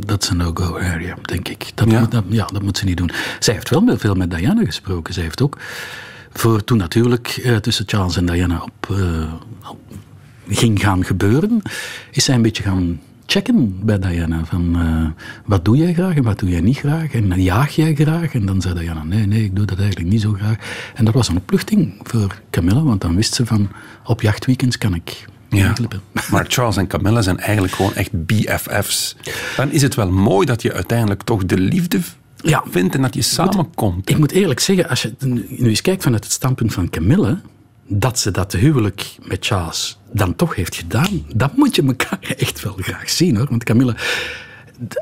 dat 0.06 0.24
is 0.24 0.30
een 0.30 0.38
no-go 0.38 0.78
area, 0.78 1.16
denk 1.22 1.48
ik. 1.48 1.72
Dat, 1.74 1.92
Ja? 1.92 2.00
Moet, 2.00 2.12
dat, 2.12 2.24
ja, 2.28 2.46
dat 2.46 2.62
moet 2.62 2.78
ze 2.78 2.86
niet 2.86 2.98
doen. 2.98 3.12
Zij 3.40 3.54
heeft 3.54 3.70
wel 3.70 3.98
veel 3.98 4.16
met 4.16 4.32
Diana 4.32 4.66
gesproken. 4.66 5.14
Zij 5.14 5.24
heeft 5.24 5.42
ook, 5.42 5.58
voor 6.34 6.64
toen 6.64 6.78
natuurlijk 6.78 7.28
eh, 7.28 7.56
tussen 7.56 7.86
Charles 7.88 8.18
en 8.18 8.26
Diana 8.26 8.62
op, 8.62 8.96
eh, 8.98 9.34
op 9.70 9.80
ging 10.50 10.80
gaan 10.80 11.06
gebeuren, 11.06 11.62
is 12.12 12.24
zij 12.24 12.36
een 12.36 12.42
beetje 12.42 12.64
gaan 12.64 13.00
checken 13.28 13.86
bij 13.86 14.00
Diana. 14.00 14.46
Van, 14.46 14.76
eh, 14.76 15.24
wat 15.46 15.66
doe 15.66 15.78
jij 15.78 15.94
graag 15.94 16.16
en 16.16 16.24
wat 16.24 16.40
doe 16.40 16.50
jij 16.50 16.62
niet 16.62 16.78
graag? 16.78 17.12
En 17.14 17.42
jaag 17.42 17.76
jij 17.76 17.96
graag? 17.96 18.34
En 18.34 18.46
dan 18.46 18.62
zei 18.62 18.80
Diana, 18.80 19.04
nee, 19.04 19.26
nee, 19.28 19.44
ik 19.44 19.56
doe 19.56 19.66
dat 19.66 19.80
eigenlijk 19.80 20.10
niet 20.10 20.22
zo 20.22 20.34
graag. 20.34 20.56
En 20.96 21.06
dat 21.06 21.14
was 21.14 21.28
een 21.28 21.38
opluchting 21.38 21.94
voor 22.04 22.42
Camilla, 22.50 22.82
want 22.84 23.02
dan 23.02 23.16
wist 23.16 23.34
ze 23.34 23.46
van, 23.46 23.70
op 24.06 24.22
jachtweekends 24.22 24.78
kan 24.78 24.94
ik 24.94 25.26
Ja. 25.50 25.74
Maar 26.32 26.46
Charles 26.48 26.78
en 26.78 26.88
Camilla 26.88 27.22
zijn 27.22 27.40
eigenlijk 27.40 27.74
gewoon 27.74 27.94
echt 27.96 28.26
BFF's. 28.26 29.16
Dan 29.56 29.72
is 29.72 29.82
het 29.82 29.96
wel 29.96 30.12
mooi 30.12 30.46
dat 30.46 30.62
je 30.62 30.74
uiteindelijk 30.74 31.24
toch 31.24 31.46
de 31.46 31.58
liefde 31.58 32.00
Ja. 32.36 32.64
vindt 32.70 32.96
en 32.96 33.02
dat 33.02 33.14
je 33.14 33.22
samenkomt. 33.22 34.10
Ik 34.10 34.18
moet 34.18 34.32
eerlijk 34.32 34.60
zeggen, 34.60 34.90
als 34.90 35.02
je 35.02 35.14
nu 35.50 35.68
eens 35.70 35.82
kijkt 35.82 36.04
vanuit 36.04 36.24
het 36.24 36.34
standpunt 36.34 36.74
van 36.74 36.90
Camille, 36.90 37.40
dat 37.88 38.20
ze 38.20 38.32
dat 38.32 38.54
huwelijk 38.54 39.16
met 39.22 39.46
Charles 39.46 39.98
dan 40.12 40.36
toch 40.36 40.56
heeft 40.56 40.76
gedaan, 40.76 41.26
dat 41.36 41.56
moet 41.56 41.76
je 41.76 41.84
elkaar 41.84 42.20
echt 42.38 42.64
wel 42.64 42.76
graag 42.80 43.10
zien 43.10 43.38
hoor. 43.38 43.48
Want 43.50 43.64
Camille, 43.64 43.96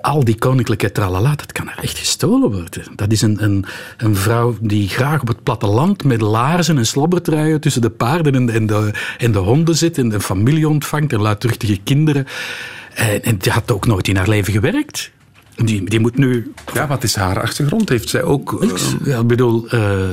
al 0.01 0.23
die 0.23 0.37
koninklijke 0.37 0.91
tralala, 0.91 1.35
dat 1.35 1.51
kan 1.51 1.69
er 1.69 1.79
echt 1.81 1.97
gestolen 1.97 2.51
worden. 2.51 2.83
Dat 2.95 3.11
is 3.11 3.21
een, 3.21 3.43
een, 3.43 3.65
een 3.97 4.15
vrouw 4.15 4.57
die 4.61 4.89
graag 4.89 5.21
op 5.21 5.27
het 5.27 5.43
platteland 5.43 6.03
met 6.03 6.21
laarzen 6.21 6.77
en 6.77 6.85
slobbertruien 6.85 7.61
tussen 7.61 7.81
de 7.81 7.89
paarden 7.89 8.35
en 8.35 8.45
de, 8.45 8.51
en 8.51 8.65
de, 8.65 8.91
en 9.17 9.31
de 9.31 9.39
honden 9.39 9.75
zit 9.75 9.97
en 9.97 10.09
de 10.09 10.19
familie 10.19 10.69
ontvangt 10.69 11.13
en 11.13 11.21
luidruchtige 11.21 11.77
kinderen. 11.83 12.25
En, 12.93 13.23
en 13.23 13.37
die 13.37 13.51
had 13.51 13.71
ook 13.71 13.85
nooit 13.85 14.07
in 14.07 14.15
haar 14.15 14.29
leven 14.29 14.53
gewerkt. 14.53 15.11
Die, 15.55 15.89
die 15.89 15.99
moet 15.99 16.17
nu 16.17 16.53
Ja, 16.73 16.87
wat 16.87 17.03
is 17.03 17.15
haar 17.15 17.41
achtergrond? 17.41 17.89
Heeft 17.89 18.09
zij 18.09 18.23
ook... 18.23 18.63
eh, 18.63 18.69
ja, 19.03 19.19
ik 19.19 19.27
bedoel, 19.27 19.67
eh, 19.69 20.09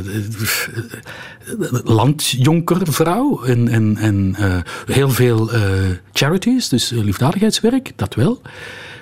landjonkervrouw 1.85 3.43
en, 3.43 3.69
en, 3.69 3.97
en 3.97 4.37
heel 4.87 5.11
veel 5.11 5.51
charities, 6.13 6.69
dus 6.69 6.91
liefdadigheidswerk, 6.91 7.93
dat 7.97 8.15
wel. 8.15 8.41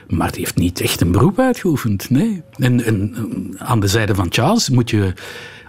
Maar 0.09 0.30
die 0.30 0.41
heeft 0.41 0.57
niet 0.57 0.80
echt 0.80 1.01
een 1.01 1.12
beroep 1.12 1.38
uitgeoefend, 1.38 2.11
nee. 2.11 2.43
En, 2.57 2.84
en 2.84 3.14
aan 3.59 3.80
de 3.80 3.86
zijde 3.88 4.14
van 4.14 4.26
Charles 4.30 4.68
moet 4.68 4.91
je 4.91 5.12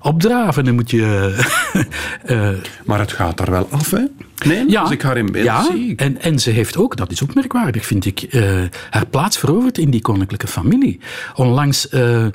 opdraven 0.01 0.67
en 0.67 0.75
moet 0.75 0.91
je... 0.91 1.35
eh, 2.25 2.49
maar 2.85 2.99
het 2.99 3.11
gaat 3.11 3.37
daar 3.37 3.51
wel 3.51 3.67
af, 3.71 3.91
hè? 3.91 4.03
Nee, 4.45 4.69
ja, 4.69 4.81
als 4.81 4.91
ik 4.91 5.01
haar 5.01 5.17
in 5.17 5.31
beeld 5.31 5.45
ja, 5.45 5.63
zie. 5.63 5.95
En, 5.95 6.21
en 6.21 6.39
ze 6.39 6.49
heeft 6.49 6.77
ook, 6.77 6.95
dat 6.95 7.11
is 7.11 7.23
ook 7.23 7.33
merkwaardig, 7.33 7.85
vind 7.85 8.05
ik, 8.05 8.21
eh, 8.21 8.61
haar 8.89 9.05
plaats 9.05 9.37
veroverd 9.37 9.77
in 9.77 9.89
die 9.89 10.01
koninklijke 10.01 10.47
familie. 10.47 10.99
Onlangs 11.35 11.89
eh, 11.89 12.25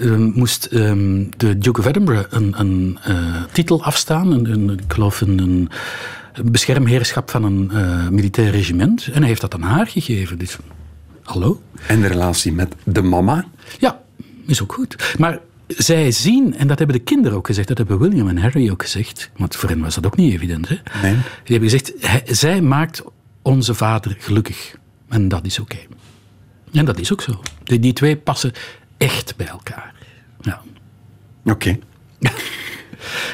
eh, 0.00 0.16
moest 0.16 0.64
ehm, 0.64 1.24
de 1.36 1.58
Duke 1.58 1.80
of 1.80 1.86
Edinburgh 1.86 2.26
een, 2.30 2.54
een 2.56 2.98
eh, 3.02 3.42
titel 3.52 3.82
afstaan, 3.82 4.32
een, 4.32 4.52
een, 4.52 4.70
ik 4.70 4.92
geloof 4.92 5.20
een, 5.20 5.38
een 5.38 5.68
beschermheerschap 6.44 7.30
van 7.30 7.44
een 7.44 7.70
eh, 7.70 8.08
militair 8.08 8.50
regiment. 8.50 9.06
En 9.06 9.18
hij 9.18 9.28
heeft 9.28 9.40
dat 9.40 9.54
aan 9.54 9.62
haar 9.62 9.86
gegeven. 9.86 10.38
Dus, 10.38 10.56
hallo? 11.22 11.62
En 11.86 12.00
de 12.00 12.06
relatie 12.06 12.52
met 12.52 12.74
de 12.84 13.02
mama. 13.02 13.44
Ja, 13.78 14.00
is 14.46 14.62
ook 14.62 14.72
goed. 14.72 15.14
Maar 15.18 15.38
zij 15.68 16.10
zien, 16.10 16.56
en 16.56 16.66
dat 16.66 16.78
hebben 16.78 16.96
de 16.96 17.02
kinderen 17.02 17.38
ook 17.38 17.46
gezegd, 17.46 17.68
dat 17.68 17.78
hebben 17.78 17.98
William 17.98 18.28
en 18.28 18.38
Harry 18.38 18.70
ook 18.70 18.82
gezegd, 18.82 19.30
want 19.36 19.56
voor 19.56 19.68
hen 19.68 19.80
was 19.80 19.94
dat 19.94 20.06
ook 20.06 20.16
niet 20.16 20.32
evident. 20.34 20.68
Hè? 20.68 20.76
Nee. 21.02 21.12
Die 21.12 21.58
hebben 21.58 21.70
gezegd, 21.70 21.92
hij- 22.00 22.22
zij 22.26 22.60
maakt 22.60 23.02
onze 23.42 23.74
vader 23.74 24.16
gelukkig. 24.18 24.76
En 25.08 25.28
dat 25.28 25.46
is 25.46 25.58
oké. 25.58 25.78
En 26.72 26.84
dat 26.84 26.98
is 26.98 27.12
ook 27.12 27.20
zo. 27.22 27.40
Die, 27.64 27.78
die 27.78 27.92
twee 27.92 28.16
passen 28.16 28.52
echt 28.96 29.36
bij 29.36 29.46
elkaar. 29.46 29.94
Ja. 30.40 30.62
Oké. 31.44 31.78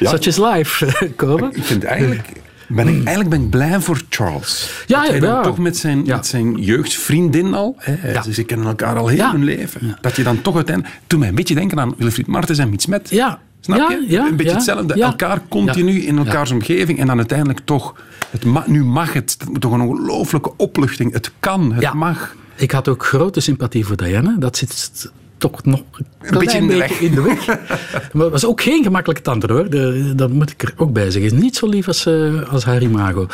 Such 0.01 0.25
is 0.25 0.37
life, 0.37 0.85
Kobe. 1.15 1.49
Ik 1.53 1.63
vind 1.63 1.83
eigenlijk... 1.83 2.27
Ben 2.67 2.87
ik, 2.87 2.93
eigenlijk 2.95 3.29
ben 3.29 3.41
ik 3.41 3.49
blij 3.49 3.79
voor 3.79 4.01
Charles. 4.09 4.83
Ja, 4.85 4.99
dat 5.01 5.09
hij 5.09 5.19
dan 5.19 5.29
ja. 5.29 5.41
toch 5.41 5.57
met 5.57 5.77
zijn, 5.77 6.03
met 6.05 6.27
zijn 6.27 6.55
jeugdvriendin 6.61 7.53
al... 7.53 7.75
Hè, 7.77 8.11
Ja. 8.11 8.21
Ze 8.31 8.43
kennen 8.43 8.67
elkaar 8.67 8.95
al 8.97 9.07
heel 9.07 9.31
hun 9.31 9.43
leven. 9.43 9.97
Dat 10.01 10.15
je 10.15 10.23
dan 10.23 10.41
toch 10.41 10.55
uiteindelijk... 10.55 10.99
Toen 11.07 11.19
mij 11.19 11.27
een 11.29 11.35
beetje 11.35 11.55
denken 11.55 11.79
aan 11.79 11.93
Wilfried 11.97 12.27
Martens 12.27 12.57
en 12.59 12.69
Miets 12.69 12.85
Met. 12.85 13.09
Ja. 13.09 13.39
Snap 13.59 13.77
Ja, 13.77 13.89
je? 13.89 14.05
ja, 14.07 14.25
een 14.25 14.35
beetje 14.35 14.51
ja, 14.51 14.57
hetzelfde. 14.57 14.93
Elkaar 14.93 15.41
continu 15.49 16.01
in 16.01 16.17
elkaars 16.17 16.51
omgeving. 16.51 16.99
En 16.99 17.07
dan 17.07 17.17
uiteindelijk 17.17 17.59
toch... 17.65 17.95
Het 18.29 18.45
ma- 18.45 18.63
nu 18.67 18.83
mag 18.83 19.13
het. 19.13 19.35
Dat 19.39 19.49
moet 19.49 19.61
toch 19.61 19.71
een 19.71 19.81
ongelooflijke 19.81 20.51
opluchting. 20.57 21.13
Het 21.13 21.31
kan. 21.39 21.73
Het 21.73 21.81
Ja. 21.81 21.93
mag. 21.93 22.35
Ik 22.55 22.71
had 22.71 22.87
ook 22.87 23.05
grote 23.05 23.39
sympathie 23.39 23.85
voor 23.85 23.95
Diana. 23.97 24.35
Dat 24.39 24.57
zit 24.57 25.11
toch 25.49 25.63
nog 25.63 25.83
een, 26.21 26.37
beetje 26.37 26.57
in 26.57 26.67
de 26.67 26.75
weg. 26.75 26.99
in 26.99 27.15
de 27.15 27.21
weg. 27.21 27.45
maar 28.13 28.23
het 28.23 28.31
was 28.31 28.45
ook 28.45 28.61
geen 28.61 28.83
gemakkelijke 28.83 29.21
tante 29.21 29.53
hoor. 29.53 29.69
De, 29.69 30.13
dat 30.15 30.31
moet 30.31 30.51
ik 30.51 30.63
er 30.63 30.73
ook 30.77 30.93
bij 30.93 31.11
zeggen. 31.11 31.31
Is 31.31 31.41
niet 31.41 31.55
zo 31.55 31.67
lief 31.67 31.87
als, 31.87 32.05
eh, 32.05 32.51
als 32.51 32.65
haar 32.65 32.81
imago. 32.81 33.27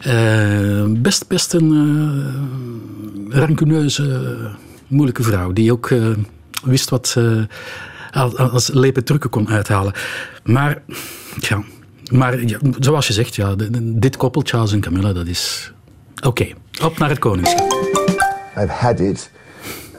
Eh, 0.00 0.84
best, 0.88 1.28
best 1.28 1.52
een 1.52 1.72
eh 3.30 3.38
rancuneuze, 3.38 4.36
moeilijke 4.86 5.22
vrouw. 5.22 5.52
Die 5.52 5.72
ook 5.72 5.90
eh, 5.90 6.06
wist 6.64 6.90
wat 6.90 7.08
ze 7.08 7.46
als, 8.12 8.36
als 8.36 8.70
lepe 8.72 9.02
trucken 9.02 9.30
kon 9.30 9.48
uithalen. 9.48 9.92
Maar, 10.44 10.82
ja, 11.38 11.62
maar 12.10 12.44
ja, 12.44 12.58
zoals 12.80 13.06
je 13.06 13.12
zegt, 13.12 13.34
ja, 13.34 13.54
dit 13.80 14.16
koppel, 14.16 14.42
Charles 14.44 14.72
en 14.72 14.80
Camilla, 14.80 15.12
dat 15.12 15.26
is... 15.26 15.72
Oké, 16.22 16.46
op 16.82 16.98
naar 16.98 17.08
het 17.08 17.18
koningschap. 17.18 17.72
I've 18.56 18.72
had 18.72 19.00
it, 19.00 19.30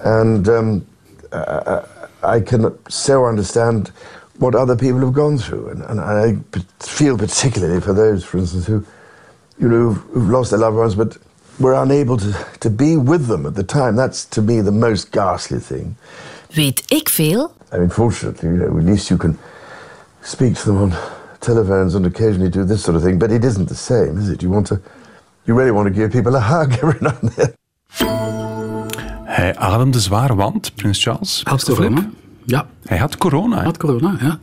and 0.04 0.48
um, 0.48 0.86
uh, 1.32 1.86
I 2.24 2.40
can 2.40 2.78
so 2.90 3.26
understand 3.26 3.92
what 4.40 4.56
other 4.56 4.76
people 4.76 5.00
have 5.00 5.14
gone 5.14 5.38
through, 5.38 5.70
and, 5.70 5.82
and 5.84 6.00
I 6.00 6.36
feel 6.80 7.18
particularly 7.18 7.82
for 7.82 7.94
those, 7.94 8.24
for 8.24 8.38
instance, 8.38 8.68
who, 8.68 8.86
you 9.60 9.68
know, 9.68 9.90
who've, 9.90 9.98
who've 10.14 10.30
lost 10.30 10.52
their 10.52 10.60
loved 10.60 10.78
ones, 10.78 10.96
but 10.96 11.18
were 11.60 11.74
unable 11.74 12.18
to, 12.18 12.34
to 12.60 12.70
be 12.70 12.98
with 12.98 13.28
them 13.28 13.46
at 13.46 13.56
the 13.56 13.64
time. 13.64 13.96
That's 13.96 14.26
to 14.26 14.42
me 14.42 14.62
the 14.62 14.72
most 14.72 15.12
ghastly 15.12 15.60
thing. 15.60 15.96
Weet 16.54 16.84
ik 16.88 17.10
veel? 17.10 17.52
I 17.72 17.78
mean, 17.78 17.90
fortunately, 17.90 18.50
you 18.50 18.58
know, 18.58 18.78
at 18.78 18.86
least 18.86 19.10
you 19.10 19.18
can 19.18 19.38
speak 20.22 20.56
to 20.56 20.66
them 20.66 20.78
on 20.78 20.94
telephones 21.40 21.96
and 21.96 22.06
occasionally 22.06 22.50
do 22.50 22.64
this 22.64 22.84
sort 22.84 22.96
of 22.96 23.04
thing. 23.04 23.20
But 23.20 23.32
it 23.32 23.44
isn't 23.44 23.68
the 23.68 23.76
same, 23.76 24.18
is 24.18 24.30
it? 24.30 24.42
You 24.42 24.50
want 24.50 24.68
to, 24.68 24.80
you 25.46 25.58
really 25.58 25.72
want 25.72 25.88
to 25.88 25.94
give 25.94 26.12
people 26.12 26.36
a 26.36 26.40
hug 26.40 26.72
every 26.84 27.00
now 27.02 27.18
and 27.22 27.32
then. 27.32 28.27
Hij 29.38 29.56
ademde 29.56 30.00
zwaar, 30.00 30.36
want, 30.36 30.72
prins 30.76 31.04
Charles... 31.04 31.44
Philip, 31.46 31.80
Rome. 31.80 32.10
Ja. 32.46 32.68
Hij 32.86 32.98
had 32.98 33.18
corona. 33.18 33.64
Had 33.64 33.78
corona, 33.78 34.18
ja. 34.22 34.40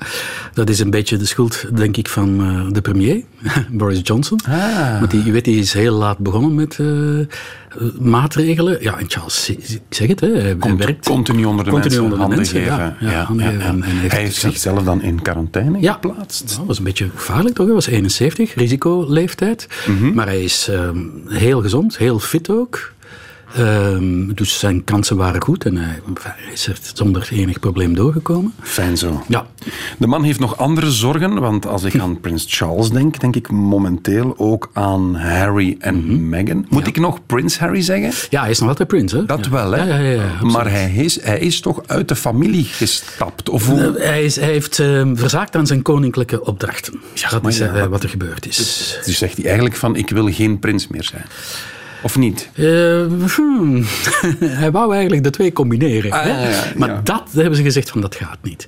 Dat 0.52 0.68
is 0.68 0.78
een 0.78 0.90
beetje 0.90 1.16
de 1.16 1.24
schuld, 1.24 1.76
denk 1.76 1.96
ik, 1.96 2.08
van 2.08 2.40
eh, 2.40 2.72
de 2.72 2.80
premier, 2.80 3.22
Boris 3.70 4.00
Johnson. 4.02 4.38
Ah. 4.48 4.98
Want 4.98 5.10
die, 5.10 5.24
je 5.24 5.32
weet, 5.32 5.44
die 5.44 5.58
is 5.58 5.72
heel 5.72 5.94
laat 5.94 6.18
begonnen 6.18 6.54
met 6.54 6.78
eh, 6.78 6.86
maatregelen. 7.98 8.82
Ja, 8.82 8.98
en 8.98 9.04
Charles, 9.08 9.48
ik 9.50 9.80
zeg 9.90 10.08
het, 10.08 10.20
hè, 10.20 10.28
hij, 10.28 10.76
werkt... 10.76 11.06
Continu 11.06 11.44
onder 11.44 11.64
de 11.64 11.70
Continu 11.70 12.00
mensen, 12.00 12.02
onder 12.02 12.18
de 12.18 12.24
handen 12.24 12.38
mensen, 12.38 12.60
geven. 12.60 12.96
ja. 13.00 13.28
En- 13.28 13.82
en 13.82 13.82
heeft 13.82 14.12
hij 14.12 14.20
heeft 14.22 14.36
zichzelf 14.36 14.82
dan 14.84 15.02
in 15.02 15.22
quarantaine 15.22 15.78
geplaatst. 15.92 16.56
Dat 16.56 16.66
was 16.66 16.78
een 16.78 16.84
beetje 16.84 17.08
gevaarlijk 17.14 17.54
toch? 17.54 17.66
Hij 17.66 17.74
was 17.74 17.86
71, 17.86 18.54
risicoleeftijd. 18.54 19.68
Mhm. 19.86 20.14
Maar 20.14 20.26
hij 20.26 20.42
is 20.44 20.68
ehm, 20.70 20.98
heel 21.28 21.60
gezond, 21.62 21.96
heel 21.98 22.18
fit 22.18 22.50
ook. 22.50 22.92
Ehm, 23.54 24.32
dus 24.34 24.58
zijn 24.58 24.84
kansen 24.84 25.16
waren 25.16 25.42
goed 25.42 25.64
en 25.64 25.76
hij, 25.76 26.00
is 26.52 26.66
er 26.66 26.78
zonder 26.94 27.28
enig 27.32 27.58
probleem 27.60 27.94
doorgekomen. 27.94 28.54
Fijn 28.60 28.96
zo. 28.98 29.22
Ja. 29.28 29.46
De 29.98 30.06
man 30.06 30.22
heeft 30.24 30.40
nog 30.40 30.56
andere 30.58 30.90
zorgen, 30.90 31.40
want 31.40 31.66
als 31.66 31.84
ik 31.84 31.98
aan 31.98 32.20
Prins 32.20 32.44
Charles 32.48 32.90
denk, 32.90 33.20
denk 33.20 33.36
ik 33.36 33.50
momenteel 33.50 34.34
ook 34.38 34.70
aan 34.72 35.14
Harry 35.16 35.76
en 35.78 36.28
Meghan. 36.28 36.66
Moet 36.68 36.86
ik 36.86 36.98
nog 36.98 37.26
Prins 37.26 37.58
Harry 37.58 37.80
zeggen? 37.82 38.10
Ja, 38.30 38.40
hij 38.40 38.50
is 38.50 38.58
nog 38.58 38.68
altijd 38.68 38.88
prins, 38.88 39.12
hè? 39.12 39.24
Dat 39.24 39.44
Ja. 39.44 39.50
wel, 39.50 39.70
hè? 39.72 39.76
Ja, 39.84 39.84
ja, 39.98 39.98
ja, 40.10 40.22
ja, 40.22 40.44
maar 40.46 40.70
hij 40.70 40.92
is, 40.94 41.22
hij 41.22 41.38
is 41.38 41.60
toch 41.60 41.80
uit 41.86 42.08
de 42.08 42.16
familie 42.16 42.64
gestapt? 42.64 43.48
Of 43.48 43.66
hoe? 43.66 43.94
Hij, 43.98 44.24
is, 44.24 44.36
hij 44.36 44.48
heeft 44.48 44.78
ehm, 44.78 45.16
verzaakt 45.16 45.56
aan 45.56 45.66
zijn 45.66 45.82
koninklijke 45.82 46.44
opdrachten. 46.44 47.00
dat 47.30 47.42
maar 47.42 47.50
is 47.50 47.58
ja, 47.58 47.66
eh, 47.66 47.80
wat- 47.80 47.88
wat 47.88 48.02
er 48.02 48.08
gebeurd 48.08 48.46
is. 48.46 48.56
Dus 49.04 49.18
zegt 49.18 49.34
hij 49.36 49.44
eigenlijk 49.44 49.76
van, 49.76 49.96
ik 49.96 50.10
wil 50.10 50.32
geen 50.32 50.58
prins 50.58 50.88
meer 50.88 51.04
zijn. 51.04 51.24
Of 52.04 52.18
niet? 52.18 52.50
Eh, 52.54 52.64
hmm. 53.34 53.84
hij 54.62 54.70
wou 54.70 54.92
eigenlijk 54.92 55.24
de 55.24 55.30
twee 55.30 55.52
combineren. 55.52 56.10
Ah, 56.10 56.22
hè? 56.22 56.28
ja, 56.28 56.48
ja, 56.48 56.64
maar 56.76 56.88
ja. 56.88 57.00
dat 57.04 57.28
hebben 57.32 57.56
ze 57.56 57.62
gezegd 57.62 57.90
van 57.90 58.00
dat 58.00 58.14
gaat 58.14 58.38
niet. 58.42 58.66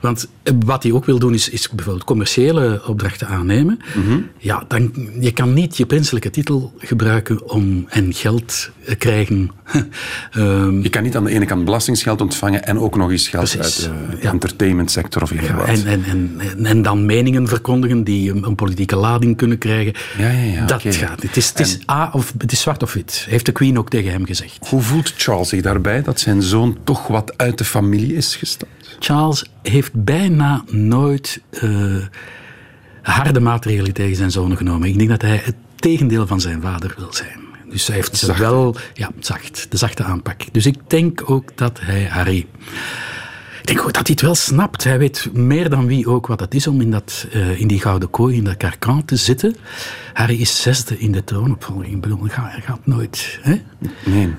Want 0.00 0.28
eh, 0.42 0.52
wat 0.66 0.82
hij 0.82 0.92
ook 0.92 1.04
wil 1.04 1.18
doen 1.18 1.34
is, 1.34 1.48
is 1.48 1.70
bijvoorbeeld 1.70 2.04
commerciële 2.04 2.82
opdrachten 2.86 3.26
aannemen. 3.26 3.78
Mhm. 3.94 4.18
Ja, 4.38 4.64
dan, 4.68 4.92
je 5.20 5.30
kan 5.32 5.52
niet 5.54 5.76
je 5.76 5.86
prinselijke 5.86 6.30
titel 6.30 6.72
gebruiken 6.78 7.50
om 7.50 7.86
en 7.88 8.14
geld 8.14 8.70
eh, 8.84 8.96
krijgen. 8.98 9.50
Ehm, 10.30 10.80
Je 10.80 10.88
kan 10.88 11.02
niet 11.02 11.16
aan 11.16 11.24
de 11.24 11.30
ene 11.30 11.44
kant 11.44 11.64
belastingsgeld 11.64 12.20
ontvangen 12.20 12.64
en 12.64 12.78
ook 12.78 12.96
nog 12.96 13.10
eens 13.10 13.28
geld 13.28 13.56
Precies. 13.56 13.88
uit 13.88 14.20
de 14.20 14.28
entertainmentsector 14.28 15.22
of 15.22 15.30
iets 15.30 15.50
wat. 15.50 15.66
en, 15.66 16.04
en, 16.04 16.40
en, 16.64 16.82
dan 16.82 17.06
meningen 17.06 17.48
verkondigen 17.48 18.04
die 18.04 18.30
een, 18.30 18.44
een 18.44 18.54
politieke 18.54 18.96
lading 18.96 19.36
kunnen 19.36 19.58
krijgen. 19.58 19.94
Ja, 20.18 20.30
ja, 20.30 20.42
ja, 20.42 20.66
dat 20.66 20.82
gaat 20.82 21.22
niet. 21.22 21.28
Het 21.28 21.36
is, 21.36 21.48
het 21.48 21.60
is 21.60 21.78
A 21.90 22.10
of 22.12 22.32
het 22.38 22.52
is 22.52 22.60
zwart 22.60 22.75
of 22.82 22.92
wit. 22.92 23.26
Heeft 23.28 23.46
de 23.46 23.52
Queen 23.52 23.78
ook 23.78 23.90
tegen 23.90 24.10
hem 24.10 24.26
gezegd. 24.26 24.68
Hoe 24.68 24.82
voelt 24.82 25.12
Charles 25.16 25.48
zich 25.48 25.62
daarbij 25.62 26.02
dat 26.02 26.20
zijn 26.20 26.42
zoon 26.42 26.78
toch 26.84 27.06
wat 27.06 27.38
uit 27.38 27.58
de 27.58 27.64
familie 27.64 28.14
is 28.14 28.36
gestapt? 28.36 28.96
Charles 28.98 29.44
heeft 29.62 30.04
bijna 30.04 30.64
nooit 30.70 31.40
eh, 31.50 31.96
harde 33.02 33.40
maatregelen 33.40 33.92
tegen 33.92 34.16
zijn 34.16 34.30
zonen 34.30 34.56
genomen. 34.56 34.88
Ik 34.88 34.98
denk 34.98 35.10
dat 35.10 35.22
hij 35.22 35.40
het 35.44 35.54
tegendeel 35.76 36.26
van 36.26 36.40
zijn 36.40 36.62
vader 36.62 36.94
wil 36.98 37.12
zijn. 37.12 37.44
Dus 37.70 37.86
hij 37.86 37.96
heeft 37.96 38.16
Zacht. 38.16 38.38
wel 38.38 38.76
ja, 38.94 39.10
zacht, 39.20 39.66
de 39.70 39.76
zachte 39.76 40.02
aanpak. 40.02 40.52
Dus 40.52 40.66
ik 40.66 40.76
denk 40.86 41.30
ook 41.30 41.56
dat 41.56 41.80
hij 41.80 42.04
Harry. 42.04 42.46
Ik 43.66 43.74
denk 43.76 43.84
dat 43.84 43.94
hij 43.94 44.04
het 44.10 44.20
wel 44.20 44.34
snapt. 44.34 44.84
Hij 44.84 44.98
weet 44.98 45.28
meer 45.32 45.70
dan 45.70 45.86
wie 45.86 46.06
ook 46.08 46.26
wat 46.26 46.40
het 46.40 46.54
is 46.54 46.66
om 46.66 46.80
in, 46.80 46.90
dat, 46.90 47.26
eh, 47.32 47.60
in 47.60 47.66
die 47.66 47.80
gouden 47.80 48.10
kooi, 48.10 48.36
in 48.36 48.44
dat 48.44 48.56
karkan 48.56 49.04
te 49.04 49.16
zitten. 49.16 49.56
Harry 50.12 50.40
is 50.40 50.62
zesde 50.62 50.98
in 50.98 51.12
de 51.12 51.24
troonopvolging. 51.24 51.94
Ik 51.94 52.00
bedoel, 52.00 52.20
hij 52.20 52.28
gaat, 52.28 52.50
hij 52.52 52.60
gaat 52.60 52.86
nooit. 52.86 53.38
Hè? 53.42 53.54
Nee. 54.04 54.34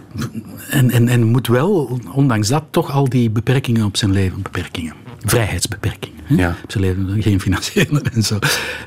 En, 0.70 0.92
en, 0.92 1.08
en 1.08 1.24
moet 1.24 1.48
wel, 1.48 2.00
ondanks 2.14 2.48
dat, 2.48 2.64
toch 2.70 2.92
al 2.92 3.10
die 3.10 3.30
beperkingen 3.30 3.86
op 3.86 3.98
zijn 3.98 4.12
leven, 4.12 4.42
beperkingen, 4.42 4.94
vrijheidsbeperkingen, 5.26 6.20
hè, 6.24 6.36
Ja. 6.36 6.56
op 6.64 6.72
zijn 6.72 6.84
leven, 6.84 7.22
geen 7.22 7.42
financiële 7.42 8.02
en 8.14 8.24
zo, 8.24 8.40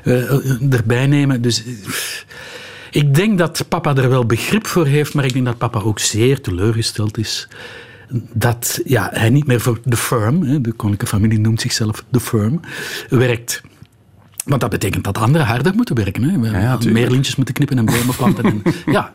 eh, 0.03 0.73
erbij 0.73 1.07
nemen. 1.07 1.41
Dus 1.41 1.63
ik 2.91 3.15
denk 3.15 3.37
dat 3.37 3.65
papa 3.67 3.95
er 3.95 4.09
wel 4.09 4.25
begrip 4.25 4.67
voor 4.67 4.85
heeft, 4.85 5.13
maar 5.13 5.25
ik 5.25 5.33
denk 5.33 5.45
dat 5.45 5.57
papa 5.57 5.79
ook 5.79 5.99
zeer 5.99 6.41
teleurgesteld 6.41 7.17
is 7.17 7.47
dat 8.33 8.81
ja, 8.85 9.09
hij 9.13 9.29
niet 9.29 9.47
meer 9.47 9.61
voor 9.61 9.79
de 9.83 9.97
firm, 9.97 10.43
hè, 10.43 10.61
de 10.61 10.71
koninklijke 10.71 11.15
familie 11.15 11.39
noemt 11.39 11.61
zichzelf 11.61 12.03
de 12.09 12.19
firm, 12.19 12.59
werkt. 13.09 13.61
Want 14.45 14.61
dat 14.61 14.69
betekent 14.69 15.03
dat 15.03 15.17
anderen 15.17 15.47
harder 15.47 15.75
moeten 15.75 15.95
werken. 15.95 16.23
Hè. 16.23 16.39
We 16.39 16.49
ja, 16.49 16.77
meer 16.89 17.09
lintjes 17.09 17.35
moeten 17.35 17.53
knippen 17.53 17.77
en 17.77 17.85
bomen 17.85 18.15
planten. 18.15 18.43
En, 18.43 18.61
ja. 18.93 19.13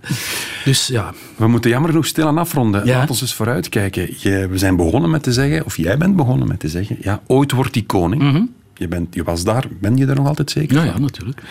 Dus 0.65 0.87
ja, 0.87 1.13
We 1.37 1.49
moeten 1.49 1.71
jammer 1.71 1.91
genoeg 1.91 2.07
stilaan 2.07 2.39
afronden. 2.39 2.87
Ja. 2.87 2.99
Laat 2.99 3.11
ons 3.11 3.21
eens 3.21 3.35
vooruitkijken. 3.35 4.09
Je, 4.19 4.49
we 4.49 4.59
zijn 4.59 4.77
begonnen 4.77 5.11
met 5.11 5.23
te 5.23 5.33
zeggen, 5.33 5.65
of 5.65 5.77
jij 5.77 5.97
bent 5.99 6.17
begonnen 6.17 6.49
met 6.49 6.61
te 6.61 6.69
zeggen, 6.69 6.97
ja, 7.01 7.21
ooit 7.27 7.53
wordt 7.53 7.73
die 7.73 7.87
koning. 7.87 8.49
je, 8.75 8.89
bent, 8.89 9.15
je 9.15 9.23
was 9.23 9.45
daar, 9.45 9.65
ben 9.81 9.97
je 9.97 10.07
er 10.07 10.15
nog 10.15 10.27
altijd 10.27 10.51
zeker 10.51 10.77
Mhm. 10.77 10.85
Ja, 10.87 10.93
van? 10.93 11.01
ja, 11.01 11.07
natuurlijk. 11.07 11.43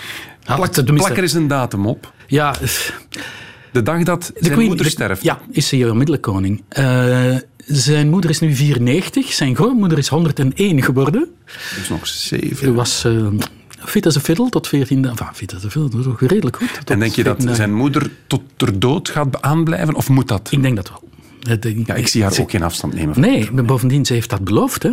Plak, 0.43 0.83
plak 0.95 1.17
er 1.17 1.23
eens 1.23 1.33
een 1.33 1.47
datum 1.47 1.85
op. 1.85 2.13
Ja, 2.27 2.55
De 3.75 3.83
dag 3.83 4.03
dat 4.03 4.21
de 4.33 4.33
zijn 4.39 4.53
Queen 4.53 4.67
moeder 4.67 4.85
de- 4.85 4.91
sterft. 4.91 5.23
Ja, 5.23 5.39
is 5.51 5.71
hij 5.71 5.89
onmiddellijk 5.89 6.23
koning. 6.23 6.63
Eh, 6.67 7.35
zijn 7.57 8.09
moeder 8.09 8.29
is 8.29 8.39
nu 8.39 8.55
94, 8.55 9.33
zijn 9.33 9.55
grootmoeder 9.55 9.97
is 9.97 10.07
101 10.07 10.83
geworden. 10.83 11.27
Dus 11.77 11.89
nog 11.89 12.07
zeven. 12.07 12.57
Hij 12.65 12.71
was 12.71 13.03
eh, 13.05 13.27
fit 13.79 14.05
as 14.05 14.17
a 14.17 14.19
fiddle 14.19 14.49
tot 14.49 14.67
14. 14.67 15.05
Enfin, 15.05 15.27
fit 15.33 15.53
as 15.55 15.65
a 15.65 15.69
fiddle, 15.69 15.89
dat 15.89 15.99
is 15.99 16.05
ook 16.05 16.21
redelijk 16.21 16.55
goed. 16.55 16.89
En 16.89 16.99
denk 16.99 17.13
je 17.13 17.23
dat 17.23 17.35
14, 17.35 17.55
zijn 17.55 17.73
moeder 17.73 18.09
tot 18.27 18.41
ter 18.55 18.79
dood 18.79 19.09
gaat 19.09 19.41
aanblijven, 19.41 19.95
of 19.95 20.09
moet 20.09 20.27
dat? 20.27 20.47
Ik 20.51 20.61
denk 20.61 20.75
dat 20.75 20.89
wel. 20.89 21.03
Ja, 21.85 21.93
ik 21.93 22.07
zie 22.07 22.21
haar 22.21 22.33
ze- 22.33 22.41
ook 22.41 22.51
geen 22.51 22.63
afstand 22.63 22.93
nemen. 22.93 23.13
van 23.13 23.23
Nee, 23.23 23.51
bovendien, 23.51 24.05
ze 24.05 24.13
heeft 24.13 24.29
dat 24.29 24.43
beloofd. 24.43 24.83
Hè? 24.83 24.91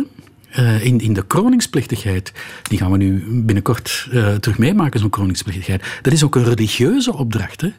Eh, 0.49 0.85
in, 0.85 0.99
in 0.99 1.13
de 1.13 1.25
kroningsplichtigheid, 1.27 2.31
die 2.63 2.77
gaan 2.77 2.91
we 2.91 2.97
nu 2.97 3.23
binnenkort 3.43 4.07
terug 4.39 4.57
meemaken, 4.57 4.99
zo'n 4.99 5.09
kroningsplichtigheid. 5.09 5.83
Dat 6.01 6.13
is 6.13 6.23
ook 6.23 6.35
een 6.35 6.43
religieuze 6.43 7.13
opdracht. 7.13 7.61
Hè? 7.61 7.69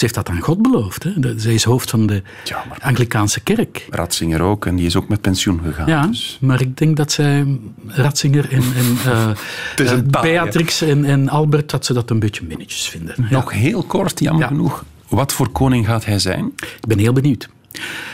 Ze 0.00 0.06
heeft 0.06 0.18
dat 0.18 0.28
aan 0.28 0.40
God 0.40 0.62
beloofd. 0.62 1.02
Hè? 1.02 1.10
De- 1.16 1.34
Zij 1.36 1.54
is 1.54 1.64
hoofd 1.64 1.90
van 1.90 2.06
de 2.06 2.22
Ja, 2.44 2.64
maar- 2.68 2.78
Anglikaanse 2.82 3.40
kerk. 3.40 3.86
Ratzinger 3.90 4.40
ook, 4.42 4.66
en 4.66 4.76
die 4.76 4.86
is 4.86 4.96
ook 4.96 5.08
met 5.08 5.20
pensioen 5.20 5.60
gegaan. 5.64 5.86
Ja, 5.86 6.06
Dus. 6.06 6.38
maar 6.40 6.60
ik 6.60 6.76
denk 6.76 6.96
dat 6.96 7.12
zij 7.12 7.58
Ratzinger 7.86 8.52
en, 8.52 8.62
en 8.76 8.96
eh, 9.12 9.90
eh? 9.92 9.98
Beatrix 10.20 10.80
en, 10.82 11.04
en 11.04 11.28
Albert, 11.28 11.70
dat 11.70 11.84
ze 11.84 11.92
dat 11.92 12.10
een 12.10 12.18
beetje 12.18 12.44
minnetjes 12.48 12.88
vinden. 12.88 13.14
Ja. 13.18 13.26
Nog 13.30 13.52
heel 13.52 13.82
kort, 13.82 14.20
jammer 14.20 14.42
Ja. 14.42 14.48
genoeg. 14.48 14.84
Wat 15.08 15.32
voor 15.32 15.48
koning 15.50 15.86
gaat 15.86 16.04
hij 16.04 16.18
zijn? 16.18 16.52
Ik 16.56 16.86
ben 16.88 16.98
heel 16.98 17.12
benieuwd. 17.12 17.48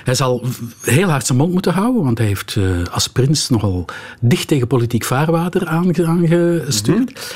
Hij 0.05 0.14
zal 0.14 0.45
heel 0.82 1.09
hard 1.09 1.26
zijn 1.26 1.39
mond 1.39 1.53
moeten 1.53 1.72
houden, 1.72 2.03
want 2.05 2.18
hij 2.18 2.26
heeft 2.26 2.57
eh, 2.57 2.64
als 2.91 3.09
prins 3.09 3.49
nogal 3.49 3.84
dicht 4.20 4.49
tegen 4.49 4.66
politiek 4.66 5.05
vaarwater 5.05 5.66
aange- 5.66 6.07
aangestuurd. 6.07 7.34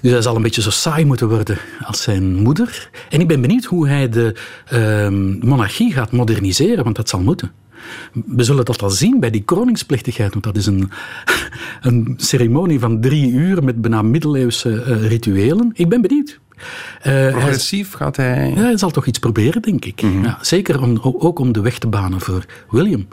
Dus 0.00 0.10
hij 0.10 0.22
zal 0.22 0.36
een 0.36 0.42
beetje 0.42 0.62
zo 0.62 0.70
saai 0.70 1.04
moeten 1.04 1.28
worden 1.28 1.58
als 1.84 2.02
zijn 2.02 2.34
moeder. 2.34 2.90
En 3.08 3.20
ik 3.20 3.28
ben 3.28 3.40
benieuwd 3.40 3.64
hoe 3.64 3.88
hij 3.88 4.08
de 4.08 4.34
ehm, 4.66 5.46
monarchie 5.48 5.92
gaat 5.92 6.12
moderniseren, 6.12 6.84
want 6.84 6.96
dat 6.96 7.08
zal 7.08 7.20
moeten. 7.20 7.52
We 8.12 8.44
zullen 8.44 8.64
dat 8.64 8.82
al 8.82 8.90
zien 8.90 9.20
bij 9.20 9.30
die 9.30 9.42
kroningsplichtigheid, 9.42 10.32
want 10.32 10.44
dat 10.44 10.56
is 10.56 10.66
een, 10.66 10.90
een 11.82 12.14
ceremonie 12.16 12.78
van 12.78 13.00
drie 13.00 13.30
uur 13.30 13.64
met 13.64 13.80
bijna 13.80 14.02
middeleeuwse 14.02 14.82
eh, 14.82 15.08
rituelen. 15.08 15.70
Ik 15.74 15.88
ben 15.88 16.00
benieuwd. 16.00 16.40
Eh, 17.02 17.12
hij- 17.12 17.30
Progressief 17.30 17.92
gaat 17.92 18.16
hij... 18.16 18.52
ja, 18.54 18.62
hij 18.62 18.78
zal 18.78 18.90
toch 18.90 19.06
iets 19.06 19.18
proberen, 19.18 19.62
denk 19.62 19.84
ik. 19.84 20.02
Mhm. 20.02 20.24
ja, 20.24 20.38
zeker 20.40 20.82
om, 20.82 20.98
ook 21.02 21.38
om 21.38 21.52
de 21.52 21.60
weg 21.60 21.78
te 21.78 21.86
banen 21.86 22.20
voor 22.20 22.44
William. 22.70 23.08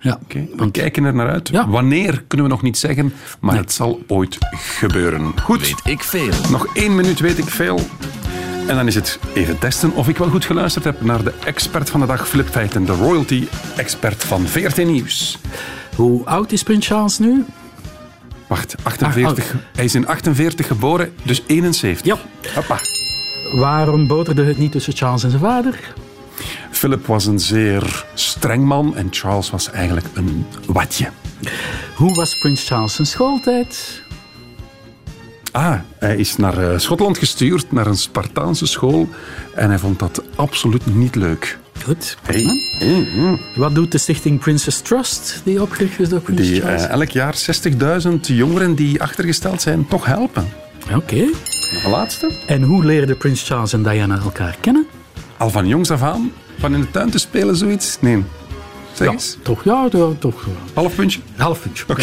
Ja, 0.00 0.18
Oké, 0.22 0.46
we 0.56 0.70
kijken 0.70 1.04
er 1.04 1.14
naar 1.14 1.28
uit. 1.30 1.48
Ja. 1.48 1.68
Wanneer 1.68 2.24
kunnen 2.26 2.46
we 2.46 2.52
nog 2.52 2.62
niet 2.62 2.78
zeggen, 2.78 3.12
maar 3.40 3.56
het 3.56 3.72
zal 3.72 4.00
ooit 4.06 4.38
gebeuren. 4.50 5.32
Goed, 5.42 5.60
Weet 5.60 5.80
ik 5.94 6.02
veel. 6.02 6.32
nog 6.50 6.66
één 6.74 6.94
minuut 6.94 7.20
weet 7.20 7.38
ik 7.38 7.48
veel. 7.48 7.80
En 8.66 8.76
dan 8.76 8.86
is 8.86 8.94
het 8.94 9.18
even 9.34 9.58
testen 9.58 9.92
of 9.94 10.08
ik 10.08 10.16
wel 10.16 10.28
goed 10.28 10.44
geluisterd 10.44 10.84
heb 10.84 11.00
naar 11.00 11.24
de 11.24 11.32
expert 11.44 11.90
van 11.90 12.00
de 12.00 12.06
dag, 12.06 12.28
Flip 12.28 12.48
Feiten, 12.48 12.84
de 12.84 12.92
royalty-expert 12.92 14.24
van 14.24 14.46
VRT 14.46 14.76
Nieuws. 14.84 15.38
Hoe 15.96 16.24
oud 16.24 16.52
is 16.52 16.62
Prins 16.62 16.86
Charles 16.86 17.18
nu? 17.18 17.44
Wacht, 18.46 18.74
48. 18.82 19.54
Hij 19.74 19.84
is 19.84 19.94
in 19.94 20.06
48 20.06 20.66
geboren, 20.66 21.12
dus 21.22 21.42
71. 21.46 22.06
Ja. 22.06 22.16
Hoppa. 22.54 22.78
Waarom 23.52 24.06
boterde 24.06 24.44
het 24.44 24.58
niet 24.58 24.72
tussen 24.72 24.96
Charles 24.96 25.24
en 25.24 25.30
zijn 25.30 25.42
vader? 25.42 25.94
Philip 26.70 27.06
was 27.06 27.26
een 27.26 27.40
zeer 27.40 28.04
streng 28.14 28.64
man 28.64 28.96
en 28.96 29.08
Charles 29.10 29.50
was 29.50 29.70
eigenlijk 29.70 30.06
een 30.14 30.46
watje. 30.66 31.08
Hoe 31.96 32.14
was 32.14 32.38
Prins 32.38 32.68
Charles 32.68 32.94
zijn 32.94 33.06
schooltijd? 33.06 34.02
Ah, 35.52 35.78
hij 35.98 36.16
is 36.16 36.36
naar 36.36 36.58
eh, 36.58 36.78
Schotland 36.78 37.18
gestuurd, 37.18 37.72
naar 37.72 37.86
een 37.86 37.96
Spartaanse 37.96 38.66
school. 38.66 39.08
En 39.54 39.68
hij 39.68 39.78
vond 39.78 39.98
dat 39.98 40.22
absoluut 40.34 40.94
niet 40.94 41.14
leuk. 41.14 41.58
Goed. 41.84 42.16
Hey. 42.22 42.42
Mm, 42.82 43.06
mm. 43.16 43.38
Wat 43.56 43.74
doet 43.74 43.92
de 43.92 43.98
stichting 43.98 44.38
Princess 44.40 44.80
Trust, 44.80 45.40
die 45.44 45.62
opgericht 45.62 45.98
is 46.00 46.08
door 46.08 46.20
Prins 46.20 46.40
Die 46.40 46.60
Charles? 46.60 46.82
eh, 46.82 46.90
elk 46.90 47.08
jaar 47.10 47.34
60.000 48.08 48.20
jongeren 48.20 48.74
die 48.74 49.02
achtergesteld 49.02 49.62
zijn, 49.62 49.86
toch 49.88 50.06
helpen. 50.06 50.48
Oké. 50.94 51.16
Nog 51.72 51.84
een 51.84 51.90
laatste. 51.90 52.30
En 52.46 52.62
hoe 52.62 52.84
leerden 52.84 53.16
Prins 53.16 53.42
Charles 53.48 53.72
en 53.72 53.82
Diana 53.82 54.18
elkaar 54.18 54.56
kennen? 54.60 54.86
Al 55.36 55.50
van 55.50 55.66
jongs 55.68 55.90
af 55.90 56.02
aan, 56.02 56.32
van 56.58 56.74
in 56.74 56.80
de 56.80 56.90
tuin 56.90 57.10
te 57.10 57.18
spelen, 57.18 57.56
zoiets? 57.56 57.96
Nee. 58.00 58.24
Zeg 58.96 59.06
ja, 59.06 59.12
eens. 59.12 59.36
toch, 59.42 59.64
ja, 59.64 59.88
ja, 59.90 60.08
toch. 60.18 60.46
Half 60.74 60.94
puntje? 60.94 61.20
Half 61.36 61.62
puntje. 61.62 61.84
Oké. 61.88 62.02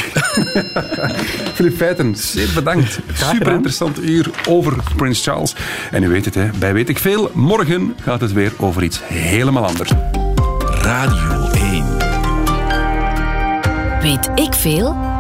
Filip 1.56 1.76
Feiten, 1.76 2.16
zeer 2.16 2.50
bedankt. 2.54 3.00
Super 3.32 3.52
interessant 3.52 4.04
uur 4.04 4.30
over 4.48 4.74
Prins 4.96 5.24
Charles. 5.24 5.56
En 5.92 6.04
u 6.04 6.10
weet 6.10 6.26
het, 6.26 6.36
hè, 6.36 6.50
bij 6.60 6.74
Weet 6.74 6.90
ik 6.90 7.00
Veel. 7.00 7.32
Morgen 7.34 7.96
gaat 8.02 8.22
het 8.22 8.34
weer 8.34 8.52
over 8.58 8.84
iets 8.84 9.00
helemaal 9.04 9.66
anders. 9.66 9.92
Radio 10.82 11.50
1. 11.52 11.86
Weet 14.02 14.30
ik 14.36 14.54
veel? 14.54 15.13